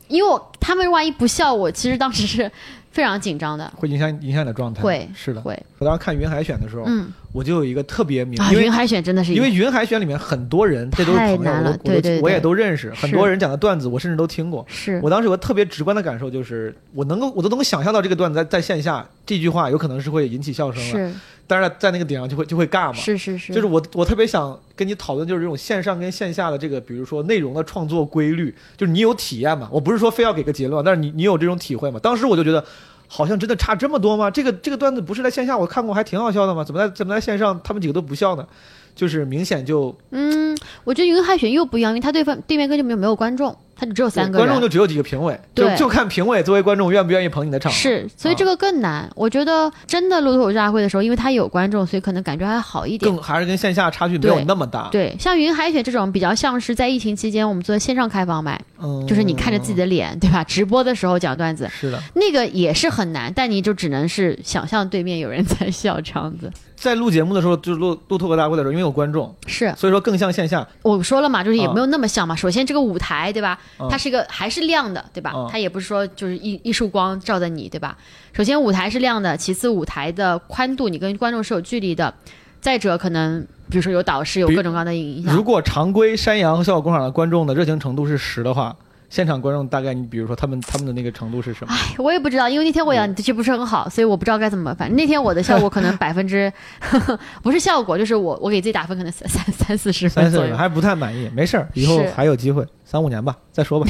[0.08, 2.52] 因为我他们万一不笑我，其实当时是
[2.90, 3.72] 非常紧张的。
[3.76, 4.82] 会影响影响你的状态。
[4.82, 5.40] 会是的。
[5.40, 14.64] 会，我当时看云海选的时候，嗯，我就有一个特别明，啊，因为云海选真的是因为云海选里面很多人，这都是朋友，我都我都对对对我也都认识，很多人讲的段子，我甚至都听过。
[14.68, 21.14] 是我当时有个特别直观的感受，就是我能够，我都能够想象到这个段子在在线下这句话有可能是会引起笑声的，是
[21.48, 22.92] 但是在那个点上就会就会尬嘛。
[22.92, 29.68] 是是是，就是我我特别想跟你讨论，就是这种线上跟线下的这个，比如说内容的创作规律，就是你有体验嘛？
[29.72, 31.98] 我不是说非要给个结论，但是你你有这种体会嘛？
[31.98, 32.64] 当时我就觉得，
[33.08, 34.30] 好像真的差这么多吗？
[34.30, 36.62] 这个这个段子不是在线下我看过还挺好笑的吗？
[36.62, 38.46] 怎么在怎么在线上他们几个都不笑呢？
[38.94, 47.70] 就是明显就嗯，我觉得云海选又不一样，因为他对方对面根本就没有观众，他就只有三个人，观众就只有几个评委，就对就看评委作为观众愿不愿意捧你的场。
[47.70, 49.08] 是，所以这个更难。
[49.14, 53.10] 我觉得真的路透大会的时候，因为他有观众，所以可能感觉还好一点。
[53.10, 54.88] 更还是跟线下差距没有那么大。
[54.90, 60.42] 对，像云海选这种比较像是在疫情期间我们做的线上开放麦，嗯，就是你看着自己的脸，对吧？
[60.42, 66.50] 直播的时候讲段子，是的，那个也是很难，但你就只能是想象对面有人在笑这样子。
[66.80, 70.66] 在录节目的时候，就是录录脱口大会的时候，因为有观众，是所以说更像线下。
[70.82, 72.36] 我说了嘛，就是也啊没有那么像嘛。
[72.36, 75.32] 首先这个舞台对吧，嗯它是一个还是亮的对吧？
[75.34, 77.98] 嗯它也不是说就是一一束光照在你对吧？
[78.32, 82.14] 首先舞台是亮的，其次舞台的宽度你跟观众是有距离的，
[82.60, 85.42] 再者可能比如说有导师有各种各样的影响如。
[85.42, 88.76] 果常规山羊和笑果工厂的观众的热情程度是十的话，
[89.10, 91.72] 现场观众大概你比如说他们他们的那个程度是什么？
[91.72, 94.74] 哎，我也不知道，因为那天我演的确不是很好，所以我不知道该怎么。
[94.74, 96.52] 反正那天我的效果可能百分之，
[97.42, 100.50] 不是效果，就是我我给自己打分可能三三三四十三分左右。
[100.50, 103.86] 四还不太满意，没事儿，以后还有机会，三五年吧，再说吧。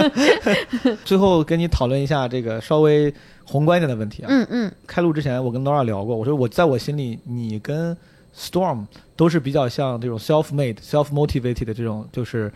[1.04, 3.12] 最后跟你讨论一下这个稍微
[3.44, 4.26] 宏观一点的问题啊。
[4.30, 7.96] 嗯嗯，开录之前，我跟 Nora 聊过，我说我在我心里，你跟
[8.36, 8.84] Storm
[9.16, 12.52] 都是比较像这种 self-made、self-motivated 的这种，就是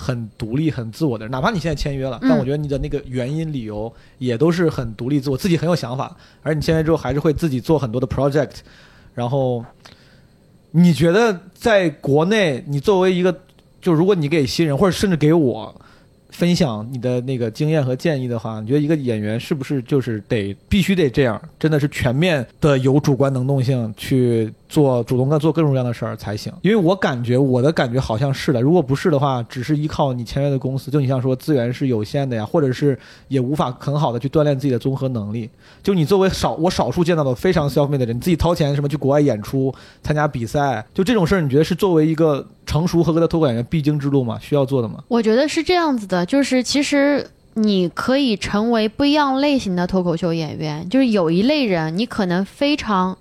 [0.00, 1.30] 很独立、很自我的人。
[1.32, 6.16] 哪怕你现在签约了，嗯但我觉得你的那个原因、理由也都是很独立、自我，自己很有想法。
[6.42, 8.58] 而你签约之后，还是会自己做很多的 project。
[9.12, 9.64] 然后，
[10.70, 13.36] 你觉得在国内，你作为一个，
[13.82, 15.74] 就如果你给新人，或者甚至给我。
[16.30, 26.52] 分享你的那个经验和建议的话，你觉得一个演员是不是就是得必须得这样，真的是全面的有主观能动性去做主动的做各种各样的事儿才行？
[26.62, 32.98] 因为我感觉我的感觉好像是的，如果不是的话，只是依靠你签约的公司，就你像说资源是有限的呀，或者是
[33.28, 35.48] 也无法很好的去锻炼自己的综合能力。
[35.82, 44.38] 就你作为少我少数见到的非常 self made 的人，你自己掏钱什么去国外演出、参加比赛，就这种事儿，你觉得是作为一个成熟合格的脱口演员必经之路吗？
[44.40, 45.02] 需要做的吗？
[45.08, 53.16] 我觉得是这样子的，就是其实你可以成为不一样类型的脱口秀演员，就是有一类人你可能非常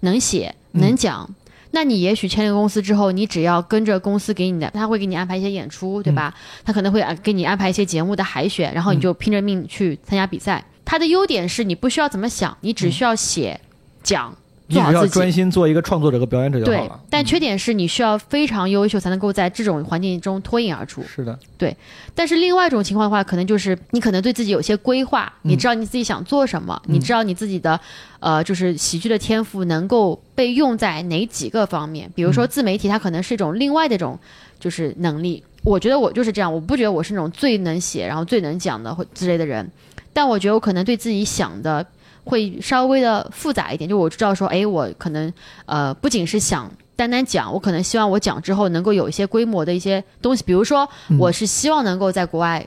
[0.00, 1.30] 能写嗯能讲。
[1.70, 6.34] 那你也许签了公司之后，你只要跟着公司给你的，他会给你安排一些演出，对吧？
[6.64, 10.62] 他可能会啊给你安排一些节目的海选，然后你就拼着命去参加比赛。
[10.84, 13.58] 他的优点是你不需要怎么想，你只需要写、
[14.02, 14.36] 讲，
[14.80, 15.06] 你只要。
[15.06, 21.02] 专心做一个创作者和表演者就好对了。，但缺点是你需要非常优秀才能够在这种环境中脱颖而出。
[21.02, 21.76] 是的，对
[22.14, 27.78] 但是另外一种情况的话，可能就是你可能对自己有些规划，嗯你知道你自己想做什么，你知道你自己的
[28.20, 32.10] 呃，就是喜剧的天赋能够被用在哪几个方面。
[32.14, 34.18] 比如说自媒体，它可能是一种另外的一种
[34.58, 35.42] 就是能力。
[35.64, 39.70] 我觉得我就是这样，我不觉得我是那种最能写，然后最能讲的或之类的人，
[40.12, 41.86] 但我觉得我可能对自己想的
[42.24, 45.32] 会稍微的复杂一点，就我知道说，哎，我可能
[45.66, 52.64] 呃不仅是想单单讲，我可能希望我讲之后能够有一些规模的一些东西，比如说嗯我是希望能够在国外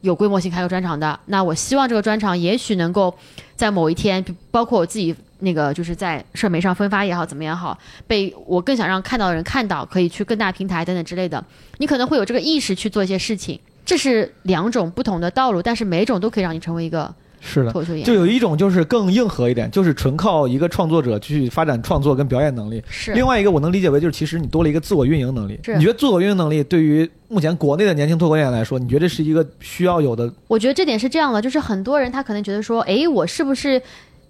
[0.00, 3.14] 有规模性开个专场的，那我希望这个专场也许能够
[3.56, 7.76] 在某一天，包括我自己那个就是在社媒上分发也好，怎么也好，
[8.06, 11.44] 被我更想让看到的人看到，可以去更大平台等等之类的，
[11.78, 13.58] 你可能会有这个意识去做一些事情。
[13.84, 17.14] 这是两种不同的道路，但是每一种都可以让你成为一个
[17.44, 17.70] 是的。
[17.70, 18.06] 脱口秀演员。
[18.06, 22.82] 就有一种就是更硬核一点，就是纯靠一个创作者去发展创作跟表演能力。
[22.88, 25.60] 是另外一个我能理解为就是其实你多了一个自我运营能力。
[25.62, 30.32] 是你觉得自我运营能力对于目前国内的年轻脱口演员来说，你觉得这是一个需要有的？
[30.48, 33.80] 我觉得这点是这样的，就是很多人他可能觉得说，哎，我是不是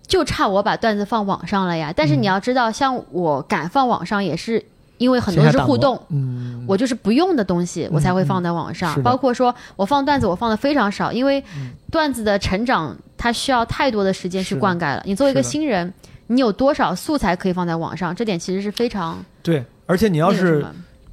[0.07, 1.93] 就差我把段子放网上了呀？
[1.95, 4.62] 但是嗯你要知道，像我敢放网上，也是
[4.98, 9.02] 因为很多是互动，嗯，我就是不用的东西，我才会放在网上。
[9.02, 11.42] 包括说我放段子，我放的非常少，因为
[11.90, 15.02] 段子的成长它需要太多的时间去灌溉了。
[15.04, 15.92] 你作为一个新人，
[16.28, 18.14] 你有多少素材可以放在网上？
[18.14, 19.64] 这点其实是非常对。
[19.86, 20.64] 而且你要是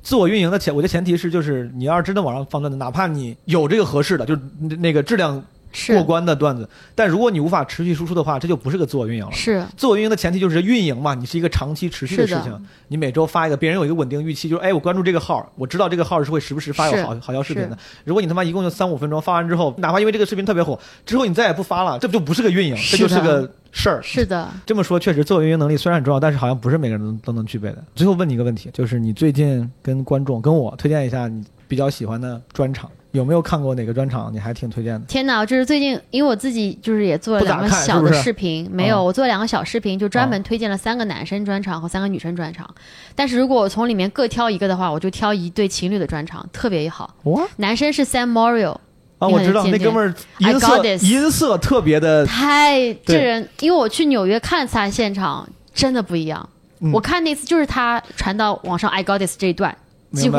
[0.01, 4.41] 自我运营的前，我觉得前提是就是你要是真的网上放段子，哪怕你有这个合适的，就是
[4.77, 5.43] 那个质量是
[5.87, 9.31] 过关的段子，但如果你无法持续输出的话，这就不是个自我运营了。
[9.31, 12.67] 是自我运营的前提就是运营嘛，你是一个长期持续的事情。
[12.87, 17.77] 你每周发一个，别人有一个稳定预期，就是哎，我关注这个号，我知道这个号是会时不时发有好好笑视频的。
[18.03, 24.01] 如果你他妈一共就三五分钟，发完之后，哪怕因为这个视频特别火，之后你再也不发了，这不就不是个运营，这就是个事儿。
[24.01, 27.83] 是的，这么说，确实自我运营能力虽然很重要，但是好像不是每个人都都能具备的。
[27.95, 35.05] 最后问你一个问题，就是你最近跟观众跟我推荐一下你比较喜欢的专场，有没有看过哪个专场你还挺推荐的？
[35.07, 35.45] 天哪！
[35.45, 42.69] 就是最近，因为我自己就是也做了两个小的看是是视频，没有，啊我做了两个小视频，就专啊门推荐了三个男生专场和三个女生专场。
[43.13, 47.13] 但是如果我从里面各挑一个的话，我就挑一对情侣的专场，特别好。
[47.23, 48.77] 哇男生是 Sam Morio，
[49.17, 56.47] 啊，我知道那哥们儿 I 音 got 色 this 音色特别的，太这人，因为我去纽约看他现场，真的不一样。
[56.79, 59.77] 嗯我看那次就是他传到网上 I got this 这一段，
[60.13, 60.37] 几乎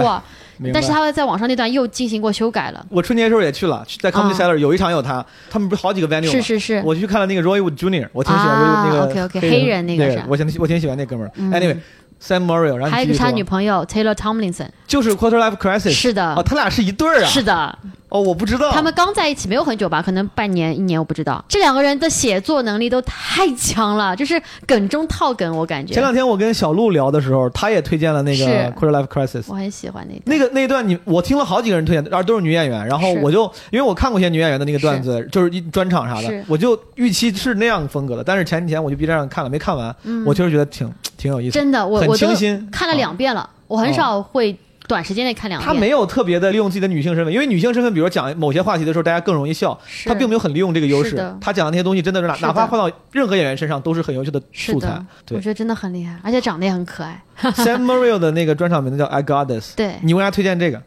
[0.73, 2.86] 但是他在网上那段又进行过修改了。
[2.89, 4.35] 我春节的时候也去了，在 Comedy 啊。
[4.35, 6.31] Cellar 有一场有他，他们不是好几个 venue 吗？
[6.31, 11.32] 是是是，我去看了那个 Roy Wood Jr.，我挺喜欢 Roy 啊 Wood 那个 OK，OK，黑黑人那个是我挺我挺喜欢那哥们儿。
[11.36, 11.51] 嗯。
[11.51, 17.27] Anyway，Sam Morril，然后还有一个是他女朋友 Taylor Tomlinson，就是 Quarter Life Crisis，是的，哦，他俩是一对儿啊。
[17.27, 17.78] 是的，
[18.13, 18.71] 哦，我不知道。
[18.73, 21.43] 他们刚在一起没有很久吧，可能半年一年，我不知道。
[21.49, 25.95] 这两个人的写作能力都太强了，就是梗中套梗，我感觉。
[25.95, 29.43] 前两天我跟小鹿聊的时候，他也推荐了那个是《Quarter Life Crisis》。
[29.49, 38.23] 我很喜欢那段那个那一段你我听了好几个人推荐，而都是女演员，然后我就因为我看过一些女演员的那个段子，就是一专场啥的，我就预期是那样风格的。
[38.23, 39.95] 但是前几天我去 B 站上看了，没看完，
[40.27, 41.59] 我确实觉得挺挺有意思。
[41.59, 42.27] 嗯真的，我很我都
[42.71, 44.55] 看了两遍了，我很少会
[44.89, 45.67] 短时间内看两遍。
[45.67, 49.79] 他没有特别的利用自己的女性身份，因为女性身份，比如讲某些话题的时候，大家更容易笑。
[50.05, 55.01] 他并没有很利用这个优势，他讲的那些东西真的是哪是哪怕换到任何演员身上都是很优秀的素材
[55.31, 57.23] 我觉得真的很厉害，而且长得也很可爱。
[57.55, 60.83] Sam Morril 的那个专场名字叫《I Got This》，对，你为啥推荐这个？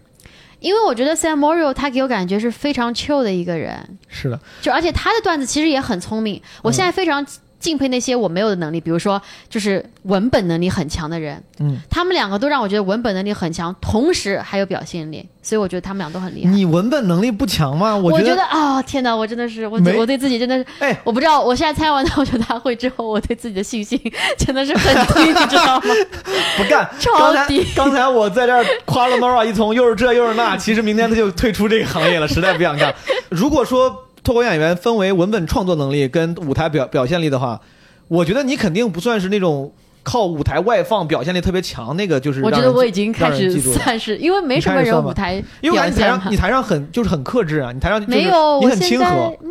[0.60, 6.42] 因为我觉得 Sam Morril 他给我感觉是非常 chill 的一个人，是的，就而且他的段子其实也很聪明。
[6.64, 7.24] 我现在非常
[7.66, 9.20] 敬佩那些我没有的能力，比如说
[9.50, 16.52] 就是文本能力很强的人，嗯，他们两个都让我觉得文本能力很强，同时还有表现力，所以我觉得他们俩都很厉害。
[16.52, 17.98] 你文本能力不强吗？
[17.98, 24.00] 我觉得啊、天哪，我真的是我我对自己真的是，哎，我不知道，我现在参加完脱口秀大会之后，我对自己的信心
[24.38, 25.86] 真的是很低，你知道吗？
[26.58, 26.88] 不干。
[27.00, 32.94] 超低刚才我在这儿夸了 Nora 一通，又是这又是那，其实明天他就退出这个行业了，实在不想干。
[33.30, 37.62] 如果说脱口演员分为文本创作能力跟舞台表表现力的话，
[38.10, 39.72] 我觉得你肯定不算是那种
[40.04, 46.36] 靠舞台外放表现力特别强那个，就是我觉得我已经开始算是，因为没什么人舞台因为你台上你。
[46.36, 49.06] 台上很就是很克制啊，你台上就是没有，你很亲和。
[49.42, 49.50] 嗯，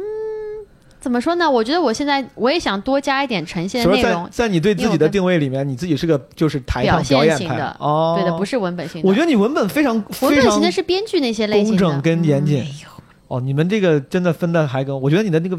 [1.00, 1.50] 怎么说呢？
[1.50, 9.08] 我觉得我现在我也想多加一点呈现所以在内容，在你对自己的定位里面，你自己是个就是台上表现演派型的哦，对的，不是文本型的。
[9.08, 12.64] 我觉得你文本非常文本型的是编剧那些类型的，工整跟严谨
[13.34, 15.58] 哦，你们这个真的分的还跟我觉得你的那个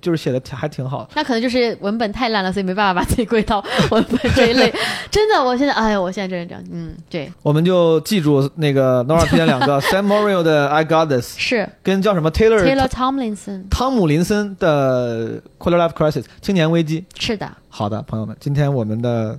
[0.00, 1.10] 就是写的还挺好的。
[1.14, 4.72] 那可能就是文本太烂了，所以没办法把自己归到文本这一类。
[5.10, 16.24] 真的，我现在，哎呀，我现在真是这样，嗯，对，我们就记住那个 Nora 推荐两个 Sam Morril 的 I Got This，是跟叫什么 Taylor Taylor Tomlinson，汤姆林森的 Quarter Life Crisis
[16.40, 17.04] 青年危机。
[17.18, 19.38] 是的，好的，朋友们，今天我们的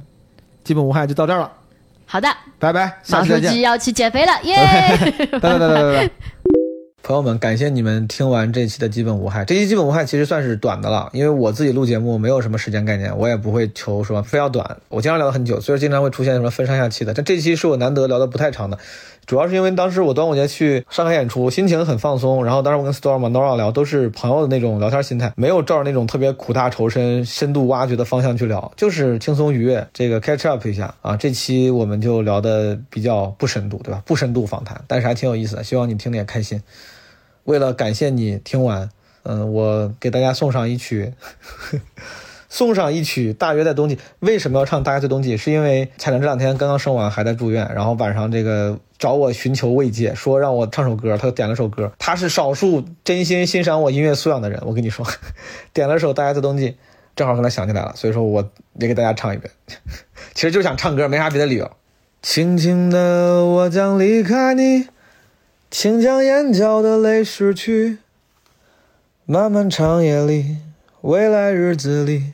[0.63, 1.51] 基本无害就到这儿了，
[2.05, 2.29] 好的，
[2.59, 3.49] 拜拜，下毛期再见。
[3.49, 4.55] 书记要去减肥了，耶！
[5.31, 6.11] 拜拜拜拜拜拜。
[7.05, 9.43] 朋友们，感谢你们听完这期的基本无害。
[9.43, 14.77] 这期基本无害其实算是短的了，因为我自己录节目没有什么时间概念，我也不会求说非要短。
[14.87, 17.13] 我经常聊了很久，所以经常会出现什么分上下期的。
[17.13, 18.79] 但这期是我难得聊的不太长的，
[19.25, 22.43] 主要是因为当时我端午节去上海演出，心情很放松。
[22.43, 31.15] 然后当时我跟 Storm、Nora 聊，都是朋友的那种聊天心态，没有照着那种特别苦大仇深、深度挖掘的方向去聊，就是轻松愉悦，这个 catch up 一下啊。
[31.15, 34.01] 这期我们就聊的比较不深度，对吧？
[34.05, 36.61] 不深度访谈，但是还挺有意思的，希望你听得也开心。
[37.45, 38.89] 为了感谢你听完，
[39.23, 41.79] 嗯，我给大家送上一曲呵，
[42.53, 43.95] 送上一曲《大约在冬季》。
[44.19, 45.35] 为什么要唱《大约在冬季》？
[45.41, 51.91] 是因为彩玲这两天刚刚生完，还在住院，然后晚上这个找我寻求慰藉，说让我唱首歌，他点了首歌。
[51.97, 55.03] 他是少数真心欣赏我音乐素养的人，我跟你说，
[55.73, 56.69] 点了首《大约在冬季》，
[57.15, 59.51] 正好跟他想起来了，所以说我也给大家唱一遍。
[60.35, 61.71] 其实就想唱歌，没啥别的理由。
[62.21, 64.89] 轻轻的，我将离开你。
[65.71, 67.97] 请将眼角的泪拭去，
[69.25, 70.57] 漫漫长夜里，
[71.01, 72.33] 未来日子里，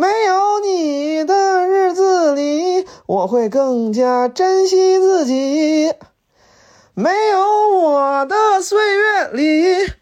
[0.00, 5.92] 没有你的日子里，我会更加珍惜自己。
[6.94, 9.92] 没有我的岁月里，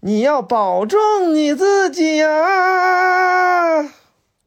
[0.00, 2.28] 你要保重你自己呀、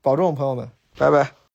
[0.01, 1.39] 保重，朋友们，拜拜。